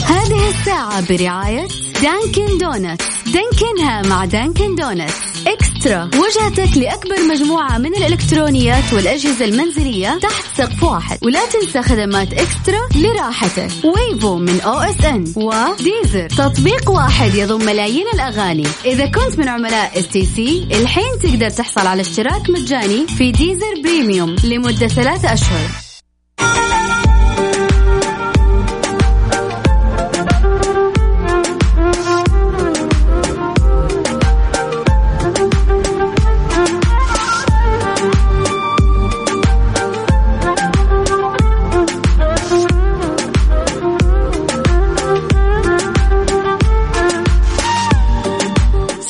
هذه 0.05 0.49
الساعة 0.49 1.07
برعاية 1.09 1.67
Dunkin' 2.01 2.57
Donuts. 2.57 3.05
دانكنها 3.25 4.01
مع 4.01 4.25
Dunkin' 4.25 4.75
Donuts. 4.75 5.34
eXtra. 5.47 6.03
وجهتك 6.03 6.77
لأكبر 6.77 7.15
مجموعة 7.29 7.77
من 7.77 7.95
الإلكترونيات 7.95 8.93
والأجهزة 8.93 9.45
المنزلية 9.45 10.19
تحت 10.21 10.45
سقف 10.57 10.83
واحد. 10.83 11.17
ولا 11.21 11.39
تنسى 11.45 11.81
خدمات 11.81 12.33
eXtra 12.33 12.79
لراحتك. 12.95 13.71
و 13.83 13.94
Wavo 13.94 14.35
من 14.35 14.61
OSN. 14.61 15.33
و 15.35 15.47
Deezer. 15.47 16.29
تطبيق 16.29 16.89
واحد 16.89 17.35
يضم 17.35 17.65
ملايين 17.65 18.05
الأغاني. 18.13 18.67
إذا 18.85 19.05
كنت 19.05 19.39
من 19.39 19.47
عملاء 19.47 19.99
STC 19.99 20.67
الحين 20.71 21.19
تقدر 21.23 21.49
تحصل 21.49 21.87
على 21.87 22.01
اشتراك 22.01 22.49
مجاني 22.49 23.07
في 23.07 23.31
Deezer 23.31 23.81
Premium 23.83 24.35
لمدة 24.43 24.87
ثلاثة 24.87 25.33
أشهر. 25.33 25.84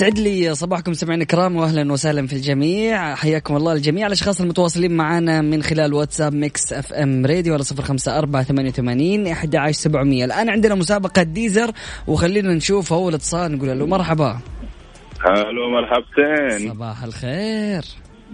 سعد 0.06 0.20
لي 0.20 0.56
صباحكم 0.56 0.94
سمعنا 0.94 1.22
الكرام 1.22 1.56
واهلا 1.56 1.92
وسهلا 1.92 2.28
في 2.28 2.34
الجميع. 2.34 3.16
حياكم 3.16 3.56
الله 3.56 3.74
الجميع 3.74 4.08
الاشخاص 4.08 4.42
المتواصلين 4.42 4.98
معنا 4.98 5.42
من 5.42 5.64
خلال 5.64 5.94
واتساب 5.94 6.34
Mix 6.34 6.74
FM 6.74 7.26
Radio 7.26 7.54
على 7.54 7.64
صفر 7.64 7.84
خمسة 7.84 8.20
أربعة 8.20 8.44
ثمانية 8.44 8.70
وثمانين 8.70 9.28
أحد 9.28 9.56
عشر 9.56 9.72
سبعمية. 9.72 10.26
الآن 10.26 10.50
عندنا 10.50 10.76
مسابقة 10.76 11.24
Deezer 11.24 11.72
وخلينا 12.08 12.54
نشوف 12.54 12.94
أول 12.94 13.14
اتصال 13.14 13.52
نقول 13.52 13.80
له 13.80 13.86
مرحبا. 13.86 14.40
hello 15.26 15.70
مرحبتين. 15.70 16.74
صباح 16.74 17.04
الخير. 17.04 17.84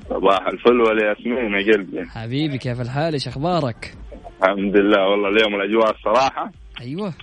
صباح 0.10 0.48
الفل 0.48 0.82
والياسمين 0.82 1.54
يا 1.54 1.74
قلبي. 1.74 2.10
حبيبي 2.10 2.58
كيف 2.58 2.82
الحال؟ 2.82 3.14
إيش 3.14 3.28
أخبارك؟ 3.28 3.96
الحمد 4.44 4.78
لله 4.78 5.10
والله 5.10 5.30
اليوم 5.30 5.56
الأجواء 5.56 5.96
الصراحة 5.96 6.52
أيوه. 6.82 7.14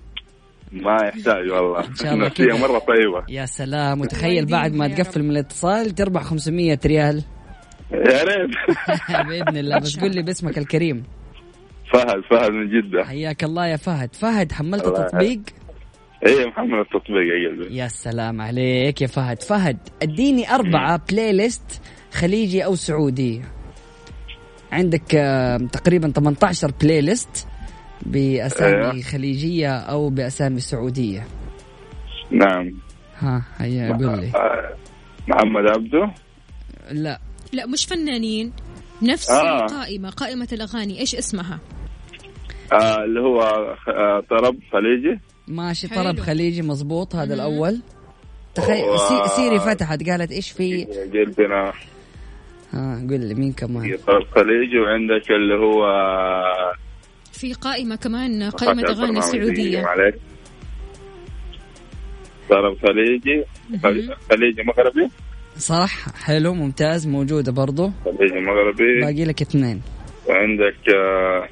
ما 0.72 0.96
يحتاج 1.04 1.50
والله. 1.50 1.86
إن 1.86 1.94
شاء 1.94 2.14
الله 2.14 2.28
كذا. 2.38 2.56
مرة 2.60 2.78
طيبة. 2.78 3.24
يا 3.28 3.46
سلام 3.46 4.00
وتخيل 4.00 4.46
بعد 4.46 4.74
ما 4.74 4.88
تقفل 4.88 5.22
من 5.22 5.30
الاتصال 5.30 5.94
تربح 5.94 6.22
500 6.22 6.78
ريال. 6.86 7.22
يا 7.92 8.22
ريت. 8.24 8.50
بإذن 9.28 9.56
الله 9.56 9.78
بس 9.78 9.96
قول 10.00 10.10
لي 10.14 10.22
باسمك 10.22 10.58
الكريم. 10.58 11.02
فهد 11.94 12.22
فهد 12.30 12.50
من 12.50 12.68
جدة. 12.68 13.04
حياك 13.04 13.44
الله 13.44 13.66
يا 13.66 13.76
فهد. 13.76 14.14
فهد 14.14 14.52
حملت 14.52 14.86
التطبيق؟ 14.86 15.40
إيه 16.26 16.46
محمل 16.46 16.78
التطبيق 16.78 17.22
يا 17.44 17.48
قلبي 17.48 17.76
يا 17.76 17.88
سلام 17.88 18.40
عليك 18.40 19.02
يا 19.02 19.06
فهد. 19.06 19.42
فهد 19.42 19.78
اديني 20.02 20.54
أربعة 20.54 21.00
playlist 21.10 21.80
خليجي 22.12 22.64
أو 22.64 22.74
سعودي. 22.74 23.42
عندك 24.72 25.14
آه، 25.14 25.56
تقريبا 25.56 26.10
18 26.10 26.72
بلاي 26.82 27.00
ليست 27.00 27.46
بأسامي 28.06 28.90
أيوه. 28.90 29.02
خليجية 29.02 29.76
أو 29.76 30.08
بأسامي 30.10 30.60
سعودية. 30.60 31.26
نعم. 32.30 32.72
ها 33.18 33.42
هيا 33.58 33.92
قول 33.92 34.20
لي. 34.20 34.32
آه، 34.34 34.74
محمد 35.28 35.70
عبده؟ 35.70 36.10
لا. 36.90 37.20
لا 37.52 37.66
مش 37.66 37.84
فنانين. 37.86 38.52
نفس 39.02 39.30
آه. 39.30 39.64
القائمة 39.64 40.10
قائمة 40.10 40.48
الأغاني. 40.52 41.00
إيش 41.00 41.14
اسمها؟ 41.14 41.58
آه 42.72 43.04
اللي 43.04 43.20
هو 43.20 43.42
آه 43.88 44.22
طرب 44.30 44.56
خليجي؟ 44.72 45.20
ماشي 45.48 45.88
حلو. 45.88 46.02
طرب 46.02 46.18
خليجي 46.20 46.62
مزبوط 46.62 47.14
هذا 47.16 47.26
مم. 47.26 47.32
الأول. 47.32 47.80
تخيل 48.54 48.98
سي- 48.98 49.28
سيري 49.36 49.58
فتحت. 49.60 50.08
قالت 50.10 50.32
إيش 50.32 50.50
في؟ 50.50 50.84
قلبنا 50.84 51.72
ها 52.72 53.06
قول 53.10 53.20
لي 53.20 53.34
مين 53.34 53.52
كمان؟ 53.52 53.96
طرب 54.06 54.22
خليجي 54.34 54.78
وعندك 54.78 55.30
اللي 55.30 55.54
هو 55.54 55.84
في 57.38 57.52
قائمة 57.52 57.96
كمان 57.96 58.50
قائمة 58.50 58.82
أغاني 58.82 59.22
سعودية. 59.22 59.86
عليك 59.86 60.14
طرب 62.50 62.76
خليجي. 62.82 63.44
خل- 63.82 64.16
خليجي 64.30 64.62
مغربي؟ 64.62 65.08
صح 65.58 66.08
حلو 66.24 66.54
ممتاز 66.54 67.06
موجودة 67.06 67.52
برضو. 67.52 67.90
خليجي 68.04 68.40
مغربي. 68.40 69.00
باقي 69.00 69.24
لك 69.24 69.42
اثنين. 69.42 69.82
وعندك 70.26 70.76
آه،. 70.94 71.48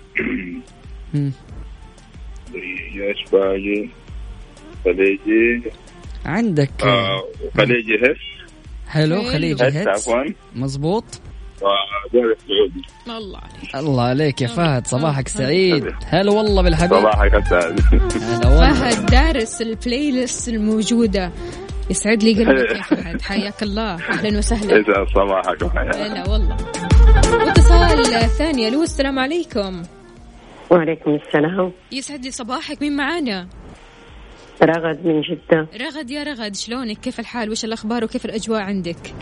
إيش 2.55 3.31
باقي؟ 3.33 3.89
خليجي. 4.85 5.63
عندك. 6.25 6.71
آه 6.83 7.23
خليجي 7.57 7.97
hits 7.97 8.17
حلو. 8.89 9.23
خليجي 9.23 9.69
hits 9.69 9.77
hits 9.77 9.89
عفوا. 10.09 10.25
مظبوط. 10.57 11.21
السعودي 11.63 12.85
الله 13.09 13.39
عليك. 13.39 13.75
الله 13.77 14.03
عليك 14.03 14.43
يا 14.43 14.47
فهد 14.47 14.87
صباحك 14.87 15.29
سعيد. 15.29 15.85
هلا 16.07 16.33
والله 16.33 16.63
بالحبيب. 16.63 16.99
صباحك 16.99 17.35
اسعد 17.35 17.81
هلا 18.23 18.49
والله. 18.49 18.73
فهد 18.73 19.07
دارس 19.07 19.63
ال 19.63 20.11
playlist 20.11 20.49
الموجودة. 20.49 21.33
يسعد 21.91 22.23
لي 22.23 22.45
قلبك 22.45 22.77
يا 22.77 22.83
فهد. 22.97 23.23
حياك 23.23 23.63
الله. 23.63 23.95
أهلا 23.95 24.39
وسهلا. 24.39 24.77
يسعد 24.77 25.07
صباحك 25.15 25.63
وحياتك 25.63 25.97
هلا 25.97 26.29
والله. 26.31 26.57
واتصال 27.47 28.05
ثاني. 28.39 28.69
ألو 28.69 28.83
السلام 28.83 29.19
عليكم. 29.19 29.83
وعليكم 30.71 31.11
السلام. 31.15 31.73
يسعد 31.93 32.25
لي 32.25 32.31
صباحك. 32.31 32.83
مين 32.83 32.97
معانا؟ 32.97 33.49
رغد 34.63 35.07
من 35.07 35.21
جدة. 35.21 35.69
رغد 35.81 36.11
يا 36.11 36.23
رغد. 36.23 36.55
شلونك؟ 36.55 36.99
كيف 36.99 37.21
الحال؟ 37.21 37.51
وش 37.51 37.65
الأخبار؟ 37.65 38.05
وكيف 38.05 38.25
الأجواء 38.25 38.61
عندك؟ 38.61 39.15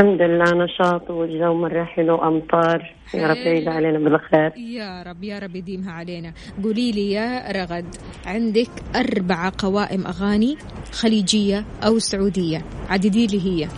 الحمد 0.00 0.22
لله 0.22 0.64
نشاط 0.64 1.10
والجو 1.10 1.54
مرة 1.54 1.84
حلو 1.84 2.16
أمطار 2.22 2.94
يا 3.14 3.26
رب. 3.26 3.36
يعيد 3.36 3.68
علينا 3.68 3.98
بالخير. 3.98 4.52
يا 4.56 5.02
رب 5.02 5.24
يا 5.24 5.38
رب 5.38 5.56
يديمها 5.56 5.92
علينا. 5.92 6.32
قولي 6.62 6.92
لي 6.92 7.12
يا 7.12 7.52
رغد 7.52 7.96
عندك 8.26 8.70
أربع 8.96 9.50
قوائم 9.58 10.06
أغاني 10.06 10.56
خليجية 10.92 11.64
أو 11.86 11.98
سعودية؟ 11.98 12.64
عددي 12.88 13.26
لي 13.26 13.40
هي. 13.40 13.68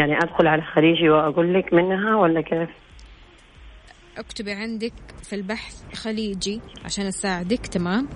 يعني 0.00 0.18
أدخل 0.18 0.46
على 0.46 0.62
خليجي 0.62 1.08
وأقول 1.08 1.54
لك 1.54 1.74
منها 1.74 2.16
ولا 2.16 2.40
كيف؟ 2.40 2.70
اكتبي 4.18 4.52
عندك 4.52 4.92
في 5.22 5.36
البحث 5.36 5.94
خليجي 5.94 6.60
عشان 6.84 7.06
أساعدك 7.06 7.66
تمام؟ 7.66 8.08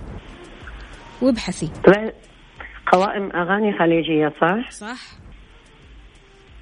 وابحثي. 1.22 1.70
طلع 1.84 2.12
قوائم 2.92 3.30
أغاني 3.36 3.78
خليجية 3.78 4.32
صح؟ 4.40 4.70
صح. 4.70 5.19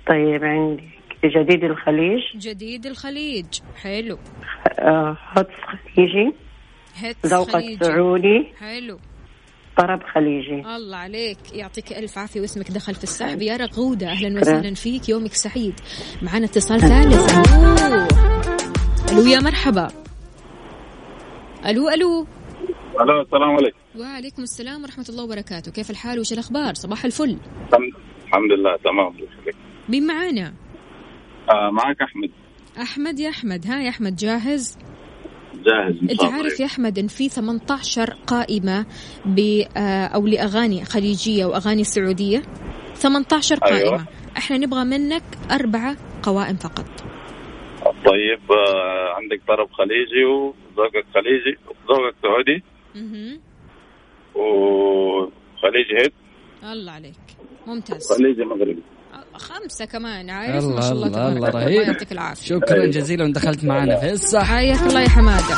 طيب 0.09 0.45
عندك 0.45 0.83
جديد 1.25 1.65
الخليج. 1.65 2.21
جديد 2.37 2.87
الخليج 2.87 3.47
حلو. 3.83 4.19
آه، 4.79 5.17
هوتس 5.39 5.51
خليجي. 5.97 6.33
ذوقك 7.27 7.85
سعودي 7.85 8.53
حلو. 8.59 8.99
طرب 9.79 10.03
خليجي. 10.15 10.77
الله 10.77 10.97
عليك 10.97 11.39
يعطيك 11.53 11.93
ألف 11.93 12.19
عافية 12.19 12.41
واسمك 12.41 12.71
دخل 12.71 12.95
في 12.95 13.05
السحب 13.05 13.43
يا 13.43 13.57
رغودة 13.57 14.07
أهلا 14.07 14.41
وسهلا 14.41 14.75
فيك 14.75 15.09
يومك 15.09 15.33
سعيد. 15.33 15.81
معنا 16.23 16.45
اتصال 16.45 16.81
ثالث. 16.81 17.49
ألو 19.13 19.19
ألو 19.21 19.27
يا 19.31 19.41
مرحبا. 19.41 19.89
ألو 21.67 21.89
ألو. 21.89 22.27
ألو 23.01 23.21
السلام 23.23 23.51
عليكم. 23.51 23.79
وعليكم 23.99 24.43
السلام 24.43 24.83
ورحمة 24.83 25.07
الله 25.09 25.25
وبركاته. 25.25 25.73
كيف 25.73 25.91
الحال 25.91 26.21
وش 26.21 26.33
الأخبار؟ 26.33 26.75
صباح 26.75 27.05
الفل. 27.05 27.37
الحمد- 27.69 27.95
الحمد 28.27 28.53
لله 28.53 28.77
تمام. 28.77 29.15
مين 29.89 30.07
معانا؟ 30.07 30.55
آه 31.51 31.71
معك 31.71 32.03
أحمد. 32.03 32.31
أحمد 32.83 33.21
يا 33.21 33.29
أحمد. 33.31 33.67
ها 33.67 33.83
يا 33.83 33.89
أحمد 33.89 34.17
جاهز؟ 34.17 34.79
جاهز 35.55 36.11
انت. 36.11 36.25
عارف 36.25 36.61
يا 36.61 36.67
أحمد 36.67 36.99
إن 36.99 37.07
في 37.07 37.29
18 37.29 38.11
قائمة 38.27 38.87
ب 39.25 39.39
آه، 39.77 40.07
أو 40.07 40.27
لأغاني 40.27 40.85
خليجية 40.85 41.45
واغاني 41.45 41.85
سعودية. 41.85 42.43
18 42.95 43.57
قائمة. 43.59 43.79
أيوة. 43.79 44.05
إحنا 44.37 44.59
نبغى 44.59 44.85
منك 44.85 45.23
أربعة 45.51 45.97
قوائم 46.23 46.57
فقط. 46.57 46.89
طيب 47.85 48.53
آه، 48.53 49.15
عندك 49.17 49.41
طرب 49.49 49.69
خليجي 49.73 50.25
وزوجك 50.25 51.07
خليجي 51.15 51.59
زوجك 51.89 52.15
سعودي. 52.23 52.63
مهم. 52.95 53.41
وخليجي 54.35 55.95
هيد. 56.03 56.13
الله 56.73 56.93
عليك. 56.93 57.15
ممتاز. 57.67 58.13
خليجي 58.13 58.45
مغربي. 58.45 58.83
خمسة 59.39 59.85
كمان 59.85 60.31
عارف 60.31 60.65
ما 60.65 60.71
الله 60.71 60.81
شاء 60.81 60.93
الله 60.93 61.07
الله 61.07 61.09
تبارك 61.09 61.37
الله 61.37 61.49
الله 61.49 61.65
رهيب. 61.65 61.89
يعطيك 61.89 62.13
العافية. 62.13 62.47
شكرا 62.47 62.87
جزيلا 62.87 63.33
دخلت 63.33 63.65
معنا 63.65 63.97
في 63.97 64.13
الصح 64.13 64.43
حياك 64.43 64.81
الله 64.81 65.01
يا 65.01 65.09
حمادة. 65.09 65.57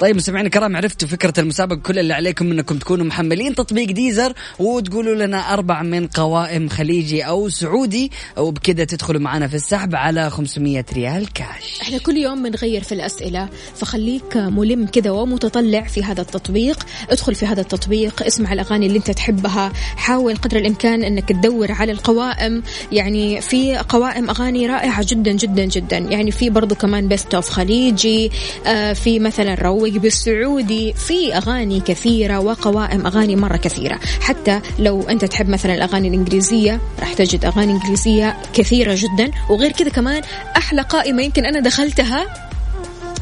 طيب 0.00 0.16
مستمعينا 0.16 0.46
الكرام 0.46 0.76
عرفتوا 0.76 1.08
فكرة 1.08 1.40
المسابقة 1.40 1.76
كل 1.76 1.98
اللي 1.98 2.14
عليكم 2.14 2.50
إنكم 2.50 2.78
تكونوا 2.78 3.06
محملين 3.06 3.54
تطبيق 3.54 3.90
Deezer 3.90 4.32
وتقولوا 4.58 5.14
لنا 5.26 5.52
أربع 5.52 5.82
من 5.82 6.06
قوائم 6.06 6.68
خليجي 6.68 7.22
أو 7.22 7.48
سعودي 7.48 8.10
وبكذا 8.36 8.84
تدخلوا 8.84 9.20
معنا 9.20 9.48
في 9.48 9.54
السحب 9.54 9.94
على 9.94 10.30
500 10.30 10.84
ريال 10.92 11.32
كاش 11.32 11.80
إحنا 11.82 11.98
كل 11.98 12.16
يوم 12.16 12.42
بنغير 12.42 12.82
في 12.82 12.92
الأسئلة 12.92 13.48
فخليك 13.76 14.36
ملم 14.36 14.86
كذا 14.86 15.10
ومتطلع 15.10 15.80
في 15.80 16.02
هذا 16.04 16.20
التطبيق. 16.20 16.86
ادخل 17.10 17.34
في 17.34 17.46
هذا 17.46 17.60
التطبيق 17.60 18.22
اسمع 18.22 18.52
الأغاني 18.52 18.86
اللي 18.86 18.98
أنت 18.98 19.10
تحبها 19.10 19.72
حاول 19.96 20.36
قدر 20.36 20.56
الإمكان 20.56 21.04
إنك 21.04 21.28
تدور 21.28 21.72
على 21.72 21.92
القوائم. 21.92 22.62
يعني 22.92 23.40
في 23.40 23.76
قوائم 23.76 24.30
أغاني 24.30 24.66
رائعة 24.66 25.06
جدا 25.08 25.32
جدا 25.32 25.64
جدا. 25.64 25.98
يعني 25.98 26.30
في 26.30 26.50
برضو 26.50 26.74
كمان 26.74 27.08
best 27.08 27.34
of 27.34 27.48
خليجي 27.48 28.30
آه 28.66 28.92
في 28.92 29.18
مثلا 29.18 29.54
روق 29.90 30.02
بالسعودي 30.02 30.92
في 30.92 31.34
أغاني 31.36 31.80
كثيرة 31.80 32.38
وقوائم 32.38 33.06
أغاني 33.06 33.36
مرة 33.36 33.56
كثيرة. 33.56 34.00
حتى 34.20 34.60
لو 34.78 35.02
أنت 35.02 35.24
تحب 35.24 35.48
مثلا 35.48 35.74
الأغاني 35.74 36.08
الإنجليزية 36.08 36.80
راح 37.00 37.12
تجد 37.12 37.44
أغاني 37.44 37.72
إنجليزية 37.72 38.36
كثيرة 38.52 38.94
جدا. 38.94 39.30
وغير 39.50 39.72
كذا 39.72 39.88
كمان 39.88 40.22
أحلى 40.56 40.82
قائمة 40.82 41.22
يمكن 41.22 41.46
أنا 41.46 41.60
دخلتها 41.60 42.49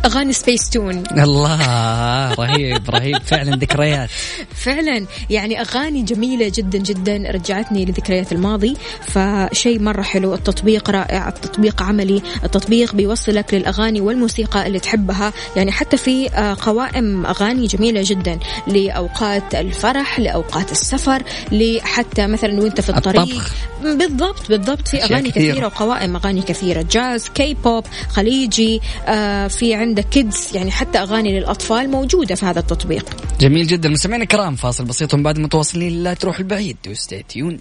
أغاني 0.05 0.32
سبيس 0.32 0.70
تون 0.70 1.03
الله 1.18 2.32
رهيب 2.32 2.90
رهيب. 2.90 3.22
فعلا 3.22 3.57
ذكريات. 3.57 4.11
فعلا. 4.55 5.07
يعني 5.30 5.61
أغاني 5.61 6.03
جميلة 6.03 6.53
جدا 6.55 6.78
جدا 6.78 7.30
رجعتني 7.30 7.84
لذكريات 7.84 8.32
الماضي. 8.32 8.76
فشيء 9.03 9.80
مرة 9.80 10.03
حلو 10.03 10.34
التطبيق 10.34 10.90
رائع 10.90 11.28
التطبيق 11.28 11.82
عملي 11.82 12.22
التطبيق 12.44 12.94
بيوصلك 12.94 13.55
للأغاني 13.55 14.01
والموسيقى 14.01 14.66
اللي 14.66 14.80
تحبها. 14.80 15.32
يعني 15.57 15.72
حتى 15.72 15.96
في 15.96 16.30
آه، 16.30 16.57
قوائم 16.61 17.26
أغاني 17.26 17.66
جميلة 17.66 18.03
جدا 18.05 18.38
لأوقات 18.66 19.55
الفرح 19.55 20.20
لأوقات 20.20 20.72
السفر 20.72 21.22
لحتى 21.53 22.26
مثلا 22.26 22.61
وانت 22.61 22.80
في 22.80 22.88
الطريق. 22.88 23.22
الطبخ. 23.22 23.53
بالضبط 23.82 24.49
بالضبط. 24.49 24.88
في 24.88 24.99
كثيرة. 24.99 25.20
كثيرة. 25.20 25.66
وقوائم 25.66 26.16
أغاني 26.16 26.42
كثيرة. 26.42 26.86
jazz 26.90 27.28
K-pop 27.28 27.84
خليجي 28.09 28.80
آه 29.07 29.49
في 29.49 29.74
عندك 29.89 30.09
kids 30.09 30.48
يعني 30.55 30.70
حتى 30.70 30.99
أغاني 30.99 31.41
للأطفال 31.41 31.91
موجودة 31.91 32.34
في 32.34 32.47
هذا 32.47 32.61
التطبيق. 32.61 33.05
جميل 33.41 33.66
جدا. 33.66 33.89
مستمعينا 33.89 34.22
الكرام 34.22 34.57
فاصل 34.57 34.84
بسيط 34.84 35.14
ومن 35.14 35.22
بعد 35.22 35.39
متواصلين. 35.39 36.03
لا 36.03 36.14
تروحوا 36.14 36.38
بعيد. 36.38 36.76
و 36.88 36.95
stay 36.95 37.22
tuned 37.28 37.61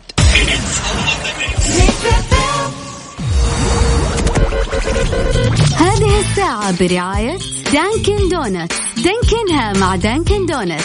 هذه 5.78 6.20
الساعة 6.20 6.80
برعاية 6.80 7.38
Dunkin' 7.74 8.30
Donuts 8.30 8.74
دانكنها 8.98 9.74
مع 9.74 9.96
Dunkin' 9.96 10.46
Donuts 10.46 10.82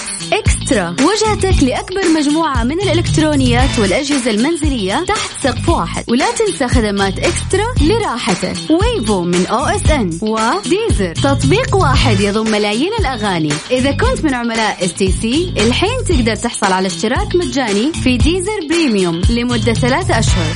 Extra 0.72 0.96
وجهتك 1.06 1.62
لأكبر 1.62 2.00
مجموعة 2.16 2.64
من 2.64 2.80
الإلكترونيات 2.80 3.78
والأجهزة 3.78 4.30
المنزلية 4.30 5.04
تحت 5.08 5.30
سقف 5.42 5.68
واحد. 5.68 6.04
ولا 6.08 6.26
تنسى 6.32 6.68
خدمات 6.68 7.18
Extra 7.18 7.64
لراحتك. 7.80 8.56
Wavo 8.70 9.22
من 9.22 9.46
OSN. 9.46 10.18
و 10.22 10.35
Deezer 10.35 11.14
تطبيق 11.14 11.76
واحد 11.76 12.20
يضم 12.20 12.50
ملايين 12.50 12.90
الأغاني. 13.00 13.52
إذا 13.70 13.90
كنت 13.90 14.24
من 14.24 14.34
عملاء 14.34 14.84
STC 14.84 15.52
الحين 15.56 16.04
تقدر 16.08 16.34
تحصل 16.34 16.72
على 16.72 16.86
اشتراك 16.86 17.36
مجاني 17.36 17.92
في 17.92 18.16
Deezer 18.16 18.66
Premium 18.70 19.22
لمدة 19.30 19.74
ثلاثة 19.74 20.18
أشهر. 20.18 20.54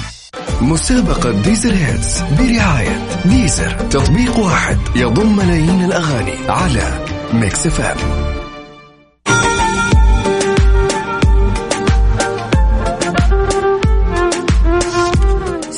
مسابقة 0.60 1.30
Deezer 1.30 1.74
Hits 1.74 2.20
برعاية 2.38 3.06
Deezer. 3.24 3.70
تطبيق 3.70 4.38
واحد 4.38 4.78
يضم 4.96 5.36
ملايين 5.36 5.84
الأغاني 5.84 6.34
على 6.48 7.04
Mix 7.32 7.68
فام 7.68 8.35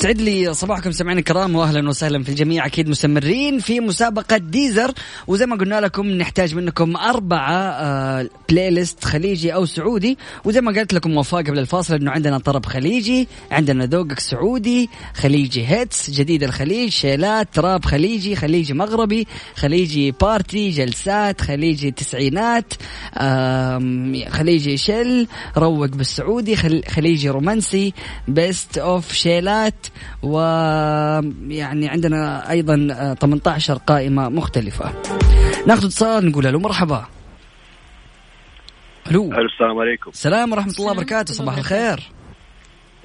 سعد 0.03 0.21
لي 0.21 0.55
صباحكم 0.55 0.91
سمعنا 0.93 1.19
الكرام 1.19 1.57
واهلا 1.57 1.89
وسهلا 1.89 2.23
في 2.23 2.29
الجميع. 2.29 2.67
أكيد 2.67 2.89
مستمرين 2.89 3.59
في 3.59 3.81
مسابقة 3.81 4.37
Deezer. 4.37 4.93
وزي 5.27 5.47
ما 5.47 5.57
قلنا 5.57 5.81
لكم 5.81 6.07
نحتاج 6.07 6.55
منكم 6.55 6.97
أربعة 6.97 7.53
آه 7.53 8.29
playlist 8.49 9.05
خليجي 9.05 9.55
أو 9.55 9.67
سعودي. 9.67 10.19
وزي 10.45 10.61
ما 10.61 10.73
قلت 10.73 10.95
لكم 10.95 11.17
وفاء 11.17 11.43
قبل 11.43 11.59
الفاصل 11.59 11.95
إنه 11.95 12.11
عندنا 12.11 12.39
طرب 12.39 12.67
خليجي 12.67 13.29
عندنا 13.51 13.87
ذوقك 13.87 14.19
سعودي 14.21 14.89
خليجي 15.15 15.67
hits 15.67 16.11
جديد 16.11 16.43
الخليج 16.43 16.89
شيلات 16.91 17.49
trap 17.53 17.85
خليجي 17.85 18.37
خليجي 18.37 18.75
مغربي 18.75 19.27
خليجي 19.57 20.11
party 20.11 20.71
جلسات 20.71 21.41
خليجي 21.41 21.91
تسعينات 21.91 22.73
خليجي 24.29 24.77
chill 24.77 25.27
روق 25.57 25.87
بالسعودي 25.87 26.57
خل- 26.57 26.83
خليجي 26.89 27.29
رومانسي 27.31 27.93
best 28.29 28.79
of 28.79 29.13
شيلات. 29.13 29.75
ويعني 30.23 31.89
عندنا 31.89 32.51
أيضا 32.51 32.89
آه، 32.93 33.15
18 33.15 33.75
قائمة 33.75 34.29
مختلفة. 34.29 34.93
ناخذ 35.67 35.85
اتصال 35.87 36.27
نقول 36.29 36.45
له 36.45 36.59
مرحبا. 36.59 37.05
ألو. 39.11 39.33
ألو 39.33 39.47
السلام 39.47 39.79
عليكم. 39.79 40.11
السلام 40.11 40.53
ورحمة 40.53 40.75
الله 40.79 40.93
وبركاته 40.93 41.35
صباح 41.35 41.57
الخير. 41.57 42.01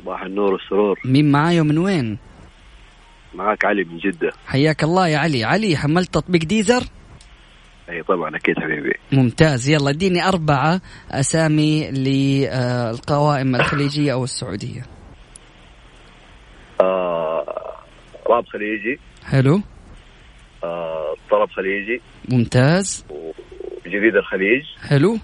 صباح 0.01 0.21
النور 0.21 0.53
والسرور. 0.53 0.99
مين 1.05 1.31
معاي 1.31 1.59
ومن 1.59 1.77
وين؟ 1.77 2.17
معك 3.33 3.65
علي 3.65 3.83
من 3.83 3.97
جدة. 3.97 4.31
حياك 4.47 4.83
الله 4.83 5.07
يا 5.07 5.17
علي. 5.17 5.43
علي 5.43 5.77
حملت 5.77 6.13
تطبيق 6.13 6.43
ديزر؟ 6.43 6.83
أي 7.89 8.03
طبعا 8.03 8.35
أكيد 8.35 8.55
حبيبي. 8.59 8.93
ممتاز. 9.11 9.69
يلا 9.69 9.89
اديني 9.89 10.27
أربعة 10.27 10.81
أسامي 11.11 11.91
للقوائم 11.91 13.55
الخليجية 13.55 14.13
أو 14.13 14.23
السعودية. 14.23 14.85
آه 16.81 17.45
راب 18.29 18.45
خليجي. 18.45 18.99
حلو. 19.25 19.61
آه 20.63 21.15
طرب 21.31 21.49
خليجي. 21.49 22.01
ممتاز. 22.29 23.05
جديد 23.87 24.15
الخليج. 24.15 24.63
حلو. 24.87 25.17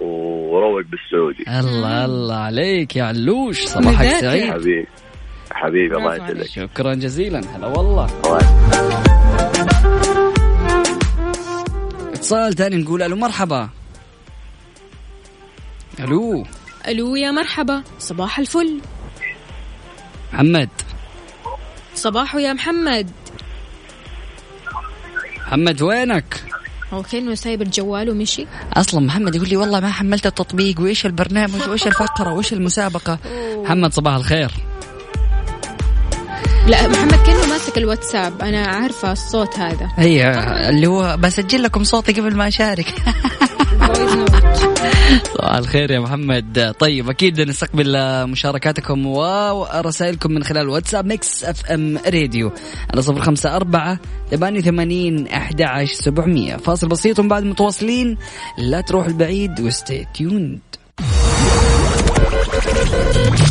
وروق 0.00 0.82
بالسعودي. 0.84 1.44
الله 1.60 2.04
الله 2.04 2.36
عليك 2.36 2.96
يا 2.96 3.04
علوش. 3.04 3.64
صباحك. 3.64 4.06
سعيد. 4.06 4.50
حبيبي. 4.50 4.86
حبيبي 5.52 5.96
الله. 5.96 6.14
يسعدك. 6.14 6.46
شكرا 6.46 6.94
جزيلا. 6.94 7.40
هلا 7.56 7.66
والله. 7.66 8.06
اتصال 12.14 12.54
ثاني 12.54 12.76
نقول 12.76 13.02
ألو 13.02 13.16
مرحبا. 13.16 13.68
ألو. 16.00 16.44
ألو 16.88 17.16
يا 17.16 17.30
مرحبا. 17.30 17.82
صباح 17.98 18.38
الفل. 18.38 18.80
محمد. 20.32 20.68
صباحو 21.94 22.38
يا 22.38 22.52
محمد. 22.52 23.10
محمد 25.46 25.82
وينك؟ 25.82 26.44
هو 26.92 27.02
كأنه 27.02 27.34
سايب 27.34 27.62
الجوال 27.62 28.10
ومشي. 28.10 28.46
أصلا 28.72 29.00
محمد 29.00 29.34
يقول 29.34 29.48
لي 29.48 29.56
والله 29.56 29.80
ما 29.80 29.90
حملت 29.90 30.26
التطبيق 30.26 30.80
وإيش 30.80 31.06
البرنامج 31.06 31.68
وإيش 31.68 31.86
الفقرة 31.86 32.32
وإيش 32.32 32.52
المسابقة. 32.52 33.18
محمد 33.56 33.92
صباح 33.92 34.14
الخير. 34.14 34.50
لا 36.66 36.88
محمد 36.88 37.26
كأنه 37.26 37.46
ماسك 37.46 37.78
الواتساب. 37.78 38.42
أنا 38.42 38.66
عارفة 38.66 39.12
الصوت 39.12 39.58
هذا. 39.58 39.88
هي 39.96 40.30
اللي 40.68 40.86
هو 40.86 41.16
بسجل 41.16 41.62
لكم 41.62 41.84
صوتي 41.84 42.12
قبل 42.12 42.36
ما 42.36 42.48
أشارك. 42.48 42.94
صباح 45.34 45.54
الخير 45.56 45.90
يا 45.90 46.00
محمد. 46.00 46.74
طيب 46.78 47.10
أكيد 47.10 47.40
نستقبل 47.40 47.96
مشاركاتكم 48.26 49.06
ورسائلكم 49.06 50.32
من 50.32 50.44
خلال 50.44 50.68
واتساب 50.68 51.06
Mix 51.06 51.44
FM 51.44 51.98
Radio. 52.06 52.52
على 52.92 53.02
صفر 53.02 53.20
خمسة 53.20 53.56
أربعة 53.56 53.98
ثمانية 54.30 54.60
ثمانين 54.60 55.26
أحد 55.28 55.62
عشر 55.62 55.94
سبعمية. 55.94 56.56
فاصل 56.56 56.88
بسيط 56.88 57.18
ومن 57.18 57.28
بعد 57.28 57.44
متواصلين. 57.44 58.16
لا 58.58 58.80
تروحوا 58.80 59.06
بعيد 59.06 59.60
و 59.60 59.69
stay 59.69 60.06
tuned 60.14 60.60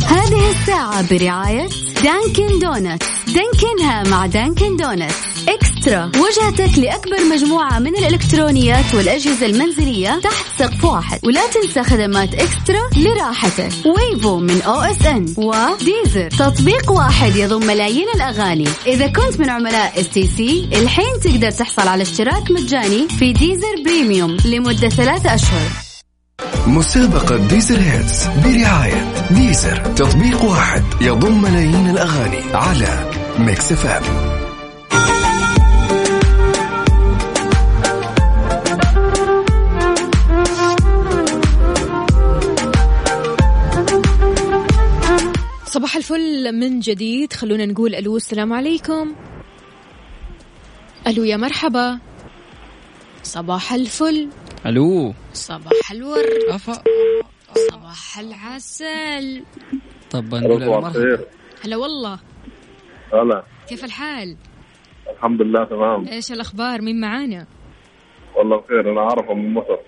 هذه 0.06 0.50
الساعة 0.50 1.08
برعاية 1.10 1.68
Dunkin' 2.04 2.58
Donuts 2.58 3.06
دانكنها 3.26 4.02
مع 4.10 4.26
Dunkin' 4.26 4.76
Donuts 4.76 5.14
Extra 5.48 6.10
وجهتك 6.16 6.78
لأكبر 6.78 7.24
مجموعة 7.32 7.78
من 7.78 7.96
الإلكترونيات 7.96 8.94
والأجهزة 8.94 9.46
المنزلية 9.46 10.20
تحت 10.20 10.44
سقف 10.58 10.84
واحد. 10.84 11.20
ولا 11.26 11.40
تنسى 11.46 11.82
خدمات 11.82 12.34
Extra 12.34 12.90
لراحتك. 12.96 13.72
Wavo 13.86 14.38
من 14.38 14.62
OSN 14.62 15.34
و 15.36 15.49
Deezer 15.49 16.30
تطبيق 16.30 16.90
واحد 16.90 17.36
يضم 17.36 17.66
ملايين 17.66 18.06
الأغاني. 18.14 18.68
إذا 18.86 19.06
كنت 19.06 19.40
من 19.40 19.50
عملاء 19.50 20.00
STC 20.00 20.68
الحين 20.72 21.20
تقدر 21.24 21.50
تحصل 21.50 21.88
على 21.88 22.02
اشتراك 22.02 22.50
مجاني 22.50 23.08
في 23.08 23.32
Deezer 23.32 23.82
Premium 23.84 24.36
لمدة 24.44 24.88
ثلاثة 24.88 25.34
أشهر. 25.34 25.87
مسابقة 26.68 27.48
Deezer 27.48 27.80
Hits 27.80 28.26
برعاية 28.26 29.12
Deezer. 29.30 29.76
تطبيق 29.76 30.44
واحد 30.44 30.82
يضم 31.00 31.42
ملايين 31.42 31.90
الأغاني 31.90 32.42
على 32.54 33.10
Mix 33.38 33.72
FM. 33.72 34.02
صباح 45.66 45.96
الفل 45.96 46.52
من 46.52 46.80
جديد. 46.80 47.32
خلونا 47.32 47.66
نقول 47.66 47.94
ألو 47.94 48.16
السلام 48.16 48.52
عليكم. 48.52 49.14
ألو 51.06 51.24
يا 51.24 51.36
مرحبا. 51.36 51.98
صباح 53.22 53.72
الفل. 53.72 54.28
ألو. 54.66 55.14
صباح 55.32 55.90
الورد. 55.92 56.44
افا 56.48 56.82
صباح 57.70 58.18
العسل. 58.18 59.44
طب 60.10 60.34
نقول 60.34 60.66
مرحبا 60.66 61.18
هلا 61.64 61.76
والله. 61.76 62.18
هلا. 63.12 63.44
كيف 63.68 63.84
الحال؟ 63.84 64.36
الحمد 65.16 65.42
لله 65.42 65.64
تمام. 65.64 66.08
إيش 66.08 66.32
الأخبار؟ 66.32 66.82
مين 66.82 67.00
معانا؟ 67.00 67.46
والله 68.36 68.56
بخير 68.56 68.92
أنا 68.92 69.00
عارفه 69.00 69.34
من 69.34 69.54
مصر. 69.54 69.78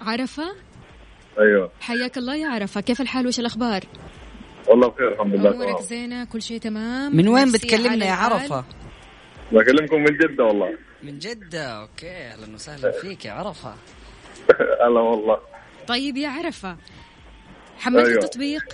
عرفة؟ 0.00 0.54
أيوه. 1.38 1.70
حياك 1.80 2.18
الله 2.18 2.36
يا 2.36 2.48
عرفة. 2.48 2.80
كيف 2.80 3.00
الحال؟ 3.00 3.26
وش 3.26 3.40
الأخبار؟ 3.40 3.80
والله 4.68 4.88
بخير 4.88 5.12
الحمد 5.12 5.34
لله 5.34 5.50
أمورك 5.50 5.80
زينة؟ 5.82 6.24
كل 6.24 6.42
شيء 6.42 6.58
تمام؟ 6.58 7.16
من 7.16 7.28
وين 7.28 7.52
بتكلمنا 7.52 8.06
يا؟ 8.06 8.12
عرفة؟ 8.12 8.64
بكلمكم 9.52 9.96
من 9.96 10.18
جدة 10.18 10.44
والله. 10.44 10.78
من 11.04 11.18
جدة. 11.18 11.64
أوكي 11.66 12.10
أهلا 12.10 12.54
وسهلا 12.54 12.90
فيك 13.00 13.24
يا 13.24 13.32
عرفة. 13.32 13.74
هلا 14.84 15.00
والله. 15.00 15.38
طيب 15.88 16.16
يا 16.16 16.28
عرفة 16.28 16.76
حملت 17.78 18.06
أيوة. 18.08 18.24
التطبيق؟ 18.24 18.64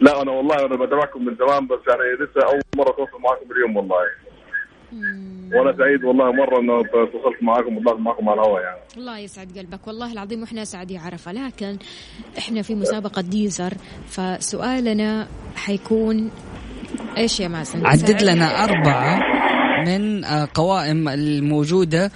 لا 0.00 0.22
أنا 0.22 0.30
والله 0.32 0.56
أنا 0.66 0.76
بتابعكم 0.86 1.24
من 1.24 1.34
زمان 1.36 1.66
بس 1.66 1.78
يعني 1.88 2.02
لسه 2.24 2.46
أول 2.48 2.60
مرة 2.76 2.90
أتواصل 2.90 3.20
معكم 3.20 3.52
اليوم 3.52 3.76
والله. 3.76 3.96
وأنا 5.54 5.76
سعيد 5.78 6.04
والله 6.04 6.32
مرة 6.32 6.58
إنه 6.60 6.82
تواصلت 6.82 7.42
معكم 7.42 7.76
وطلعت 7.76 7.96
معكم 7.98 8.28
على 8.28 8.40
الهواء 8.40 8.62
يعني. 8.62 8.80
الله 8.96 9.18
يسعد 9.18 9.58
قلبك 9.58 9.86
والله 9.86 10.12
العظيم 10.12 10.40
وإحنا 10.42 10.64
سعد 10.64 10.90
يا 10.90 11.00
عرفة. 11.00 11.32
لكن 11.32 11.76
إحنا 12.38 12.62
في 12.62 12.74
مسابقة 12.74 13.22
ديزر 13.22 13.72
فسؤالنا 14.08 15.28
حيكون 15.56 16.30
إيش 17.16 17.40
يا 17.40 17.48
مازن؟ 17.48 17.86
عدد 17.86 18.22
لنا 18.22 18.64
أربعة 18.64 19.20
من 19.86 20.24
آه، 20.24 20.48
قوائم 20.54 21.08
الموجودة. 21.08 22.12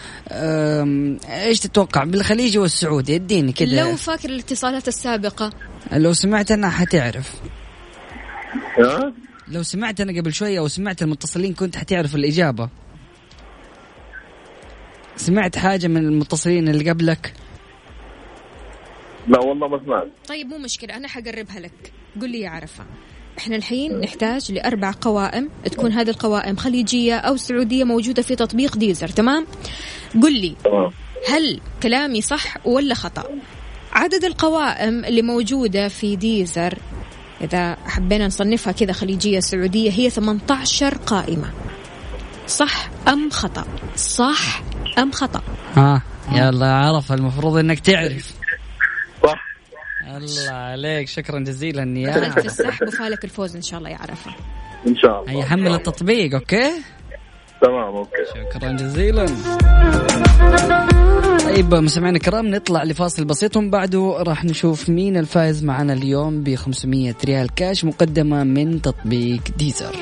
إيش 1.29 1.61
تتوقع؟ 1.61 2.05
بالخليجي 2.05 2.59
والسعودي 2.59 3.15
اديني 3.15 3.53
كذا 3.53 3.83
لو 3.83 3.97
فاكر 3.97 4.29
الاتصالات 4.29 4.89
السابقة. 4.89 5.51
لو 5.93 6.13
سمعت 6.13 6.51
أنا 6.51 6.71
حتعرف. 6.71 7.35
ها؟ 8.79 9.13
لو 9.49 9.63
سمعت 9.63 10.01
أنا 10.01 10.21
قبل 10.21 10.33
شوية 10.33 10.59
أو 10.59 10.69
سمعت 10.69 11.03
المتصلين 11.03 11.55
كنت 11.55 11.77
حتعرف 11.77 12.15
الإجابة. 12.15 12.69
سمعت 15.17 15.59
حاجة 15.59 15.87
من 15.87 15.97
المتصلين 15.97 16.69
اللي 16.69 16.91
قبلك؟ 16.91 17.33
لا 19.29 19.39
والله 19.39 19.69
ما 19.69 19.81
سمعت. 19.85 20.09
طيب 20.29 20.47
مو 20.47 20.59
مشكلة 20.59 20.97
أنا 20.97 21.09
حقربها 21.09 21.61
لك. 21.61 21.93
قل 22.21 22.31
لي 22.31 22.41
يا 22.41 22.51
عرفة. 22.51 22.85
إحنا 23.39 23.57
الحين 23.57 24.01
نحتاج 24.01 24.53
لأربع 24.53 24.93
قوائم 25.01 25.49
تكون 25.65 25.93
هذه 25.93 26.11
القوائم 26.11 26.57
خليجية 26.57 27.17
أو 27.17 27.37
سعودية 27.37 27.85
موجودة 27.85 28.23
في 28.23 28.37
تطبيق 28.37 28.77
ديزر 28.77 29.09
تمام؟ 29.09 29.47
قل 30.23 30.41
لي 30.41 30.57
هل 31.29 31.61
كلامي 31.83 32.21
صح 32.21 32.67
ولا 32.67 32.95
خطأ؟ 32.95 33.25
عدد 33.93 34.25
القوائم 34.25 35.05
اللي 35.05 35.23
موجودة 35.23 35.89
في 35.89 36.17
ديزر 36.17 36.79
إذا 37.41 37.77
حبينا 37.87 38.27
نصنفها 38.27 38.73
كذا 38.73 38.93
خليجية 38.93 39.41
سعودية 39.41 39.91
هي 39.91 40.11
18 40.11 40.95
قائمة. 40.95 41.51
صح 42.47 42.91
أم 43.09 43.31
خطأ؟ 43.31 43.65
صح 43.97 44.63
أم 44.99 45.13
خطأ؟ 45.13 45.43
ها 45.77 46.03
يلا 46.33 46.67
عرف 46.67 47.13
المفروض 47.13 47.57
إنك 47.57 47.81
تعرف. 47.81 48.33
صح. 49.23 49.54
الله 50.17 50.53
عليك. 50.53 51.09
شكرا 51.09 51.39
جزيلا 51.39 51.85
دخلت 52.11 52.33
في 52.33 52.41
يا 52.41 52.47
السحب 52.47 52.89
وفالك 52.89 53.25
الفوز 53.25 53.57
إن 53.57 53.63
شاء 53.63 53.79
الله 53.79 53.91
يا 53.91 53.99
عرفة. 53.99 54.31
إن 54.87 54.97
شاء 54.97 55.21
الله. 55.21 55.33
هيا 55.33 55.45
حمل 55.45 55.75
التطبيق 55.75 56.35
okay؟ 56.35 56.71
تمام 57.63 57.97
okay. 57.97 58.25
شكرا 58.35 58.73
جزيلا. 58.73 59.27
طيب 61.45 61.75
مستمعينا 61.75 62.17
الكرام 62.17 62.47
نطلع 62.47 62.85
لفاصل 62.85 63.25
بسيط 63.25 63.57
ومن 63.57 63.71
بعده 63.71 64.17
راح 64.19 64.45
نشوف 64.45 64.89
مين 64.89 65.17
الفائز 65.17 65.65
معنا 65.65 65.93
اليوم 65.93 66.43
ب 66.43 66.55
500 66.55 67.15
ريال 67.25 67.55
كاش 67.55 67.85
مقدمة 67.85 68.45
من 68.45 68.83
تطبيق 68.83 69.41
Deezer. 69.59 69.97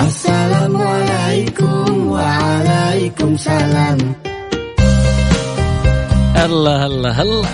السلام 0.00 0.76
عليكم. 0.76 1.89
وعليكم 2.10 3.36
سلام 3.36 3.98
الله 6.44 6.86
الله 6.86 7.22
الله 7.22 7.48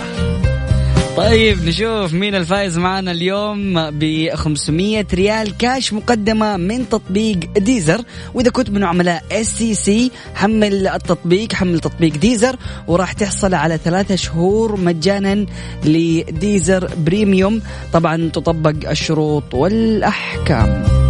طيب 1.17 1.65
نشوف 1.65 2.13
مين 2.13 2.35
الفائز 2.35 2.77
معنا 2.77 3.11
اليوم 3.11 3.89
ب 3.91 4.29
500 4.33 5.05
ريال 5.13 5.57
كاش 5.57 5.93
مقدمة 5.93 6.57
من 6.57 6.89
تطبيق 6.89 7.39
Deezer. 7.57 8.01
وإذا 8.33 8.49
كنت 8.49 8.69
من 8.69 8.83
عملاء 8.83 9.23
STC 9.31 10.11
حمل 10.35 10.87
التطبيق 10.87 11.53
حمل 11.53 11.79
تطبيق 11.79 12.17
Deezer 12.17 12.55
وراح 12.87 13.13
تحصل 13.13 13.53
على 13.53 13.77
ثلاثة 13.77 14.15
شهور 14.15 14.75
مجانا 14.75 15.45
ل 15.85 16.00
Deezer 16.00 16.89
Premium. 16.97 17.61
طبعا 17.93 18.29
تطبق 18.33 18.89
الشروط 18.89 19.53
والأحكام. 19.53 21.06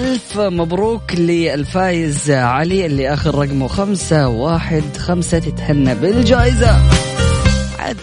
ألف 0.00 0.38
مبروك 0.38 1.14
للفايز 1.14 2.30
علي 2.30 2.86
اللي 2.86 3.12
آخر 3.12 3.34
رقمه 3.34 3.68
خمسة 3.68 4.28
واحد 4.28 4.96
خمسة 4.96 5.38
تتهنى 5.38 5.94
بالجائزة 5.94 6.76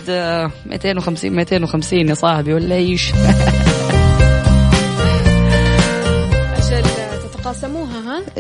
آه، 0.10 0.52
250 0.66 1.32
250 1.32 2.10
يا 2.10 2.14
صاحبي 2.14 2.54
ولا 2.54 2.76
إيش؟ 2.76 3.12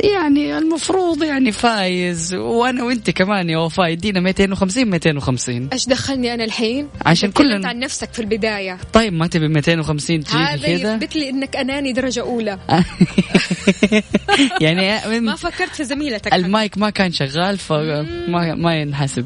يعني 0.03 0.57
المفروض 0.57 1.23
يعني 1.23 1.51
فايز 1.51 2.33
وأنا 2.33 2.83
وأنت 2.83 3.09
كمان 3.09 3.49
يا 3.49 3.57
وفاء 3.57 3.87
يدينا 3.89 4.19
250 4.19 4.85
250 4.85 5.69
إيش 5.73 5.87
دخلني 5.87 6.33
أنا 6.33 6.43
الحين؟ 6.43 6.87
عشان 7.05 7.31
كلنا. 7.31 7.67
عن 7.67 7.79
نفسك 7.79 8.13
في 8.13 8.19
البداية. 8.19 8.77
طيب 8.93 9.13
ما 9.13 9.27
تبي 9.27 9.47
250 9.47 10.23
تجيبي 10.23 10.43
هذا 10.43 10.57
كذا؟ 10.57 10.93
يثبت 10.95 11.15
لي 11.15 11.29
إنك 11.29 11.55
أناني 11.55 11.93
درجة 11.93 12.19
أولى. 12.21 12.59
يعني 14.61 14.99
ما 15.19 15.35
فكرت 15.35 15.75
في 15.75 15.83
زميلتك. 15.83 16.33
المايك 16.33 16.77
ما 16.77 16.89
كان 16.89 17.11
شغال 17.11 17.57
فما 17.57 18.55
ما 18.55 18.75
ينحسب. 18.75 19.25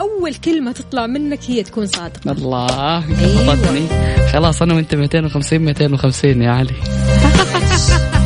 أول 0.00 0.34
كلمة 0.34 0.72
تطلع 0.72 1.06
منك 1.06 1.40
هي 1.46 1.62
تكون 1.62 1.86
صادقة. 1.86 2.32
الله 2.32 3.04
أيوة. 3.08 4.32
خلاص 4.32 4.62
أنا 4.62 4.74
وأنت 4.74 4.94
250 4.94 5.58
250 5.58 6.42
يا 6.42 6.50
علي. 6.50 6.74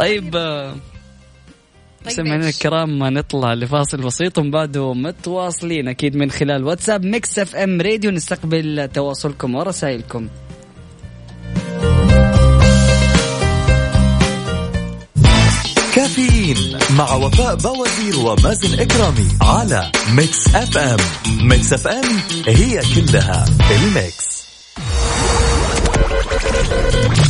طيب 0.00 0.36
آه، 0.36 0.76
مستمعينا 2.06 2.46
إيش؟ 2.46 2.56
الكرام 2.56 3.04
نطلع 3.04 3.54
لفاصل 3.54 3.96
بسيط 3.96 4.38
ومن 4.38 4.50
بعده 4.50 4.94
متواصلين 4.94 5.88
أكيد 5.88 6.16
من 6.16 6.30
خلال 6.30 6.64
واتساب 6.64 7.04
Mix 7.04 7.38
FM 7.38 7.80
Radio. 7.80 8.10
نستقبل 8.10 8.88
تواصلكم 8.94 9.54
ورسائلكم. 9.54 10.28
كافيين 15.94 16.78
مع 16.90 17.14
وفاء 17.14 17.54
باوزير 17.54 18.18
ومازن 18.18 18.80
إكرامي 18.80 19.28
على 19.42 19.92
Mix 20.14 20.54
FM. 20.54 20.98
Mix 21.42 21.72
FM 21.72 22.04
هي 22.46 22.80
كلها 22.94 23.44
ال 23.70 23.85
mix. 23.85 24.46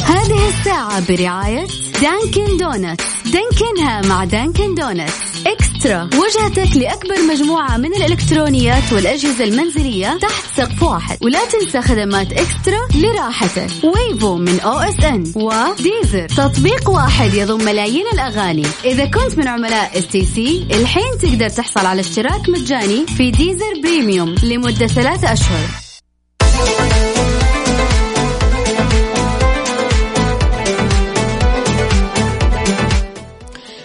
هذه 0.05 0.49
الساعة 0.49 1.07
برعاية 1.09 1.67
Dunkin' 2.01 2.57
Donuts. 2.57 3.05
دانكنها 3.25 4.01
مع 4.07 4.25
Dunkin' 4.25 4.75
Donuts. 4.75 5.13
Extra. 5.47 6.11
وجهتك 6.15 6.77
لأكبر 6.77 7.23
مجموعة 7.31 7.77
من 7.77 7.95
الإلكترونيات 7.95 8.93
والأجهزة 8.93 9.45
المنزلية 9.45 10.19
تحت 10.23 10.45
سقف 10.57 10.83
واحد. 10.83 11.19
ولا 11.23 11.39
تنسى 11.45 11.83
خدمات 11.83 12.33
Extra 12.33 12.89
لراحتك. 12.95 13.71
Wavo 13.85 14.37
من 14.37 14.61
OSN. 14.61 15.33
و 15.37 15.50
Deezer 15.50 16.29
تطبيق 16.29 16.91
واحد 16.91 17.35
يضم 17.35 17.65
ملايين 17.65 18.07
الأغاني. 18.13 18.67
إذا 18.85 19.05
كنت 19.05 19.39
من 19.39 19.49
عملاء 19.49 19.99
STC 19.99 20.67
الحين 20.71 21.19
تقدر 21.23 21.49
تحصل 21.49 21.87
على 21.87 22.01
اشتراك 22.01 22.49
مجاني 22.49 23.07
في 23.07 23.31
Deezer 23.31 23.81
Premium 23.83 24.35
لمدة 24.43 24.87
ثلاثة 24.87 25.33
أشهر. 25.33 25.67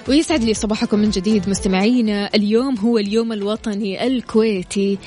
ويسعد 0.10 0.44
لي 0.44 0.54
صباحكم 0.54 1.00
من 1.00 1.10
جديد 1.10 1.50
مستمعينا. 1.50 2.30
اليوم 2.36 2.78
هو 2.78 2.98
اليوم 2.98 3.34
الوطني 3.34 4.08
الكويتي. 4.08 4.98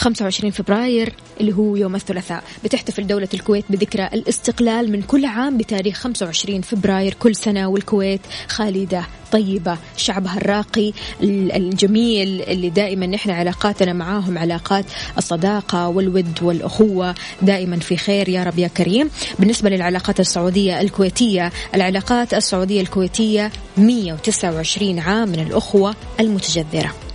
25 0.00 0.50
فبراير 0.50 1.12
اللي 1.40 1.52
هو 1.52 1.76
يوم 1.76 1.94
الثلاثاء. 1.94 2.44
بتحتفل 2.64 3.06
دولة 3.06 3.28
الكويت 3.34 3.64
بذكرى 3.70 4.06
الاستقلال 4.06 4.92
من 4.92 5.02
كل 5.02 5.24
عام 5.24 5.56
بتاريخ 5.58 5.96
25 5.96 6.60
فبراير 6.60 7.14
كل 7.14 7.36
سنة 7.36 7.68
والكويت 7.68 8.20
خالدة 8.48 9.06
طيبة. 9.32 9.78
شعبها 9.96 10.36
الراقي 10.36 10.92
الجميل 11.22 12.42
اللي 12.42 12.70
دائما 12.70 13.06
نحن 13.06 13.30
علاقاتنا 13.30 13.92
معاهم 13.92 14.38
علاقات 14.38 14.84
الصداقة 15.18 15.88
والود 15.88 16.42
والأخوة 16.42 17.14
دائما 17.42 17.78
في 17.78 17.96
خير 17.96 18.28
يا 18.28 18.44
رب 18.44 18.58
يا 18.58 18.68
كريم. 18.68 19.10
بالنسبة 19.38 19.70
للعلاقات 19.70 20.20
السعودية 20.20 20.80
الكويتية 20.80 21.52
العلاقات 21.74 22.34
السعودية 22.34 22.80
الكويتية 22.80 23.50
129 23.76 24.98
عام 24.98 25.28
من 25.28 25.40
الأخوة 25.40 25.94
المتجذرة. 26.20 27.09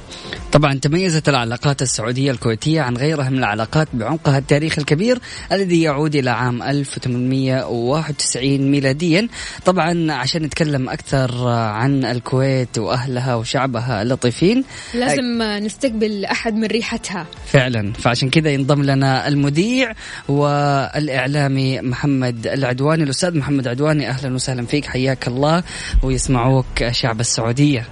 طبعا 0.56 0.74
تميزت 0.74 1.30
العلاقات 1.30 1.82
السعودية 1.82 2.32
الكويتية 2.32 2.82
عن 2.82 2.98
غيرها 2.98 3.30
من 3.30 3.38
العلاقات 3.38 3.88
بعمقها 3.94 4.38
التاريخي 4.38 4.82
الكبير 4.82 5.20
الذي 5.52 5.82
يعود 5.82 6.16
إلى 6.16 6.30
عام 6.30 6.64
1891 6.64 8.72
ميلاديا. 8.72 9.28
طبعا 9.66 10.12
عشان 10.12 10.44
نتكلم 10.44 10.90
أكثر 10.90 11.48
عن 11.48 12.06
الكويت 12.06 12.78
وأهلها 12.78 13.36
وشعبها 13.36 14.02
اللطيفين 14.02 14.64
لازم 14.94 15.42
نستقبل 15.42 16.26
أحد 16.26 16.54
من 16.54 16.66
ريحتها. 16.66 17.26
فعلا. 17.46 17.94
فعشان 17.94 18.30
كذا 18.30 18.50
ينضم 18.50 18.84
لنا 18.84 19.28
المذيع 19.28 19.94
والإعلامي 20.28 21.82
محمد 21.82 22.48
العدواني 22.48 23.04
الأستاذ 23.04 23.38
محمد 23.38 23.68
عدواني. 23.68 24.10
أهلا 24.10 24.36
وسهلا 24.36 24.66
فيك 24.66 24.86
حياك 24.86 25.28
الله 25.28 25.64
ويسمعوك 26.04 26.90
شعب 26.92 27.20
السعودية. 27.20 27.86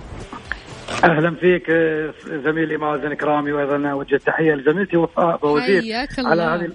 أهلا 1.04 1.32
فيك 1.32 1.72
زميلي 2.28 2.78
مازن 2.78 3.14
كرامي 3.14 3.52
وأيضا 3.52 3.90
أوجه 3.90 4.18
تحيه 4.18 4.54
لزميلتي 4.54 4.98
وفاء 4.98 5.38
بوزير 5.38 5.82
على 6.28 6.42
هذه 6.42 6.72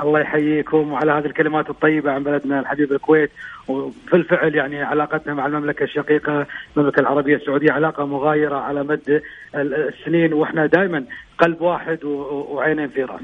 الله 0.00 0.20
يحييكم 0.20 0.92
وعلى 0.92 1.12
هذه 1.12 1.26
الكلمات 1.26 1.70
الطيبة 1.70 2.12
عن 2.12 2.22
بلدنا 2.22 2.60
الحبيب 2.60 2.92
الكويت. 2.92 3.30
وفي 3.68 4.14
الفعل 4.14 4.54
يعني 4.54 4.82
علاقتنا 4.82 5.34
مع 5.34 5.46
المملكة 5.46 5.82
الشقيقة 5.84 6.46
المملكة 6.76 7.00
العربية 7.00 7.36
السعودية 7.36 7.72
علاقة 7.72 8.06
مغايرة 8.06 8.56
على 8.56 8.82
مد 8.82 9.22
السنين 9.54 10.32
وإحنا 10.32 10.66
دائما 10.66 11.04
قلب 11.38 11.60
واحد 11.60 12.04
وعينين 12.04 12.88
في 12.88 13.04
راس. 13.04 13.20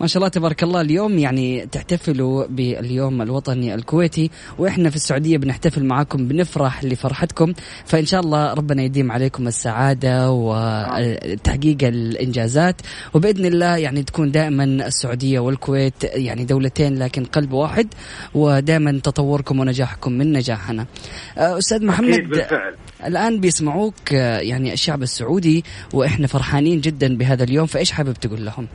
ما 0.00 0.06
شاء 0.06 0.20
الله 0.20 0.28
تبارك 0.28 0.62
الله 0.62 0.80
اليوم 0.80 1.18
يعني 1.18 1.66
تحتفلوا 1.66 2.46
باليوم 2.46 3.22
الوطني 3.22 3.74
الكويتي 3.74 4.30
وإحنا 4.58 4.90
في 4.90 4.96
السعودية 4.96 5.36
بنحتفل 5.38 5.84
معاكم 5.84 6.28
بنفرح 6.28 6.84
لفرحتكم 6.84 7.52
فإن 7.84 8.06
شاء 8.06 8.20
الله 8.20 8.54
ربنا 8.54 8.82
يديم 8.82 9.12
عليكم 9.12 9.48
السعادة 9.48 10.30
وتحقيق 10.30 11.78
الإنجازات 11.82 12.80
وبإذن 13.14 13.44
الله 13.44 13.76
يعني 13.76 14.02
تكون 14.02 14.30
دائما 14.30 14.64
السعودية 14.64 15.38
والكويت 15.38 16.04
يعني 16.04 16.44
دولتين 16.44 16.98
لكن 16.98 17.24
قلب 17.24 17.52
واحد 17.52 17.88
ودائما 18.34 19.00
تطوركم 19.04 19.60
ونجاحكم 19.60 20.12
من 20.12 20.32
نجاحنا. 20.32 20.86
أستاذ 21.36 21.84
محمد 21.84 22.28
بالفعل. 22.28 22.74
الآن 23.06 23.40
بيسمعوك 23.40 24.12
يعني 24.12 24.72
الشعب 24.72 25.02
السعودي 25.02 25.64
وإحنا 25.92 26.26
فرحانين 26.26 26.80
جدا 26.80 27.16
بهذا 27.16 27.44
اليوم 27.44 27.66
فإيش 27.66 27.92
حابب 27.92 28.12
تقول 28.12 28.44
لهم؟ 28.44 28.66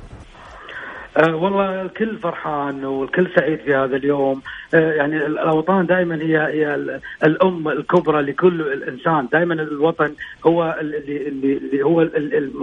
أه 1.18 1.36
والله 1.36 1.82
الكل 1.82 2.18
فرحان 2.18 2.86
والكل 2.86 3.28
سعيد 3.36 3.60
في 3.60 3.76
هذا 3.76 3.96
اليوم. 3.96 4.42
أه 4.74 4.92
يعني 4.92 5.18
الأوطان 5.18 5.86
دائما 5.86 6.16
هي 6.16 6.38
هي 6.38 6.76
الأم 7.24 7.68
الكبرى 7.68 8.22
لكل 8.22 8.84
انسان 8.84 9.28
دائما 9.32 9.54
الوطن 9.54 10.14
هو 10.48 10.78
اللي, 10.82 11.28
اللي 11.28 11.84
هو 11.84 12.02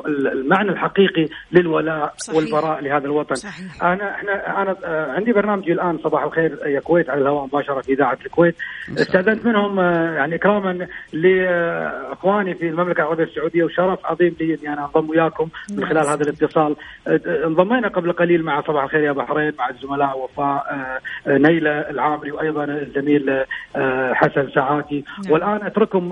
المعنى 0.09 0.71
الحقيقي 0.71 1.27
للولاء 1.53 2.15
صحيح. 2.17 2.37
والبراء 2.37 2.81
لهذا 2.81 3.05
الوطن. 3.05 3.35
صحيح. 3.35 3.85
انا 3.85 4.11
إحنا 4.11 4.63
أنا 4.63 4.77
عندي 5.13 5.33
برنامجي 5.33 5.73
الآن 5.73 5.99
صباح 5.99 6.23
الخير 6.23 6.59
يا 6.67 6.81
كويت 6.81 7.11
على 7.11 7.21
الهواء 7.21 7.45
مباشرة 7.45 7.81
في 7.81 7.93
إذاعة 7.93 8.19
الكويت. 8.27 8.55
استأذنت 8.99 9.47
منهم 9.47 9.81
يعني 9.81 10.35
إكراما 10.35 10.87
لاخواني 11.13 12.55
في 12.55 12.69
المملكة 12.69 13.01
العربية 13.01 13.25
السعودية 13.25 13.65
وشرف 13.65 14.07
عظيم 14.07 14.37
لي 14.41 14.55
أني 14.55 14.73
أنا 14.73 14.85
أنضم 14.85 15.11
وياكم 15.11 15.49
من 15.77 15.85
خلال 15.85 16.07
هذا 16.07 16.23
الاتصال. 16.23 16.77
انضمينا 17.45 17.89
قبل 17.89 18.13
قليل 18.13 18.40
مع 18.43 18.63
صباح 18.63 18.85
الخير 18.85 19.01
يا 19.01 19.13
بحرين 19.13 19.53
مع 19.59 19.69
الزملاء 19.69 20.19
وفاء 20.19 20.65
نيلة 21.27 21.71
العامري 21.71 22.31
وأيضا 22.33 22.65
الزميل 22.65 23.45
حسن 24.15 24.49
ساعاتي 24.55 25.05
نعم. 25.25 25.33
والآن 25.33 25.67
اترككم 25.67 26.09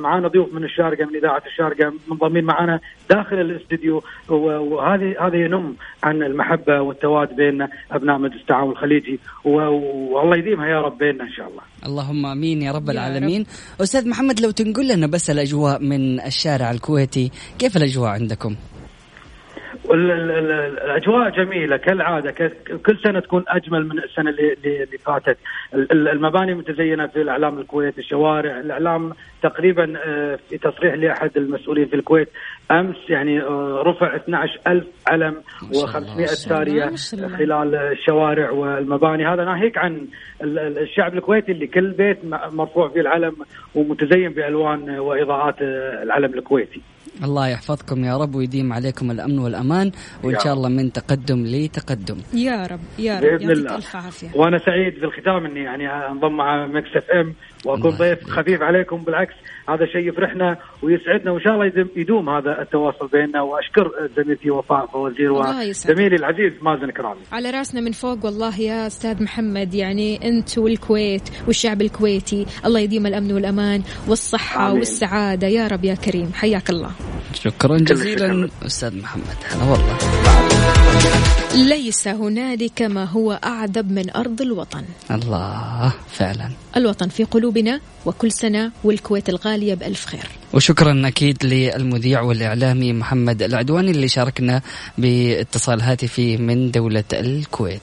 معنا 0.00 0.28
ضيوف 0.28 0.54
من 0.54 0.64
الشارقة 0.64 1.04
من 1.04 1.16
إذاعة 1.16 1.42
الشارقة 1.46 1.92
منضمين 2.08 2.44
معنا 2.44 2.80
داخل 3.10 3.40
الاستديو 3.40 4.02
وهذه 4.28 5.26
هذا 5.26 5.36
ينم 5.36 5.74
عن 6.04 6.22
المحبة 6.22 6.80
والتواد 6.80 7.36
بين 7.36 7.66
أبناء 7.92 8.18
مجلس 8.18 8.40
التعاون 8.40 8.70
الخليجي 8.70 9.20
والله 9.44 10.36
يديمها 10.36 10.66
يا 10.66 10.80
رب 10.80 10.98
بيننا 10.98 11.24
إن 11.24 11.32
شاء 11.32 11.48
الله. 11.48 11.62
اللهم 11.86 12.26
آمين 12.26 12.62
يا 12.62 12.72
رب 12.72 12.86
يا 12.88 12.92
العالمين. 12.92 13.40
رب. 13.40 13.82
أستاذ 13.82 14.08
محمد 14.08 14.40
لو 14.40 14.50
تنقل 14.50 14.88
لنا 14.88 15.06
بس 15.06 15.30
الأجواء 15.30 15.82
من 15.82 16.20
الشارع 16.20 16.70
الكويتي، 16.70 17.30
كيف 17.58 17.76
الأجواء 17.76 18.10
عندكم؟ 18.10 18.56
الأجواء 19.92 21.30
جميلة 21.30 21.76
كالعادة 21.76 22.30
كل 22.86 22.98
سنة 23.04 23.20
تكون 23.20 23.44
أجمل 23.48 23.88
من 23.88 23.98
السنة 23.98 24.30
اللي 24.30 24.52
اللي 24.64 24.98
فاتت. 24.98 25.38
المباني 25.92 26.54
متزينة 26.54 27.06
في 27.06 27.22
الإعلام 27.22 27.58
الكويت 27.58 27.98
الشوارع 27.98 28.60
الإعلام 28.60 29.12
تقريبا 29.42 29.86
في 30.48 30.58
تصريح 30.58 30.94
لأحد 30.94 31.30
المسؤولين 31.36 31.86
في 31.86 31.96
الكويت 31.96 32.28
أمس 32.70 32.96
يعني 33.08 33.40
رفع 33.86 34.16
12000 34.16 34.84
علم 35.08 35.34
و500 35.62 36.24
سارية 36.24 36.90
خلال 37.38 37.74
الشوارع 37.74 38.50
والمباني. 38.50 39.26
هذا 39.26 39.44
ناهيك 39.44 39.78
عن 39.78 40.06
الشعب 40.42 41.14
الكويتي 41.14 41.52
اللي 41.52 41.66
كل 41.66 41.90
بيت 41.90 42.18
مرفوع 42.52 42.88
فيه 42.88 43.00
العلم 43.00 43.36
ومتزين 43.74 44.28
بألوان 44.28 44.98
وإضاءات 44.98 45.62
العلم 46.02 46.34
الكويتي. 46.34 46.80
الله 47.24 47.48
يحفظكم 47.48 48.04
يا 48.04 48.16
رب 48.16 48.34
ويديم 48.34 48.72
عليكم 48.72 49.10
الأمن 49.10 49.38
والأمان 49.38 49.92
وإن 50.24 50.38
شاء 50.38 50.54
الله 50.54 50.68
من 50.68 50.92
تقدم 50.92 51.44
لتقدم. 51.46 52.18
يا 52.34 52.66
رب 52.66 52.80
يا 52.98 53.20
رب. 53.20 53.22
بإذن 53.22 53.50
الله. 53.50 53.80
وأنا 54.34 54.58
سعيد 54.58 54.94
في 54.94 55.04
الختام 55.04 55.46
إني 55.46 55.60
يعني 55.60 55.88
أنضم 55.88 56.36
مع 56.36 56.66
Mix 56.66 56.96
FM 56.96 57.34
وأكون 57.64 57.90
ضيف 57.90 58.24
خفيف 58.24 58.62
عليكم 58.62 58.96
بالعكس 58.96 59.34
هذا 59.68 59.86
شيء 59.86 60.08
يفرحنا 60.08 60.56
ويسعدنا 60.82 61.30
وإن 61.30 61.40
شاء 61.40 61.52
الله 61.54 61.66
يدوم 61.96 62.28
هذا 62.28 62.62
التواصل 62.62 63.08
بيننا 63.08 63.42
وأشكر 63.42 63.90
زميلتي 64.16 64.50
وفاء 64.50 64.86
باوزير 64.86 65.32
وزميلي 65.32 66.16
العزيز 66.16 66.52
مازن 66.62 66.90
كرامي. 66.90 67.20
على 67.32 67.50
رأسنا 67.50 67.80
من 67.80 67.92
فوق 67.92 68.24
والله 68.24 68.60
يا 68.60 68.86
أستاذ 68.86 69.22
محمد 69.22 69.74
يعني 69.74 70.28
أنت 70.28 70.58
والكويت 70.58 71.22
والشعب 71.46 71.82
الكويتي 71.82 72.46
الله 72.66 72.80
يديم 72.80 73.06
الأمن 73.06 73.32
والأمان 73.32 73.82
والصحة 74.08 74.66
آمين. 74.66 74.78
والسعادة. 74.78 75.46
يا 75.46 75.68
رب 75.68 75.84
يا 75.84 75.94
كريم 75.94 76.32
حياك 76.32 76.70
الله. 76.70 76.90
شكرا 77.34 77.78
جزيلا 77.78 78.48
أستاذ 78.66 78.96
محمد. 78.96 79.36
هلا 79.50 79.64
والله. 79.64 79.98
ليس 81.54 82.08
هنالك 82.08 82.82
ما 82.82 83.04
هو 83.04 83.32
أعذب 83.44 83.92
من 83.92 84.10
أرض 84.10 84.40
الوطن. 84.42 84.84
الله 85.10 85.92
فعلا. 86.12 86.50
الوطن 86.76 87.08
في 87.08 87.24
قلوبنا 87.24 87.80
وكل 88.06 88.32
سنة 88.32 88.70
والكويت 88.84 89.28
الغالية 89.28 89.74
بألف 89.74 90.06
خير. 90.06 90.26
وشكرا 90.52 91.02
أكيد 91.04 91.44
للمذيع 91.44 92.20
والإعلامي 92.20 92.92
محمد 92.92 93.42
العدواني 93.42 93.90
اللي 93.90 94.08
شاركنا 94.08 94.62
باتصال 94.98 95.80
هاتفي 95.80 96.36
من 96.36 96.70
دولة 96.70 97.04
الكويت. 97.12 97.82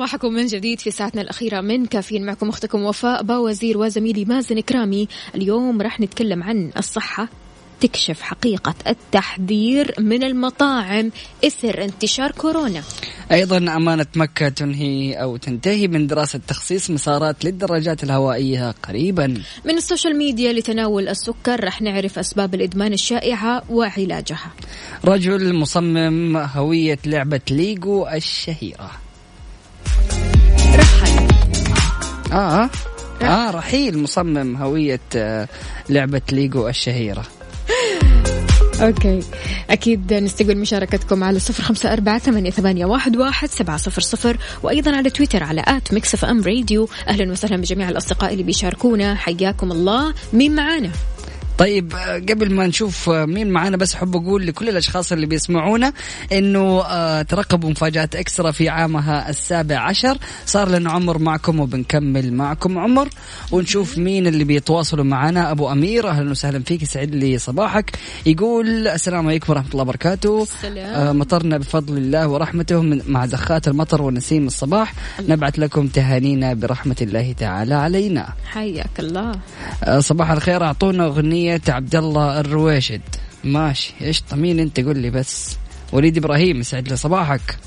صباحكم 0.00 0.32
من 0.32 0.46
جديد 0.46 0.80
في 0.80 0.90
ساعتنا 0.90 1.22
الأخيرة 1.22 1.60
من 1.60 1.86
كافيين. 1.86 2.26
معكم 2.26 2.48
أختكم 2.48 2.82
وفاء 2.82 3.22
باوزير 3.22 3.78
وزميلي 3.78 4.24
مازن 4.24 4.60
كرامي 4.60 5.08
اليوم 5.34 5.82
راح 5.82 6.00
نتكلم 6.00 6.42
عن 6.42 6.70
الصحة. 6.76 7.28
تكشف 7.80 8.20
حقيقة 8.20 8.74
التحذير 8.86 9.94
من 9.98 10.24
المطاعم. 10.24 11.10
إثر 11.44 11.84
انتشار 11.84 12.30
كورونا. 12.30 12.82
أيضا 13.32 13.56
أمانة 13.56 14.06
مكة 14.16 14.48
تنهي 14.48 15.14
أو 15.14 15.36
تنتهي 15.36 15.88
من 15.88 16.06
دراسة 16.06 16.40
تخصيص 16.48 16.90
مسارات 16.90 17.44
للدراجات 17.44 18.04
الهوائية 18.04 18.70
قريبا. 18.70 19.26
من 19.64 19.76
السوشيال 19.76 20.16
ميديا 20.16 20.52
لتناول 20.52 21.08
السكر 21.08 21.64
راح 21.64 21.82
نعرف 21.82 22.18
أسباب 22.18 22.54
الإدمان 22.54 22.92
الشائعة 22.92 23.62
وعلاجها. 23.70 24.50
رحيل 25.04 25.54
مصمم 25.54 26.36
هوية 26.36 26.98
لعبة 27.06 27.40
ليجو 27.50 28.06
الشهيرة. 28.06 28.90
آه. 32.32 32.70
آه. 33.22 33.50
رحيل 33.50 33.98
مصمم 33.98 34.56
هوية 34.56 35.00
آه، 35.16 35.48
لعبة 35.88 36.22
ليجو 36.32 36.68
الشهيرة. 36.68 37.24
OK. 38.82 39.20
أكيد 39.70 40.12
نستقبل 40.14 40.58
مشاركتكم 40.58 41.24
على 41.24 41.38
صفر 41.38 41.62
خمسة 41.62 41.92
أربعة 41.92 42.18
ثمانية, 42.18 42.50
ثمانية 42.50 42.84
واحد, 42.86 43.16
واحد 43.16 43.48
سبعة 43.48 43.76
صفر 43.76 44.00
صفر 44.02 44.36
وأيضا 44.62 44.96
على 44.96 45.10
تويتر 45.10 45.42
على 45.42 45.64
at 45.66 45.94
Mix 45.94 46.14
FM 46.14 46.42
Radio. 46.42 46.88
أهلا 47.08 47.32
وسهلا 47.32 47.56
بجميع 47.56 47.88
الأصدقاء 47.88 48.32
اللي 48.32 48.42
بيشاركونا. 48.42 49.14
حياكم 49.14 49.72
الله. 49.72 50.14
مين 50.32 50.54
معانا؟ 50.54 50.90
طيب 51.60 51.94
آه، 51.94 52.18
قبل 52.18 52.54
ما 52.54 52.66
نشوف 52.66 53.10
آه، 53.10 53.24
مين 53.24 53.50
معانا 53.50 53.76
بس 53.76 53.94
احب 53.94 54.16
أقول 54.16 54.46
لكل 54.46 54.68
الأشخاص 54.68 55.12
اللي 55.12 55.26
بيسمعونا 55.26 55.92
إنه 56.32 56.80
آه، 56.80 57.22
ترقبوا 57.22 57.70
مفاجآت 57.70 58.16
إكسترا 58.16 58.50
في 58.50 58.68
عامها 58.68 59.30
السابع 59.30 59.78
عشر. 59.78 60.18
صار 60.46 60.68
لنا 60.68 60.90
عمر 60.90 61.18
معكم 61.18 61.60
وبنكمل 61.60 62.32
معكم 62.32 62.78
عمر. 62.78 63.08
ونشوف 63.52 63.98
مين 63.98 64.26
اللي 64.26 64.44
بيتواصلوا 64.44 65.04
معنا. 65.04 65.50
أبو 65.50 65.72
أمير 65.72 66.08
أهلا 66.08 66.30
وسهلا 66.30 66.62
فيك 66.62 66.82
يسعد 66.82 67.14
لي 67.14 67.38
صباحك. 67.38 67.90
يقول 68.26 68.88
السلام 68.88 69.26
عليكم 69.28 69.52
ورحمة 69.52 69.70
الله 69.70 69.82
وبركاته. 69.82 70.42
السلام. 70.42 71.18
مطرنا 71.18 71.58
بفضل 71.58 71.96
الله 71.96 72.28
ورحمته 72.28 72.82
من 72.82 73.02
مع 73.06 73.26
زخات 73.26 73.68
المطر 73.68 74.02
ونسيم 74.02 74.46
الصباح. 74.46 74.94
نبعث 75.28 75.58
لكم 75.58 75.86
تهانينا 75.86 76.54
برحمة 76.54 76.96
الله 77.02 77.32
تعالى 77.32 77.74
علينا. 77.74 78.28
حياك 78.46 78.98
الله. 78.98 79.32
صباح 79.98 80.30
الخير. 80.30 80.64
أعطونا 80.64 81.06
أغنية 81.06 81.49
عبد 81.68 81.96
الله 81.96 82.40
الرويشد. 82.40 83.00
ماشي. 83.44 83.94
إيش 84.00 84.22
مين 84.32 84.60
أنت 84.60 84.80
قول 84.80 84.98
لي 84.98 85.10
بس. 85.10 85.56
وليد 85.92 86.16
إبراهيم 86.16 86.60
يسعد 86.60 86.88
لي 86.88 86.96
صباحك. 86.96 87.58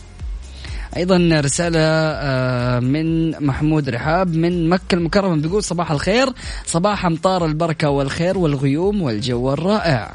أيضا 0.98 1.42
رسالة 1.46 1.80
آه، 1.80 2.80
من 2.80 3.32
محمود 3.46 3.90
رحاب 3.90 4.36
من 4.36 4.70
مكة 4.70 4.96
المكرمة 4.96 5.36
بيقول 5.36 5.64
صباح 5.64 5.92
الخير. 5.92 6.30
صباح 6.66 7.06
أمطار 7.06 7.46
البركة 7.46 7.90
والخير 7.90 8.38
والغيوم 8.38 9.02
والجو 9.02 9.54
الرائع. 9.54 10.12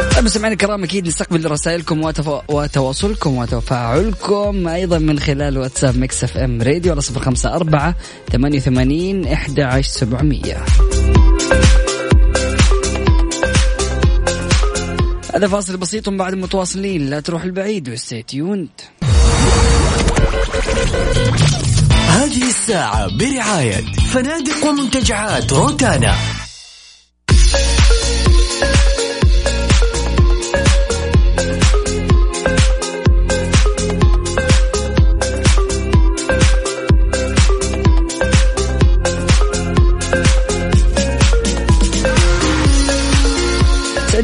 طيب 0.00 0.24
مستمعينا 0.24 0.52
الكرام 0.52 0.84
أكيد 0.84 1.06
نستقبل 1.06 1.50
رسائلكم. 1.50 2.12
وتواصلكم 2.48 3.36
وتفاعلكم 3.36 4.68
أيضا 4.68 4.98
من 4.98 5.18
خلال 5.18 5.58
واتساب 5.58 5.96
Mix 5.96 6.24
FM 6.24 6.62
Radio 6.62 6.92
على 6.92 7.00
صفر 7.00 7.20
خمسة 7.20 7.54
أربعة 7.54 7.94
ثمانية 8.32 8.58
وثمانين 8.58 9.26
إحدى 9.28 9.62
عشر 9.62 9.90
سبعمية. 9.90 10.64
هذا 15.34 15.48
فاصل 15.48 15.76
بسيط 15.76 16.08
بعد 16.08 16.34
متواصلين. 16.34 17.10
لا 17.10 17.20
تروح 17.20 17.42
البعيد 17.42 17.88
وستي 17.88 18.22
تيوند 18.22 18.68
هذه 22.08 22.48
الساعة 22.48 23.16
برعاية 23.16 23.84
فنادق 24.12 24.66
ومنتجعات 24.66 25.52
روتانا. 25.52 26.14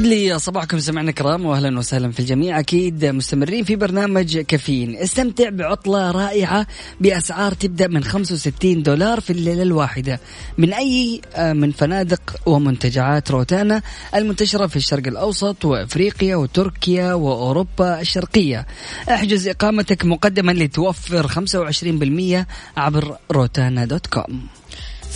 لي 0.06 0.38
صباحكم 0.38 0.78
سمعنا 0.78 1.10
كرام 1.10 1.46
واهلا 1.46 1.78
وسهلا 1.78 2.12
في 2.12 2.20
الجميع. 2.20 2.58
أكيد 2.58 3.04
مستمرين 3.04 3.64
في 3.64 3.76
برنامج 3.76 4.38
كافيين. 4.38 4.96
استمتع 4.96 5.48
بعطلة 5.48 6.10
رائعة 6.10 6.66
بأسعار 7.00 7.52
تبدأ 7.52 7.88
من 7.88 8.04
65 8.04 8.82
دولار 8.82 9.20
في 9.20 9.30
الليلة 9.30 9.62
الواحدة. 9.62 10.20
من 10.58 10.72
أي 10.72 11.20
آه، 11.34 11.52
من 11.52 11.72
فنادق 11.72 12.36
ومنتجعات 12.46 13.30
روتانا 13.30 13.82
المنتشرة 14.14 14.66
في 14.66 14.76
الشرق 14.76 15.06
الأوسط 15.06 15.64
وأفريقيا 15.64 16.36
وتركيا 16.36 17.14
وأوروبا 17.14 18.00
الشرقية. 18.00 18.66
احجز 19.10 19.48
إقامتك 19.48 20.04
مقدما 20.04 20.52
لتوفر 20.52 21.28
25% 21.28 22.46
عبر 22.76 23.16
Rotana 23.32 23.84
dot 23.84 24.06
com. 24.06 24.46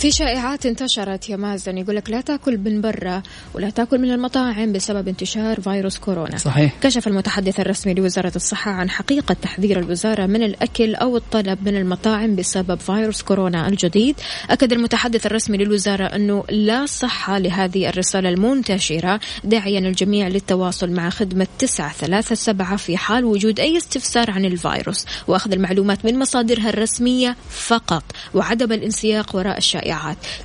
في 0.01 0.11
شائعات 0.11 0.65
انتشرت 0.65 1.29
يا 1.29 1.35
مازن. 1.35 1.77
يقول 1.77 1.95
لك 1.95 2.09
لا 2.09 2.21
تاكل 2.21 2.57
من 2.57 2.81
برا 2.81 3.23
ولا 3.53 3.69
تاكل 3.69 3.99
من 3.99 4.11
المطاعم 4.11 4.73
بسبب 4.73 5.07
انتشار 5.07 5.61
فيروس 5.61 5.97
كورونا. 5.97 6.37
صحيح. 6.37 6.73
كشف 6.81 7.07
المتحدث 7.07 7.59
الرسمي 7.59 7.93
لوزارة 7.93 8.31
الصحة 8.35 8.71
عن 8.71 8.89
حقيقة 8.89 9.35
تحذير 9.41 9.79
الوزارة 9.79 10.25
من 10.25 10.43
الأكل 10.43 10.95
أو 10.95 11.17
الطلب 11.17 11.67
من 11.67 11.77
المطاعم 11.77 12.35
بسبب 12.35 12.79
فيروس 12.79 13.21
كورونا 13.21 13.67
الجديد. 13.67 14.15
أكد 14.49 14.73
المتحدث 14.73 15.25
الرسمي 15.25 15.57
للوزارة 15.57 16.05
أنه 16.05 16.43
لا 16.49 16.85
صحة 16.85 17.39
لهذه 17.39 17.89
الرسالة 17.89 18.29
المنتشرة 18.29 19.19
داعيا 19.43 19.79
الجميع 19.79 20.27
للتواصل 20.27 20.91
مع 20.91 21.09
خدمة 21.09 21.47
937 21.59 22.77
في 22.77 22.97
حال 22.97 23.25
وجود 23.25 23.59
أي 23.59 23.77
استفسار 23.77 24.31
عن 24.31 24.45
الفيروس. 24.45 25.05
وأخذ 25.27 25.51
المعلومات 25.51 26.05
من 26.05 26.19
مصادرها 26.19 26.69
الرسمية 26.69 27.35
فقط. 27.49 28.03
وعدم 28.33 28.71
الانسياق 28.71 29.35
وراء 29.35 29.57
الشائعات 29.57 29.90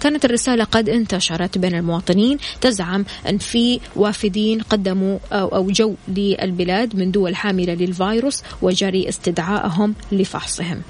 كانت 0.00 0.24
الرسالة 0.24 0.64
قد 0.64 0.88
انتشرت 0.88 1.58
بين 1.58 1.74
المواطنين 1.74 2.38
تزعم 2.60 3.04
أن 3.28 3.38
في 3.38 3.80
وافدين 3.96 4.60
قدموا 4.60 5.18
أو 5.32 5.70
جو 5.70 5.94
للبلاد 6.08 6.96
من 6.96 7.10
دول 7.10 7.36
حاملة 7.36 7.74
للفيروس 7.74 8.42
وجري 8.62 9.08
استدعائهم 9.08 9.94
لفحصهم. 10.12 10.82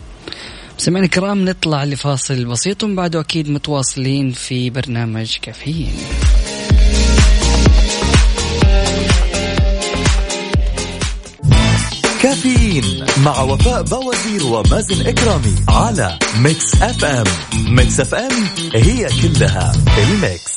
سمعنا 0.78 1.04
الكرام 1.04 1.44
نطلع 1.44 1.84
لفاصل 1.84 2.44
بسيط 2.44 2.84
ومن 2.84 2.96
بعده 2.96 3.20
أكيد 3.20 3.50
متواصلين 3.50 4.30
في 4.30 4.70
برنامج 4.70 5.36
كافيين. 5.42 5.92
كافيين 12.22 13.06
مع 13.24 13.40
وفاء 13.40 13.82
باوزير 13.82 14.46
ومازن 14.46 15.06
كرامي 15.06 15.54
على 15.68 16.18
Mix 16.38 16.82
FM. 16.82 17.24
Mix 17.68 18.00
FM 18.00 18.48
هي 18.74 19.08
كلها 19.22 19.72
ال 19.98 20.10
mix. 20.10 20.56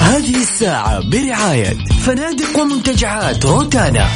هذه 0.00 0.36
الساعة 0.42 1.10
برعاية 1.10 1.76
فنادق 2.04 2.58
ومنتجعات 2.58 3.44
روتانا. 3.44 4.08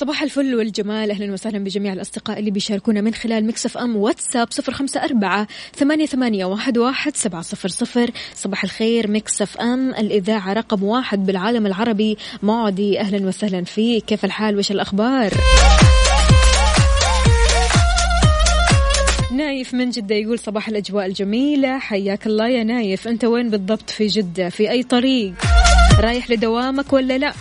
صباح 0.00 0.22
الفل 0.22 0.54
والجمال. 0.54 1.10
أهلا 1.10 1.32
وسهلا 1.32 1.58
بجميع 1.58 1.92
الأصدقاء 1.92 2.38
اللي 2.38 2.50
بيشاركونا 2.50 3.00
من 3.00 3.14
خلال 3.14 3.46
Mix 3.46 3.78
FM 3.78 3.96
واتساب 3.96 4.52
صفر 4.52 4.72
خمسة 4.72 5.04
أربعة 5.04 5.46
ثمانية, 5.76 6.06
ثمانية 6.06 6.44
واحد, 6.44 6.78
واحد 6.78 7.16
سبعة 7.16 7.42
صفر 7.42 7.68
صفر. 7.68 8.10
صباح 8.34 8.64
الخير 8.64 9.10
Mix 9.10 9.56
FM 9.56 9.90
الإذاعة 9.90 10.52
رقم 10.52 10.82
واحد 10.82 11.26
بالعالم 11.26 11.66
العربي. 11.66 12.18
معدي. 12.42 13.00
أهلا 13.00 13.28
وسهلا 13.28 13.64
فيك. 13.64 14.04
كيف 14.04 14.24
الحال؟ 14.24 14.58
وش 14.58 14.70
الأخبار؟ 14.70 15.32
نايف 19.32 19.74
من 19.74 19.90
جدة 19.90 20.14
يقول 20.14 20.38
صباح 20.38 20.68
الأجواء 20.68 21.06
الجميلة. 21.06 21.78
حياك 21.78 22.26
الله 22.26 22.48
يا 22.48 22.64
نايف. 22.64 23.08
أنت 23.08 23.24
وين 23.24 23.50
بالضبط 23.50 23.90
في 23.90 24.06
جدة؟ 24.06 24.48
في 24.48 24.70
أي 24.70 24.82
طريق؟ 24.82 25.32
رايح 26.00 26.30
لدوامك 26.30 26.92
ولا 26.92 27.18
لا؟ 27.18 27.32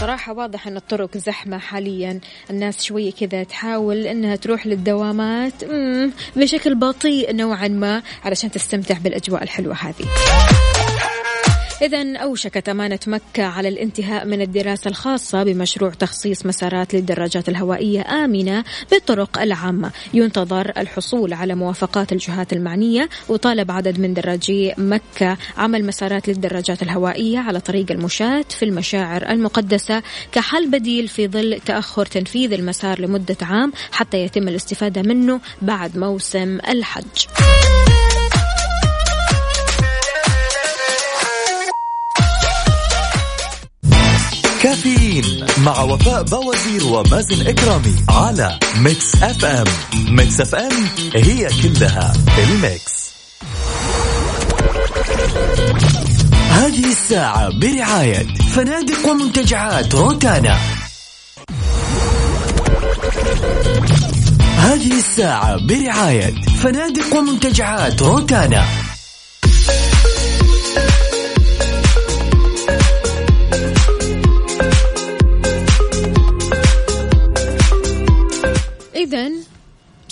صراحة 0.00 0.32
واضح 0.32 0.66
أن 0.66 0.76
الطرق 0.76 1.16
زحمة 1.16 1.58
حاليا. 1.58 2.20
الناس 2.50 2.84
شوية 2.84 3.12
كذا 3.12 3.42
تحاول 3.44 4.06
أنها 4.06 4.36
تروح 4.36 4.66
للدوامات 4.66 5.64
بشكل 6.36 6.74
بطيء 6.74 7.36
نوعا 7.36 7.68
ما 7.68 8.02
علشان 8.24 8.50
تستمتع 8.50 8.98
بالأجواء 8.98 9.42
الحلوة 9.42 9.74
هذه. 9.74 10.08
إذا 11.82 12.16
أوشكت 12.16 12.68
أمانة 12.68 12.98
مكة 13.06 13.44
على 13.44 13.68
الانتهاء 13.68 14.26
من 14.26 14.40
الدراسة 14.40 14.88
الخاصة 14.88 15.42
بمشروع 15.42 15.90
تخصيص 15.90 16.46
مسارات 16.46 16.94
للدراجات 16.94 17.48
الهوائية 17.48 18.24
آمنة 18.24 18.64
بالطرق 18.90 19.38
العامة 19.38 19.90
ينتظر 20.14 20.72
الحصول 20.76 21.32
على 21.32 21.54
موافقات 21.54 22.12
الجهات 22.12 22.52
المعنية 22.52 23.08
وطالب 23.28 23.70
عدد 23.70 24.00
من 24.00 24.14
دراجي 24.14 24.74
مكة 24.78 25.36
عمل 25.56 25.86
مسارات 25.86 26.28
للدراجات 26.28 26.82
الهوائية 26.82 27.38
على 27.38 27.60
طريق 27.60 27.90
المشاة 27.90 28.44
في 28.50 28.64
المشاعر 28.64 29.30
المقدسة 29.30 30.02
كحل 30.32 30.70
بديل 30.70 31.08
في 31.08 31.28
ظل 31.28 31.60
تأخر 31.66 32.06
تنفيذ 32.06 32.52
المسار 32.52 33.00
لمدة 33.00 33.36
عام 33.42 33.72
حتى 33.92 34.18
يتم 34.18 34.48
الاستفادة 34.48 35.02
منه 35.02 35.40
بعد 35.62 35.98
موسم 35.98 36.58
الحج. 36.68 37.26
كافيين 44.62 45.46
مع 45.58 45.80
وفاء 45.80 46.22
باوزير 46.22 46.84
ومازن 46.84 47.46
كرامي 47.46 47.94
على 48.08 48.58
Mix 48.76 49.14
FM. 49.22 49.64
Mix 50.08 50.40
FM 50.40 50.88
هي 51.14 51.48
كلها 51.62 52.12
ال 52.38 52.52
mix. 52.52 53.08
هذه 56.50 56.92
الساعة 56.92 57.48
برعاية 57.58 58.26
فنادق 58.54 59.06
ومنتجعات 59.08 59.94
روتانا. 59.94 60.58
هذه 64.56 64.98
الساعة 64.98 65.56
برعاية 65.66 66.34
فنادق 66.62 67.16
ومنتجعات 67.16 68.02
روتانا. 68.02 68.64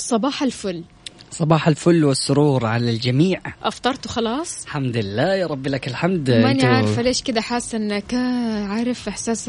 صباح 0.07 0.43
الفل. 0.43 0.85
صباح 1.31 1.69
الفل 1.69 2.05
والسرور 2.05 2.67
على 2.67 2.91
الجميع. 2.91 3.41
أفطرت 3.63 4.09
خلاص؟ 4.09 4.65
الحمد 4.65 4.97
لله 4.97 5.35
يا 5.35 5.47
رب 5.47 5.67
لك 5.67 5.89
الحمد. 5.89 6.31
ماني 6.31 6.67
عارفة 6.67 7.03
ليش 7.03 7.23
كذا 7.23 7.41
حاسة 7.41 7.79
إنك 7.79 8.15
عارف 8.71 9.09
إحساس 9.09 9.49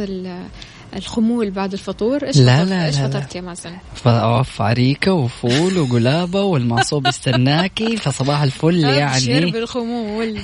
الخمول 0.97 1.51
بعد 1.51 1.73
الفطور 1.73 2.25
إيش 2.25 2.37
لا؟ 2.37 2.65
لا 2.65 2.85
إيش 2.85 2.95
فطرت 2.95 3.35
يا 3.35 3.41
مازن؟ 3.41 3.71
فأوف 3.95 4.61
عريكة 4.61 5.13
وفول 5.13 5.77
وقلابة 5.77 6.43
والمعصوب 6.43 7.07
استناكي 7.07 7.97
فصباح 7.97 8.41
الفل 8.41 8.85
أبشر 8.85 9.29
يعني. 9.29 9.51
بالخمول. 9.57 10.39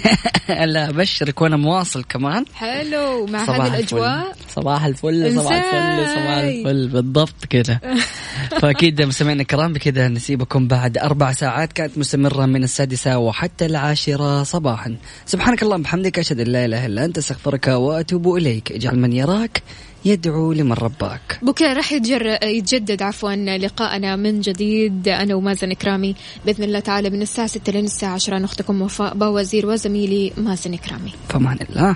لا 0.50 0.90
أبشرك 0.90 1.42
وأنا 1.42 1.58
مواصل 1.58 2.04
كمان. 2.04 2.46
حلو 2.54 3.26
مع 3.26 3.44
هذه. 3.44 3.68
الأجواء. 3.68 4.36
صباح 4.56 4.86
الفل 4.86 5.40
صباح 5.40 5.54
الفل 5.54 6.10
صباح. 6.10 6.38
الفل 6.38 6.88
بالضبط 6.88 7.46
كذا 7.50 7.80
فأكيد 8.62 9.02
مستمعينا 9.02 9.42
الكرام 9.42 9.74
بكذا 9.74 10.08
نسيبكم 10.08 10.68
بعد 10.68 10.98
أربع 10.98 11.34
ساعات 11.34 11.74
كانت 11.74 11.98
مستمرة 11.98 12.46
من 12.46 12.64
السادسة 12.64 13.18
وحتى 13.18 13.66
العاشرة 13.66 14.44
صباحا. 14.44 14.96
سبحانك 15.26 15.64
اللهم 15.64 15.80
وبحمدك 15.80 16.20
أشهد 16.20 16.40
أن 16.40 16.48
لا 16.48 16.66
إله 16.66 16.86
إلا 16.86 17.06
أنت 17.06 17.18
أستغفرك 17.18 17.68
وأتوب 17.68 18.36
إليك. 18.36 18.72
اجعل 18.72 19.00
من 19.00 19.14
يراك 19.14 19.64
يدعو 20.06 20.54
لمن 20.54 20.74
رباك. 20.74 21.40
بكرة 21.42 21.74
راح 21.74 21.92
يتجر... 21.94 22.38
يتجدد 22.44 23.02
عفوا 23.02 23.58
لقاءنا 23.58 24.16
من 24.16 24.42
جديد. 24.42 25.08
أنا 25.08 25.36
ومازن 25.36 25.72
إكرامي 25.72 26.16
بإذن 26.46 26.64
الله 26.64 26.80
تعالى 26.80 27.10
من 27.10 27.22
الساعة 27.22 27.48
6 27.48 27.72
لين 27.72 27.86
الساعة 27.86 28.14
10 28.14 28.38
أنا 28.38 28.46
اختكم 28.46 28.82
وفاء 28.82 29.16
باوزير 29.16 29.66
وزميلي 29.66 30.32
مازن 30.38 30.74
إكرامي. 30.74 31.14
فمان 31.30 31.58
الله. 31.70 31.96